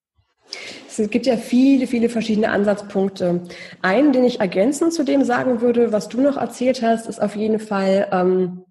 Es 0.88 1.10
gibt 1.10 1.26
ja 1.26 1.36
viele, 1.36 1.86
viele 1.86 2.08
verschiedene 2.08 2.50
Ansatzpunkte. 2.50 3.42
Einen, 3.80 4.12
den 4.12 4.24
ich 4.24 4.40
ergänzend 4.40 4.92
zu 4.92 5.04
dem 5.04 5.24
sagen 5.24 5.60
würde, 5.60 5.92
was 5.92 6.08
du 6.08 6.20
noch 6.20 6.36
erzählt 6.36 6.82
hast, 6.82 7.08
ist 7.08 7.20
auf 7.20 7.36
jeden 7.36 7.58
Fall, 7.58 8.08
ähm, 8.12 8.64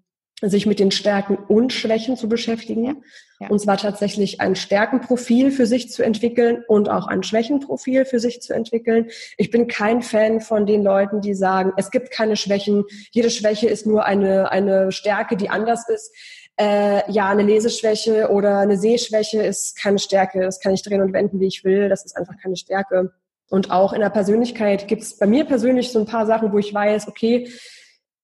sich 0.48 0.66
mit 0.66 0.80
den 0.80 0.90
Stärken 0.90 1.36
und 1.36 1.72
Schwächen 1.72 2.16
zu 2.16 2.28
beschäftigen. 2.28 2.84
Ja, 2.84 2.94
ja. 3.40 3.48
Und 3.48 3.60
zwar 3.60 3.76
tatsächlich 3.76 4.40
ein 4.40 4.56
Stärkenprofil 4.56 5.50
für 5.50 5.66
sich 5.66 5.90
zu 5.90 6.02
entwickeln 6.02 6.64
und 6.66 6.88
auch 6.88 7.06
ein 7.06 7.22
Schwächenprofil 7.22 8.04
für 8.04 8.18
sich 8.18 8.40
zu 8.42 8.52
entwickeln. 8.52 9.08
Ich 9.36 9.50
bin 9.50 9.68
kein 9.68 10.02
Fan 10.02 10.40
von 10.40 10.66
den 10.66 10.82
Leuten, 10.82 11.20
die 11.20 11.34
sagen, 11.34 11.72
es 11.76 11.90
gibt 11.90 12.10
keine 12.10 12.36
Schwächen, 12.36 12.84
jede 13.12 13.30
Schwäche 13.30 13.68
ist 13.68 13.86
nur 13.86 14.04
eine, 14.04 14.50
eine 14.50 14.90
Stärke, 14.90 15.36
die 15.36 15.48
anders 15.48 15.88
ist 15.88 16.12
äh, 16.56 17.10
ja, 17.10 17.28
eine 17.28 17.42
Leseschwäche 17.42 18.30
oder 18.30 18.58
eine 18.58 18.76
Sehschwäche 18.76 19.42
ist 19.42 19.76
keine 19.80 19.98
Stärke. 19.98 20.40
Das 20.40 20.60
kann 20.60 20.74
ich 20.74 20.82
drehen 20.82 21.02
und 21.02 21.12
wenden, 21.12 21.40
wie 21.40 21.46
ich 21.46 21.64
will. 21.64 21.88
Das 21.88 22.04
ist 22.04 22.16
einfach 22.16 22.34
keine 22.40 22.56
Stärke. 22.56 23.12
Und 23.50 23.70
auch 23.70 23.92
in 23.92 24.00
der 24.00 24.10
Persönlichkeit 24.10 24.88
gibt 24.88 25.02
es 25.02 25.18
bei 25.18 25.26
mir 25.26 25.44
persönlich 25.44 25.92
so 25.92 25.98
ein 25.98 26.06
paar 26.06 26.26
Sachen, 26.26 26.52
wo 26.52 26.58
ich 26.58 26.72
weiß, 26.72 27.08
okay, 27.08 27.50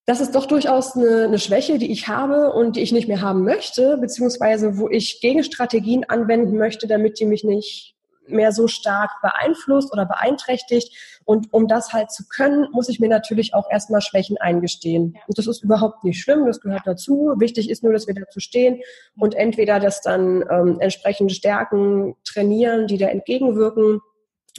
das 0.07 0.21
ist 0.21 0.35
doch 0.35 0.47
durchaus 0.47 0.97
eine, 0.97 1.25
eine 1.25 1.39
Schwäche, 1.39 1.79
die 1.79 1.93
ich 1.93 2.09
habe 2.09 2.53
und 2.55 2.77
die 2.77 2.81
ich 2.81 2.93
nicht 2.93 3.09
mehr 3.09 3.21
haben 3.21 3.45
möchte, 3.45 3.99
beziehungsweise 3.99 4.79
wo 4.79 4.89
ich 4.89 5.21
Gegenstrategien 5.21 6.05
anwenden 6.05 6.57
möchte, 6.57 6.87
damit 6.87 7.21
die 7.21 7.27
mich 7.27 7.45
nicht 7.45 7.95
mehr 8.29 8.53
so 8.53 8.69
stark 8.69 9.11
beeinflusst 9.23 9.93
oder 9.93 10.07
beeinträchtigt. 10.07 11.21
Und 11.25 11.53
um 11.53 11.69
das 11.69 11.93
halt 11.93 12.11
zu 12.11 12.25
können, 12.29 12.69
muss 12.73 12.89
ich 12.89 13.01
mir 13.01 13.09
natürlich 13.09 13.55
auch 13.55 13.71
erstmal 13.71 14.01
Schwächen 14.01 14.39
eingestehen. 14.39 15.17
Und 15.27 15.39
das 15.39 15.47
ist 15.47 15.63
überhaupt 15.63 16.05
nicht 16.05 16.21
schlimm, 16.21 16.47
das 16.47 16.61
gehört 16.61 16.87
dazu. 16.87 17.35
Wichtig 17.39 17.71
ist 17.71 17.83
nur, 17.83 17.93
dass 17.93 18.07
wir 18.07 18.15
dazu 18.15 18.41
stehen 18.41 18.81
und 19.17 19.35
entweder 19.35 19.81
das 19.81 20.01
dann 20.01 20.45
ähm, 20.51 20.79
entsprechende 20.81 21.35
Stärken 21.35 22.17
trainieren, 22.25 22.87
die 22.87 22.99
da 22.99 23.09
entgegenwirken, 23.09 24.01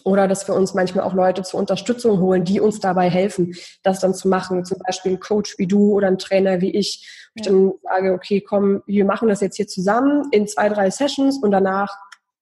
oder 0.04 0.28
dass 0.28 0.48
wir 0.48 0.56
uns 0.56 0.74
manchmal 0.74 1.06
auch 1.06 1.14
Leute 1.14 1.44
zur 1.44 1.60
Unterstützung 1.60 2.20
holen, 2.20 2.44
die 2.44 2.60
uns 2.60 2.80
dabei 2.80 3.10
helfen, 3.10 3.56
das 3.84 4.00
dann 4.00 4.14
zu 4.14 4.28
machen. 4.28 4.66
Zum 4.66 4.78
Beispiel 4.86 5.14
ein 5.14 5.20
Coach 5.20 5.58
wie 5.58 5.68
du 5.68 5.94
oder 5.94 6.08
ein 6.08 6.18
Trainer 6.18 6.62
wie 6.62 6.72
ich. 6.72 7.30
Ich 7.36 7.44
dann 7.44 7.74
sage, 7.84 8.14
okay, 8.14 8.42
komm, 8.42 8.82
wir 8.86 9.06
machen 9.06 9.28
das 9.28 9.42
jetzt 9.42 9.58
hier 9.58 9.68
zusammen 9.68 10.28
in 10.32 10.48
zwei, 10.48 10.70
drei 10.70 10.90
Sessions 10.90 11.38
und 11.42 11.52
danach 11.52 11.96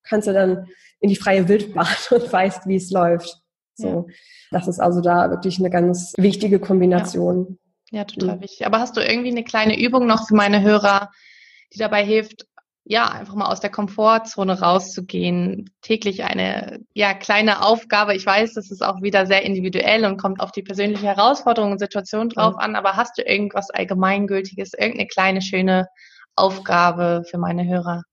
kannst 0.04 0.28
du 0.28 0.34
dann 0.34 0.68
in 1.00 1.10
die 1.10 1.16
freie 1.16 1.48
Wildbahn 1.48 1.88
und 2.12 2.32
weißt, 2.32 2.68
wie 2.68 2.76
es 2.76 2.92
läuft. 2.92 3.42
So, 3.76 4.08
das 4.50 4.68
ist 4.68 4.80
also 4.80 5.02
da 5.02 5.30
wirklich 5.30 5.60
eine 5.60 5.70
ganz 5.70 6.14
wichtige 6.18 6.60
Kombination. 6.60 7.60
Ja, 7.92 8.00
ja 8.00 8.06
total 8.06 8.38
mhm. 8.38 8.42
wichtig. 8.42 8.66
Aber 8.66 8.80
hast 8.80 8.98
du 8.98 9.02
irgendwie 9.02 9.30
eine 9.30 9.44
kleine 9.44 9.80
Übung 9.80 10.08
noch 10.08 10.28
für 10.28 10.36
meine 10.36 10.64
Hörer, 10.64 11.12
die 11.74 11.78
dabei 11.78 12.04
hilft, 12.04 12.48
ja, 12.90 13.10
einfach 13.10 13.36
mal 13.36 13.52
aus 13.52 13.60
der 13.60 13.70
Komfortzone 13.70 14.62
rauszugehen, 14.62 15.70
täglich 15.82 16.24
eine, 16.24 16.80
ja, 16.94 17.14
kleine 17.14 17.64
Aufgabe. 17.64 18.16
Ich 18.16 18.26
weiß, 18.26 18.54
das 18.54 18.72
ist 18.72 18.82
auch 18.82 19.02
wieder 19.02 19.26
sehr 19.26 19.44
individuell 19.44 20.06
und 20.06 20.18
kommt 20.18 20.40
auf 20.40 20.54
die 20.54 20.64
persönliche 20.64 21.06
Herausforderung 21.06 21.74
und 21.74 21.80
Situation 21.80 22.30
drauf 22.30 22.54
mhm. 22.54 22.60
an, 22.60 22.76
aber 22.76 22.96
hast 22.96 23.18
du 23.18 23.24
irgendwas 23.24 23.70
Allgemeingültiges, 23.70 24.74
irgendeine 24.74 25.08
kleine, 25.08 25.42
schöne 25.42 25.88
Aufgabe 26.36 27.24
für 27.30 27.38
meine 27.38 27.68
Hörer? 27.68 28.04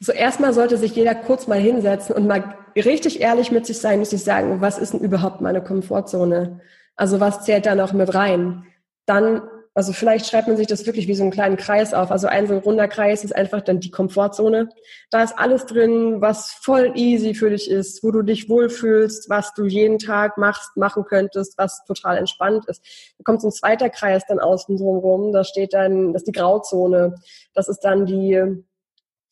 So 0.00 0.12
erstmal 0.12 0.52
sollte 0.52 0.76
sich 0.76 0.94
jeder 0.94 1.14
kurz 1.14 1.46
mal 1.46 1.58
hinsetzen 1.58 2.14
und 2.14 2.26
mal 2.26 2.56
richtig 2.76 3.20
ehrlich 3.20 3.50
mit 3.50 3.66
sich 3.66 3.78
sein 3.78 4.00
und 4.00 4.06
sich 4.06 4.24
sagen, 4.24 4.60
was 4.60 4.78
ist 4.78 4.92
denn 4.92 5.00
überhaupt 5.00 5.40
meine 5.40 5.62
Komfortzone? 5.62 6.60
Also 6.96 7.20
was 7.20 7.44
zählt 7.44 7.66
da 7.66 7.74
noch 7.74 7.92
mit 7.92 8.14
rein? 8.14 8.66
Dann, 9.06 9.42
also 9.74 9.92
vielleicht 9.92 10.26
schreibt 10.26 10.48
man 10.48 10.56
sich 10.56 10.66
das 10.66 10.86
wirklich 10.86 11.08
wie 11.08 11.14
so 11.14 11.22
einen 11.22 11.32
kleinen 11.32 11.56
Kreis 11.56 11.94
auf. 11.94 12.10
Also 12.10 12.26
ein 12.26 12.46
so 12.46 12.58
runder 12.58 12.88
Kreis 12.88 13.24
ist 13.24 13.34
einfach 13.34 13.60
dann 13.60 13.80
die 13.80 13.90
Komfortzone. 13.90 14.68
Da 15.10 15.22
ist 15.22 15.36
alles 15.38 15.66
drin, 15.66 16.20
was 16.20 16.50
voll 16.62 16.92
easy 16.94 17.34
für 17.34 17.50
dich 17.50 17.70
ist, 17.70 18.02
wo 18.02 18.10
du 18.10 18.22
dich 18.22 18.48
wohlfühlst, 18.48 19.28
was 19.28 19.52
du 19.54 19.64
jeden 19.64 19.98
Tag 19.98 20.38
machst, 20.38 20.76
machen 20.76 21.04
könntest, 21.04 21.58
was 21.58 21.84
total 21.86 22.18
entspannt 22.18 22.66
ist. 22.68 22.82
Da 23.18 23.24
kommt 23.24 23.40
so 23.40 23.48
ein 23.48 23.52
zweiter 23.52 23.90
Kreis 23.90 24.24
dann 24.28 24.40
außen 24.40 24.76
rum, 24.78 25.32
da 25.32 25.44
steht 25.44 25.74
dann, 25.74 26.12
das 26.12 26.22
ist 26.22 26.28
die 26.28 26.32
Grauzone. 26.32 27.14
Das 27.54 27.68
ist 27.68 27.80
dann 27.80 28.06
die, 28.06 28.64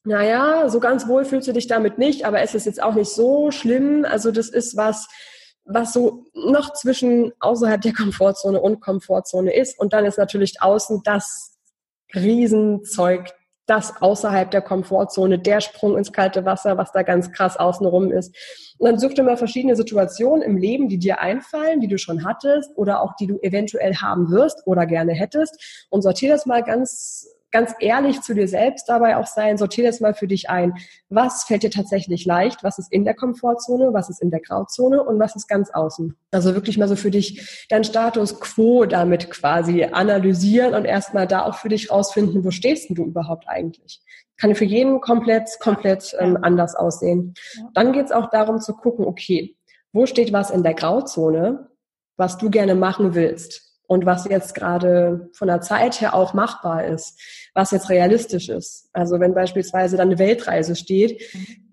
naja, 0.05 0.69
so 0.69 0.81
ganz 0.81 1.07
wohl 1.07 1.25
fühlst 1.25 1.49
du 1.49 1.53
dich 1.53 1.69
damit 1.69 1.99
nicht, 1.99 2.25
aber 2.25 2.41
es 2.41 2.55
ist 2.55 2.67
jetzt 2.67 2.83
auch 2.83 2.95
nicht 2.95 3.11
so 3.11 3.51
schlimm. 3.51 4.05
Also 4.05 4.33
das 4.33 4.49
ist 4.49 4.77
was, 4.77 5.09
was 5.65 5.93
so 5.93 6.25
noch 6.35 6.73
zwischen 6.73 7.33
außerhalb 7.39 7.81
der 7.81 7.93
Komfortzone 7.93 8.61
und 8.61 8.81
Komfortzone 8.81 9.55
ist. 9.55 9.79
Und 9.79 9.93
dann 9.93 10.05
ist 10.05 10.19
natürlich 10.19 10.61
außen 10.61 11.03
das 11.05 11.57
Riesenzeug, 12.15 13.31
das 13.67 14.03
außerhalb 14.03 14.51
der 14.51 14.61
Komfortzone, 14.61 15.39
der 15.39 15.61
Sprung 15.61 15.97
ins 15.97 16.13
kalte 16.13 16.45
Wasser, 16.45 16.77
was 16.77 16.91
da 16.91 17.03
ganz 17.05 17.31
krass 17.31 17.57
außenrum 17.57 18.11
ist. 18.11 18.35
Und 18.79 18.91
dann 18.91 18.99
such 18.99 19.15
dir 19.15 19.23
mal 19.23 19.37
verschiedene 19.37 19.77
Situationen 19.77 20.43
im 20.43 20.57
Leben, 20.57 20.89
die 20.89 20.99
dir 20.99 21.21
einfallen, 21.21 21.81
die 21.81 21.87
du 21.87 21.97
schon 21.97 22.25
hattest 22.25 22.77
oder 22.77 23.03
auch 23.03 23.15
die 23.15 23.29
du 23.29 23.39
eventuell 23.41 23.95
haben 23.95 24.33
wirst 24.33 24.67
oder 24.67 24.85
gerne 24.85 25.13
hättest 25.13 25.87
und 25.91 26.03
sortier 26.03 26.33
das 26.33 26.45
mal 26.45 26.65
ganz 26.65 27.29
ganz 27.53 27.75
ehrlich 27.79 28.23
zu 28.23 28.35
dir 28.35 28.49
selbst 28.49 28.89
dabei 28.89 29.17
auch 29.17 29.27
sein, 29.27 29.59
sortier 29.59 29.85
das 29.85 30.01
mal 30.01 30.15
für 30.15 30.27
dich 30.27 30.51
ein. 30.51 30.75
Was 31.11 31.45
fällt 31.45 31.63
dir 31.63 31.71
tatsächlich 31.71 32.25
leicht? 32.25 32.65
Was 32.65 32.79
ist 32.79 32.91
in 32.91 33.05
der 33.05 33.15
Komfortzone? 33.15 33.93
Was 33.93 34.09
ist 34.09 34.21
in 34.21 34.31
der 34.31 34.41
Grauzone? 34.41 35.03
Und 35.03 35.21
was 35.21 35.37
ist 35.37 35.47
ganz 35.47 35.71
außen? 35.71 36.17
Also 36.33 36.55
wirklich 36.55 36.79
mal 36.79 36.89
so 36.89 36.97
für 36.97 37.11
dich 37.11 37.67
dein 37.69 37.85
Status 37.85 38.41
quo 38.41 38.87
damit 38.87 39.31
quasi 39.31 39.85
analysieren 39.85 40.75
und 40.75 40.87
erstmal 40.87 41.27
da 41.27 41.45
auch 41.45 41.55
für 41.55 41.69
dich 41.69 41.91
rausfinden, 41.91 42.45
wo 42.45 42.51
stehst 42.51 42.91
du 42.91 43.05
überhaupt 43.05 43.45
eigentlich? 43.49 44.01
Kann 44.39 44.55
für 44.55 44.65
jeden 44.65 45.01
komplett, 45.01 45.49
komplett 45.61 46.17
ähm, 46.19 46.39
anders 46.41 46.75
aussehen. 46.75 47.35
Dann 47.75 47.93
geht 47.93 48.07
es 48.07 48.13
auch 48.13 48.31
darum 48.31 48.61
zu 48.61 48.73
gucken, 48.75 49.05
okay, 49.05 49.57
wo 49.93 50.07
steht 50.07 50.33
was 50.33 50.51
in 50.51 50.63
der 50.63 50.75
Grauzone, 50.75 51.69
was 52.17 52.39
du 52.39 52.51
gerne 52.51 52.75
machen 52.75 53.15
willst? 53.15 53.72
Und 53.93 54.07
was 54.07 54.25
jetzt 54.25 54.55
gerade 54.55 55.29
von 55.35 55.49
der 55.49 55.61
Zeit 55.61 56.01
her 56.01 56.15
auch 56.15 56.33
machbar 56.33 56.87
ist, 56.87 57.21
was 57.53 57.73
jetzt 57.73 57.91
realistisch 57.91 58.49
ist. 58.49 58.89
Also 58.95 59.21
wenn 59.21 59.35
beispielsweise 59.35 59.99
dann 59.99 60.09
eine 60.09 60.19
Weltreise 60.19 60.77
steht, 60.77 61.21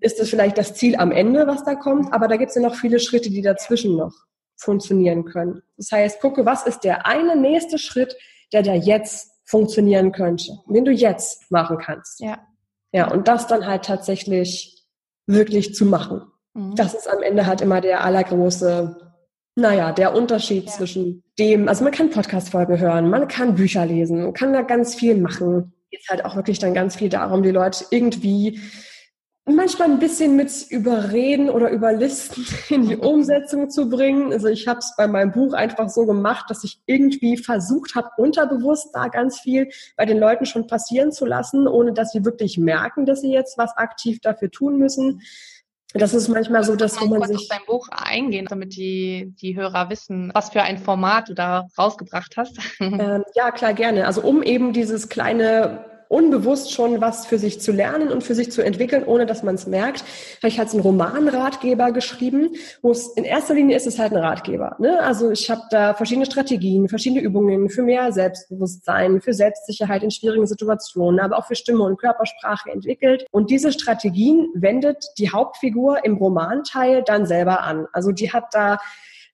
ist 0.00 0.20
das 0.20 0.28
vielleicht 0.28 0.58
das 0.58 0.74
Ziel 0.74 0.96
am 0.96 1.12
Ende, 1.12 1.46
was 1.46 1.64
da 1.64 1.74
kommt, 1.74 2.12
aber 2.12 2.28
da 2.28 2.36
gibt 2.36 2.50
es 2.50 2.56
ja 2.56 2.60
noch 2.60 2.74
viele 2.74 3.00
Schritte, 3.00 3.30
die 3.30 3.40
dazwischen 3.40 3.96
noch 3.96 4.12
funktionieren 4.58 5.24
können. 5.24 5.62
Das 5.78 5.90
heißt, 5.92 6.20
gucke, 6.20 6.44
was 6.44 6.66
ist 6.66 6.80
der 6.80 7.06
eine 7.06 7.36
nächste 7.36 7.78
Schritt, 7.78 8.14
der 8.52 8.62
da 8.62 8.74
jetzt 8.74 9.30
funktionieren 9.46 10.12
könnte, 10.12 10.58
den 10.66 10.84
du 10.84 10.92
jetzt 10.92 11.50
machen 11.50 11.78
kannst. 11.78 12.20
Ja. 12.20 12.38
Ja, 12.92 13.10
und 13.10 13.28
das 13.28 13.46
dann 13.46 13.66
halt 13.66 13.86
tatsächlich 13.86 14.86
wirklich 15.26 15.74
zu 15.74 15.86
machen. 15.86 16.20
Mhm. 16.52 16.74
Das 16.74 16.92
ist 16.92 17.08
am 17.08 17.22
Ende 17.22 17.46
halt 17.46 17.62
immer 17.62 17.80
der 17.80 18.04
allergroße 18.04 19.09
naja, 19.60 19.92
der 19.92 20.14
Unterschied 20.14 20.66
ja. 20.66 20.72
zwischen 20.72 21.22
dem, 21.38 21.68
also 21.68 21.84
man 21.84 21.92
kann 21.92 22.10
Podcast-Folgen 22.10 22.78
hören, 22.78 23.10
man 23.10 23.28
kann 23.28 23.54
Bücher 23.54 23.86
lesen, 23.86 24.22
man 24.22 24.32
kann 24.32 24.52
da 24.52 24.62
ganz 24.62 24.94
viel 24.94 25.16
machen. 25.16 25.72
Jetzt 25.90 26.08
halt 26.08 26.24
auch 26.24 26.36
wirklich 26.36 26.58
dann 26.58 26.74
ganz 26.74 26.96
viel 26.96 27.08
darum, 27.08 27.42
die 27.42 27.50
Leute 27.50 27.84
irgendwie 27.90 28.60
manchmal 29.44 29.90
ein 29.90 29.98
bisschen 29.98 30.36
mit 30.36 30.66
überreden 30.70 31.50
oder 31.50 31.70
überlisten 31.70 32.46
in 32.68 32.88
die 32.88 32.96
Umsetzung 32.96 33.70
zu 33.70 33.88
bringen. 33.88 34.32
Also 34.32 34.48
ich 34.48 34.66
habe 34.68 34.78
es 34.78 34.94
bei 34.96 35.06
meinem 35.06 35.32
Buch 35.32 35.52
einfach 35.52 35.88
so 35.88 36.06
gemacht, 36.06 36.46
dass 36.48 36.64
ich 36.64 36.80
irgendwie 36.86 37.36
versucht 37.36 37.94
habe, 37.94 38.08
unterbewusst 38.16 38.90
da 38.94 39.08
ganz 39.08 39.40
viel 39.40 39.68
bei 39.96 40.06
den 40.06 40.18
Leuten 40.18 40.46
schon 40.46 40.66
passieren 40.66 41.12
zu 41.12 41.26
lassen, 41.26 41.66
ohne 41.66 41.92
dass 41.92 42.12
sie 42.12 42.24
wirklich 42.24 42.58
merken, 42.58 43.06
dass 43.06 43.20
sie 43.20 43.32
jetzt 43.32 43.58
was 43.58 43.76
aktiv 43.76 44.20
dafür 44.20 44.50
tun 44.50 44.78
müssen. 44.78 45.20
Das 45.94 46.14
ist 46.14 46.28
manchmal 46.28 46.62
so, 46.62 46.76
dass 46.76 47.00
man 47.00 47.22
sich 47.24 47.36
auf 47.36 47.46
dein 47.48 47.66
Buch 47.66 47.88
eingehen, 47.90 48.46
damit 48.48 48.76
die 48.76 49.34
die 49.40 49.56
Hörer 49.56 49.90
wissen, 49.90 50.30
was 50.34 50.50
für 50.50 50.62
ein 50.62 50.78
Format 50.78 51.28
du 51.28 51.34
da 51.34 51.66
rausgebracht 51.76 52.36
hast. 52.36 52.58
Ähm, 52.80 53.24
ja, 53.34 53.50
klar 53.50 53.72
gerne. 53.72 54.06
Also 54.06 54.22
um 54.22 54.42
eben 54.42 54.72
dieses 54.72 55.08
kleine 55.08 55.89
unbewusst 56.10 56.72
schon 56.72 57.00
was 57.00 57.24
für 57.24 57.38
sich 57.38 57.60
zu 57.60 57.70
lernen 57.70 58.08
und 58.08 58.24
für 58.24 58.34
sich 58.34 58.50
zu 58.50 58.62
entwickeln, 58.62 59.04
ohne 59.04 59.26
dass 59.26 59.44
man 59.44 59.54
es 59.54 59.68
merkt, 59.68 60.04
ich 60.42 60.58
halt 60.58 60.72
einen 60.72 60.80
Romanratgeber 60.80 61.92
geschrieben, 61.92 62.56
wo 62.82 62.90
es 62.90 63.08
in 63.16 63.22
erster 63.22 63.54
Linie 63.54 63.76
ist 63.76 63.86
es 63.86 63.98
halt 64.00 64.12
ein 64.12 64.18
Ratgeber. 64.18 64.74
Ne? 64.80 65.00
Also 65.00 65.30
ich 65.30 65.48
habe 65.48 65.62
da 65.70 65.94
verschiedene 65.94 66.26
Strategien, 66.26 66.88
verschiedene 66.88 67.22
Übungen 67.22 67.70
für 67.70 67.82
mehr 67.82 68.10
Selbstbewusstsein, 68.10 69.20
für 69.20 69.32
Selbstsicherheit 69.32 70.02
in 70.02 70.10
schwierigen 70.10 70.48
Situationen, 70.48 71.20
aber 71.20 71.38
auch 71.38 71.46
für 71.46 71.54
Stimme 71.54 71.84
und 71.84 72.00
Körpersprache 72.00 72.70
entwickelt. 72.70 73.24
Und 73.30 73.50
diese 73.50 73.70
Strategien 73.70 74.48
wendet 74.54 75.04
die 75.16 75.30
Hauptfigur 75.30 76.04
im 76.04 76.16
Romanteil 76.16 77.04
dann 77.04 77.24
selber 77.24 77.62
an. 77.62 77.86
Also 77.92 78.10
die 78.10 78.32
hat 78.32 78.46
da 78.50 78.78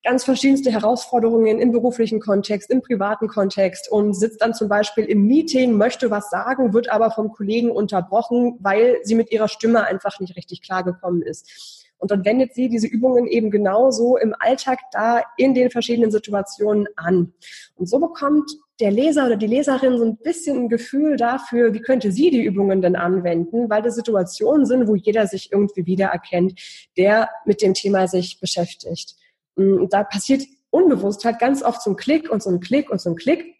ganz 0.06 0.22
verschiedenste 0.22 0.70
Herausforderungen 0.70 1.58
im 1.58 1.72
beruflichen 1.72 2.20
Kontext, 2.20 2.70
im 2.70 2.80
privaten 2.80 3.26
Kontext 3.26 3.90
und 3.90 4.14
sitzt 4.14 4.40
dann 4.40 4.54
zum 4.54 4.68
Beispiel 4.68 5.04
im 5.04 5.26
Meeting, 5.26 5.72
möchte 5.76 6.12
was 6.12 6.30
sagen, 6.30 6.72
wird 6.72 6.90
aber 6.90 7.10
vom 7.10 7.32
Kollegen 7.32 7.72
unterbrochen, 7.72 8.56
weil 8.60 8.98
sie 9.02 9.16
mit 9.16 9.32
ihrer 9.32 9.48
Stimme 9.48 9.84
einfach 9.84 10.20
nicht 10.20 10.36
richtig 10.36 10.62
klargekommen 10.62 11.22
ist. 11.22 11.84
Und 11.98 12.12
dann 12.12 12.24
wendet 12.24 12.54
sie 12.54 12.68
diese 12.68 12.86
Übungen 12.86 13.26
eben 13.26 13.50
genauso 13.50 14.16
im 14.16 14.32
Alltag 14.38 14.78
da 14.92 15.22
in 15.38 15.54
den 15.54 15.70
verschiedenen 15.70 16.12
Situationen 16.12 16.86
an. 16.94 17.32
Und 17.74 17.88
so 17.88 17.98
bekommt 17.98 18.48
der 18.78 18.92
Leser 18.92 19.26
oder 19.26 19.36
die 19.36 19.48
Leserin 19.48 19.98
so 19.98 20.04
ein 20.04 20.18
bisschen 20.18 20.56
ein 20.56 20.68
Gefühl 20.68 21.16
dafür, 21.16 21.74
wie 21.74 21.80
könnte 21.80 22.12
sie 22.12 22.30
die 22.30 22.44
Übungen 22.44 22.80
denn 22.80 22.94
anwenden, 22.94 23.68
weil 23.70 23.82
das 23.82 23.96
Situationen 23.96 24.66
sind, 24.66 24.86
wo 24.86 24.94
jeder 24.94 25.26
sich 25.26 25.50
irgendwie 25.50 25.84
wiedererkennt, 25.84 26.60
der 26.96 27.28
mit 27.44 27.60
dem 27.60 27.74
Thema 27.74 28.06
sich 28.06 28.38
beschäftigt. 28.38 29.16
Mm, 29.56 29.86
da 29.90 30.04
passiert 30.04 30.42
unbewusst 30.70 31.24
halt 31.24 31.38
ganz 31.38 31.62
oft 31.62 31.82
so 31.82 31.90
ein 31.90 31.96
Klick 31.96 32.30
und 32.30 32.42
so 32.42 32.50
ein 32.50 32.60
Klick 32.60 32.90
und 32.90 33.00
so 33.00 33.10
ein 33.10 33.16
Klick. 33.16 33.54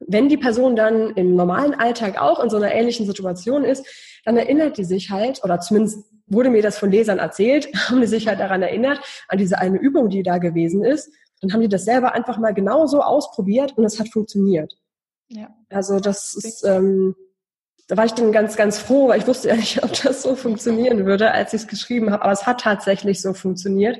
Wenn 0.00 0.28
die 0.28 0.36
Person 0.36 0.76
dann 0.76 1.10
im 1.14 1.34
normalen 1.34 1.74
Alltag 1.74 2.20
auch 2.20 2.42
in 2.42 2.50
so 2.50 2.56
einer 2.56 2.72
ähnlichen 2.72 3.06
Situation 3.06 3.64
ist, 3.64 3.86
dann 4.24 4.36
erinnert 4.36 4.78
die 4.78 4.84
sich 4.84 5.10
halt, 5.10 5.42
oder 5.42 5.60
zumindest 5.60 6.04
wurde 6.26 6.50
mir 6.50 6.62
das 6.62 6.78
von 6.78 6.90
Lesern 6.90 7.18
erzählt, 7.18 7.68
haben 7.88 8.00
die 8.00 8.06
sich 8.06 8.28
halt 8.28 8.40
daran 8.40 8.62
erinnert, 8.62 9.00
an 9.28 9.38
diese 9.38 9.58
eine 9.58 9.78
Übung, 9.78 10.08
die 10.10 10.22
da 10.22 10.38
gewesen 10.38 10.84
ist. 10.84 11.10
Dann 11.40 11.52
haben 11.52 11.60
die 11.60 11.68
das 11.68 11.84
selber 11.84 12.14
einfach 12.14 12.38
mal 12.38 12.52
genauso 12.52 13.00
ausprobiert 13.00 13.76
und 13.76 13.84
es 13.84 13.98
hat 13.98 14.08
funktioniert. 14.08 14.76
Ja. 15.28 15.54
Also 15.68 16.00
das 16.00 16.34
ist, 16.34 16.64
ähm, 16.64 17.14
da 17.86 17.96
war 17.96 18.04
ich 18.04 18.12
dann 18.12 18.32
ganz, 18.32 18.56
ganz 18.56 18.78
froh, 18.78 19.08
weil 19.08 19.20
ich 19.20 19.26
wusste 19.26 19.48
ja 19.48 19.56
nicht, 19.56 19.82
ob 19.84 19.92
das 20.02 20.22
so 20.22 20.34
funktionieren 20.34 21.06
würde, 21.06 21.30
als 21.32 21.52
ich 21.52 21.62
es 21.62 21.68
geschrieben 21.68 22.10
habe. 22.10 22.22
Aber 22.22 22.32
es 22.32 22.46
hat 22.46 22.60
tatsächlich 22.60 23.20
so 23.22 23.32
funktioniert. 23.32 23.98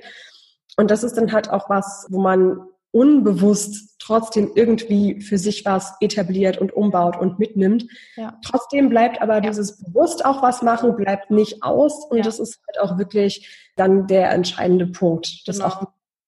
Und 0.79 0.93
das 0.93 1.03
ist 1.03 1.15
dann 1.19 1.33
halt 1.33 1.51
auch 1.51 1.69
was, 1.69 2.07
wo 2.09 2.21
man 2.21 2.61
unbewusst 2.93 3.97
trotzdem 3.99 4.53
irgendwie 4.55 5.21
für 5.21 5.37
sich 5.37 5.65
was 5.65 5.95
etabliert 6.01 6.57
und 6.57 6.73
umbaut 6.73 7.19
und 7.19 7.39
mitnimmt. 7.39 7.85
Ja. 8.17 8.39
Trotzdem 8.45 8.89
bleibt 8.89 9.21
aber 9.21 9.35
ja. 9.35 9.41
dieses 9.41 9.83
bewusst 9.83 10.25
auch 10.25 10.41
was 10.41 10.63
machen, 10.63 10.97
bleibt 10.97 11.33
nicht 11.33 11.65
aus. 11.65 12.07
Und 12.09 12.19
ja. 12.19 12.23
das 12.23 12.39
ist 12.39 12.61
halt 12.67 12.81
auch 12.81 12.97
wirklich 12.97 13.71
dann 13.75 14.07
der 14.07 14.31
entscheidende 14.31 14.87
Punkt, 14.87 15.47
das 15.49 15.57
genau. 15.57 15.69
auch 15.69 15.83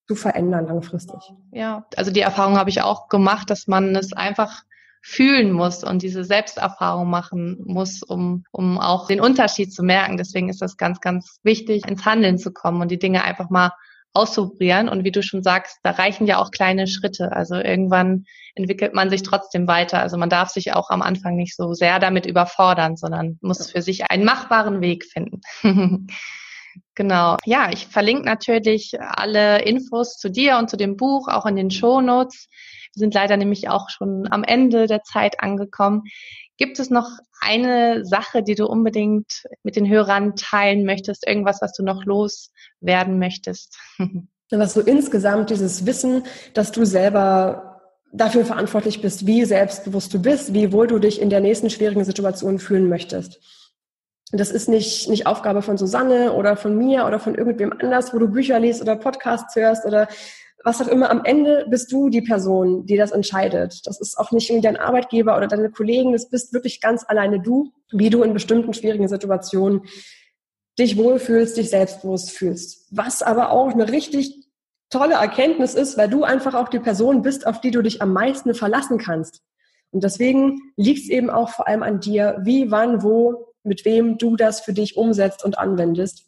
zu 0.08 0.16
verändern 0.16 0.66
langfristig. 0.66 1.32
Ja, 1.52 1.86
also 1.96 2.10
die 2.10 2.20
Erfahrung 2.20 2.58
habe 2.58 2.70
ich 2.70 2.82
auch 2.82 3.08
gemacht, 3.08 3.48
dass 3.50 3.68
man 3.68 3.94
es 3.94 4.12
einfach 4.12 4.64
fühlen 5.00 5.52
muss 5.52 5.84
und 5.84 6.02
diese 6.02 6.24
Selbsterfahrung 6.24 7.08
machen 7.08 7.62
muss, 7.64 8.02
um, 8.02 8.44
um 8.50 8.80
auch 8.80 9.06
den 9.06 9.20
Unterschied 9.20 9.72
zu 9.72 9.84
merken. 9.84 10.16
Deswegen 10.16 10.48
ist 10.48 10.60
das 10.60 10.76
ganz, 10.76 11.00
ganz 11.00 11.38
wichtig, 11.44 11.86
ins 11.86 12.04
Handeln 12.04 12.36
zu 12.36 12.52
kommen 12.52 12.82
und 12.82 12.90
die 12.90 12.98
Dinge 12.98 13.22
einfach 13.22 13.48
mal 13.48 13.70
auszuprobieren. 14.12 14.88
Und 14.88 15.04
wie 15.04 15.12
du 15.12 15.22
schon 15.22 15.42
sagst, 15.42 15.78
da 15.82 15.92
reichen 15.92 16.26
ja 16.26 16.38
auch 16.38 16.50
kleine 16.50 16.86
Schritte. 16.86 17.32
Also 17.32 17.56
irgendwann 17.56 18.24
entwickelt 18.54 18.94
man 18.94 19.10
sich 19.10 19.22
trotzdem 19.22 19.68
weiter. 19.68 20.00
Also 20.00 20.16
man 20.16 20.30
darf 20.30 20.50
sich 20.50 20.72
auch 20.72 20.90
am 20.90 21.02
Anfang 21.02 21.36
nicht 21.36 21.56
so 21.56 21.72
sehr 21.72 21.98
damit 21.98 22.26
überfordern, 22.26 22.96
sondern 22.96 23.38
muss 23.40 23.70
für 23.70 23.82
sich 23.82 24.10
einen 24.10 24.24
machbaren 24.24 24.80
Weg 24.80 25.04
finden. 25.04 25.40
genau. 26.94 27.36
Ja, 27.44 27.70
ich 27.72 27.86
verlinke 27.86 28.24
natürlich 28.24 28.92
alle 29.00 29.62
Infos 29.62 30.16
zu 30.16 30.30
dir 30.30 30.58
und 30.58 30.68
zu 30.68 30.76
dem 30.76 30.96
Buch 30.96 31.28
auch 31.28 31.46
in 31.46 31.56
den 31.56 31.70
Show 31.70 32.00
Notes. 32.00 32.48
Wir 32.94 33.00
sind 33.00 33.14
leider 33.14 33.36
nämlich 33.36 33.68
auch 33.68 33.88
schon 33.88 34.26
am 34.30 34.42
Ende 34.42 34.86
der 34.86 35.02
Zeit 35.02 35.40
angekommen. 35.40 36.02
Gibt 36.60 36.78
es 36.78 36.90
noch 36.90 37.08
eine 37.40 38.04
Sache, 38.04 38.42
die 38.42 38.54
du 38.54 38.66
unbedingt 38.66 39.44
mit 39.62 39.76
den 39.76 39.88
Hörern 39.88 40.36
teilen 40.36 40.84
möchtest? 40.84 41.26
Irgendwas, 41.26 41.62
was 41.62 41.72
du 41.72 41.82
noch 41.82 42.04
loswerden 42.04 43.18
möchtest? 43.18 43.78
Was 44.52 44.74
so 44.74 44.80
insgesamt 44.80 45.50
dieses 45.50 45.86
Wissen, 45.86 46.24
dass 46.54 46.72
du 46.72 46.84
selber 46.84 47.80
dafür 48.12 48.44
verantwortlich 48.44 49.00
bist, 49.00 49.24
wie 49.24 49.44
selbstbewusst 49.44 50.12
du 50.12 50.20
bist, 50.20 50.52
wie 50.52 50.72
wohl 50.72 50.88
du 50.88 50.98
dich 50.98 51.20
in 51.20 51.30
der 51.30 51.38
nächsten 51.38 51.70
schwierigen 51.70 52.02
Situation 52.02 52.58
fühlen 52.58 52.88
möchtest. 52.88 53.38
Das 54.32 54.50
ist 54.50 54.68
nicht, 54.68 55.08
nicht 55.08 55.28
Aufgabe 55.28 55.62
von 55.62 55.78
Susanne 55.78 56.32
oder 56.32 56.56
von 56.56 56.76
mir 56.76 57.06
oder 57.06 57.20
von 57.20 57.36
irgendwem 57.36 57.72
anders, 57.72 58.12
wo 58.12 58.18
du 58.18 58.26
Bücher 58.26 58.58
liest 58.58 58.82
oder 58.82 58.96
Podcasts 58.96 59.54
hörst 59.54 59.86
oder 59.86 60.08
was 60.62 60.80
auch 60.82 60.88
immer, 60.88 61.10
am 61.10 61.24
Ende 61.24 61.66
bist 61.68 61.90
du 61.90 62.10
die 62.10 62.20
Person, 62.20 62.84
die 62.86 62.96
das 62.96 63.12
entscheidet. 63.12 63.86
Das 63.86 64.00
ist 64.00 64.18
auch 64.18 64.30
nicht 64.30 64.52
dein 64.62 64.76
Arbeitgeber 64.76 65.36
oder 65.36 65.46
deine 65.46 65.70
Kollegen, 65.70 66.12
das 66.12 66.28
bist 66.28 66.52
wirklich 66.52 66.80
ganz 66.80 67.04
alleine 67.06 67.40
du, 67.40 67.72
wie 67.90 68.10
du 68.10 68.22
in 68.22 68.34
bestimmten 68.34 68.74
schwierigen 68.74 69.08
Situationen 69.08 69.82
dich 70.78 70.96
wohlfühlst, 70.96 71.56
dich 71.56 71.70
selbstbewusst 71.70 72.30
fühlst. 72.30 72.88
Was 72.90 73.22
aber 73.22 73.50
auch 73.50 73.72
eine 73.72 73.90
richtig 73.90 74.48
tolle 74.90 75.14
Erkenntnis 75.14 75.74
ist, 75.74 75.96
weil 75.96 76.08
du 76.08 76.24
einfach 76.24 76.54
auch 76.54 76.68
die 76.68 76.78
Person 76.78 77.22
bist, 77.22 77.46
auf 77.46 77.60
die 77.60 77.70
du 77.70 77.82
dich 77.82 78.02
am 78.02 78.12
meisten 78.12 78.54
verlassen 78.54 78.98
kannst. 78.98 79.42
Und 79.92 80.04
deswegen 80.04 80.72
liegt 80.76 81.04
es 81.04 81.08
eben 81.08 81.30
auch 81.30 81.50
vor 81.50 81.68
allem 81.68 81.82
an 81.82 82.00
dir, 82.00 82.38
wie, 82.42 82.70
wann, 82.70 83.02
wo, 83.02 83.54
mit 83.62 83.84
wem 83.84 84.18
du 84.18 84.36
das 84.36 84.60
für 84.60 84.72
dich 84.72 84.96
umsetzt 84.96 85.44
und 85.44 85.58
anwendest. 85.58 86.26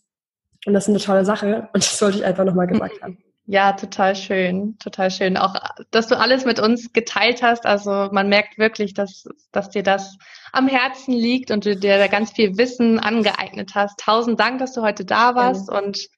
Und 0.66 0.74
das 0.74 0.84
ist 0.84 0.90
eine 0.90 0.98
tolle 0.98 1.24
Sache 1.24 1.68
und 1.72 1.82
das 1.82 1.98
sollte 1.98 2.18
ich 2.18 2.24
einfach 2.24 2.44
nochmal 2.44 2.66
gesagt 2.66 3.02
haben. 3.02 3.18
Ja, 3.46 3.72
total 3.72 4.14
schön, 4.14 4.78
total 4.78 5.10
schön. 5.10 5.36
Auch, 5.36 5.56
dass 5.90 6.06
du 6.06 6.16
alles 6.16 6.44
mit 6.44 6.60
uns 6.60 6.92
geteilt 6.92 7.42
hast. 7.42 7.66
Also 7.66 8.08
man 8.12 8.28
merkt 8.28 8.56
wirklich, 8.56 8.94
dass, 8.94 9.24
dass 9.50 9.70
dir 9.70 9.82
das 9.82 10.16
am 10.52 10.68
Herzen 10.68 11.12
liegt 11.12 11.50
und 11.50 11.64
du 11.64 11.76
dir 11.76 11.98
da 11.98 12.06
ganz 12.06 12.30
viel 12.30 12.56
Wissen 12.56 13.00
angeeignet 13.00 13.74
hast. 13.74 13.98
Tausend 13.98 14.38
Dank, 14.38 14.58
dass 14.58 14.74
du 14.74 14.82
heute 14.82 15.04
da 15.04 15.34
warst 15.34 15.70
ja. 15.70 15.78
und 15.78 16.08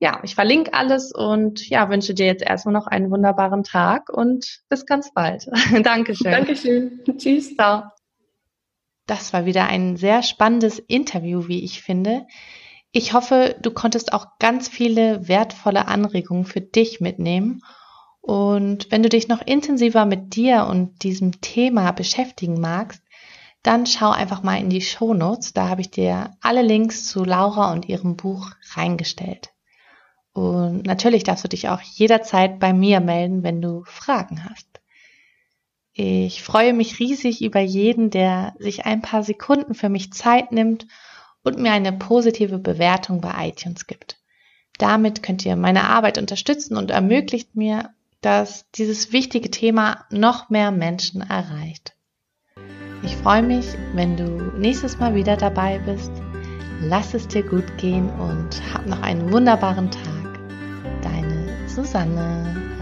ja, 0.00 0.20
ich 0.22 0.34
verlinke 0.34 0.74
alles 0.74 1.12
und 1.12 1.68
ja, 1.68 1.90
wünsche 1.90 2.14
dir 2.14 2.26
jetzt 2.26 2.42
erstmal 2.42 2.74
noch 2.74 2.86
einen 2.86 3.10
wunderbaren 3.10 3.64
Tag 3.64 4.10
und 4.10 4.60
bis 4.68 4.86
ganz 4.86 5.12
bald. 5.12 5.48
Dankeschön. 5.82 6.30
Dankeschön. 6.30 7.00
Tschüss. 7.16 7.54
Ciao. 7.56 7.84
Das 9.06 9.32
war 9.32 9.46
wieder 9.46 9.66
ein 9.66 9.96
sehr 9.96 10.22
spannendes 10.22 10.78
Interview, 10.78 11.48
wie 11.48 11.64
ich 11.64 11.82
finde. 11.82 12.26
Ich 12.92 13.12
hoffe, 13.12 13.56
du 13.60 13.70
konntest 13.70 14.12
auch 14.12 14.38
ganz 14.38 14.68
viele 14.68 15.28
wertvolle 15.28 15.88
Anregungen 15.88 16.46
für 16.46 16.60
dich 16.60 17.00
mitnehmen. 17.00 17.62
Und 18.20 18.90
wenn 18.90 19.02
du 19.02 19.08
dich 19.08 19.28
noch 19.28 19.42
intensiver 19.42 20.04
mit 20.04 20.34
dir 20.36 20.66
und 20.66 21.02
diesem 21.02 21.40
Thema 21.40 21.92
beschäftigen 21.92 22.60
magst, 22.60 23.02
dann 23.62 23.86
schau 23.86 24.10
einfach 24.10 24.42
mal 24.42 24.58
in 24.58 24.70
die 24.70 24.80
Show 24.80 25.14
Notes. 25.14 25.52
Da 25.52 25.68
habe 25.68 25.80
ich 25.80 25.90
dir 25.90 26.30
alle 26.40 26.62
Links 26.62 27.06
zu 27.06 27.24
Laura 27.24 27.72
und 27.72 27.88
ihrem 27.88 28.16
Buch 28.16 28.50
reingestellt. 28.74 29.50
Und 30.32 30.86
natürlich 30.86 31.24
darfst 31.24 31.44
du 31.44 31.48
dich 31.48 31.68
auch 31.68 31.80
jederzeit 31.80 32.58
bei 32.60 32.72
mir 32.72 33.00
melden, 33.00 33.42
wenn 33.42 33.60
du 33.60 33.82
Fragen 33.84 34.44
hast. 34.48 34.66
Ich 35.92 36.42
freue 36.42 36.72
mich 36.72 37.00
riesig 37.00 37.42
über 37.42 37.60
jeden, 37.60 38.10
der 38.10 38.54
sich 38.58 38.86
ein 38.86 39.02
paar 39.02 39.24
Sekunden 39.24 39.74
für 39.74 39.88
mich 39.88 40.12
Zeit 40.12 40.52
nimmt 40.52 40.86
und 41.48 41.58
mir 41.58 41.72
eine 41.72 41.92
positive 41.92 42.58
Bewertung 42.58 43.20
bei 43.20 43.48
iTunes 43.48 43.86
gibt. 43.86 44.18
Damit 44.78 45.22
könnt 45.22 45.44
ihr 45.44 45.56
meine 45.56 45.84
Arbeit 45.84 46.18
unterstützen 46.18 46.76
und 46.76 46.90
ermöglicht 46.90 47.56
mir, 47.56 47.90
dass 48.20 48.70
dieses 48.72 49.12
wichtige 49.12 49.50
Thema 49.50 50.04
noch 50.10 50.50
mehr 50.50 50.70
Menschen 50.70 51.20
erreicht. 51.20 51.94
Ich 53.02 53.16
freue 53.16 53.42
mich, 53.42 53.66
wenn 53.94 54.16
du 54.16 54.52
nächstes 54.58 54.98
Mal 54.98 55.14
wieder 55.14 55.36
dabei 55.36 55.78
bist. 55.78 56.10
Lass 56.80 57.14
es 57.14 57.26
dir 57.26 57.42
gut 57.42 57.78
gehen 57.78 58.08
und 58.10 58.60
hab 58.72 58.86
noch 58.86 59.02
einen 59.02 59.32
wunderbaren 59.32 59.90
Tag. 59.90 60.38
Deine 61.02 61.68
Susanne. 61.68 62.77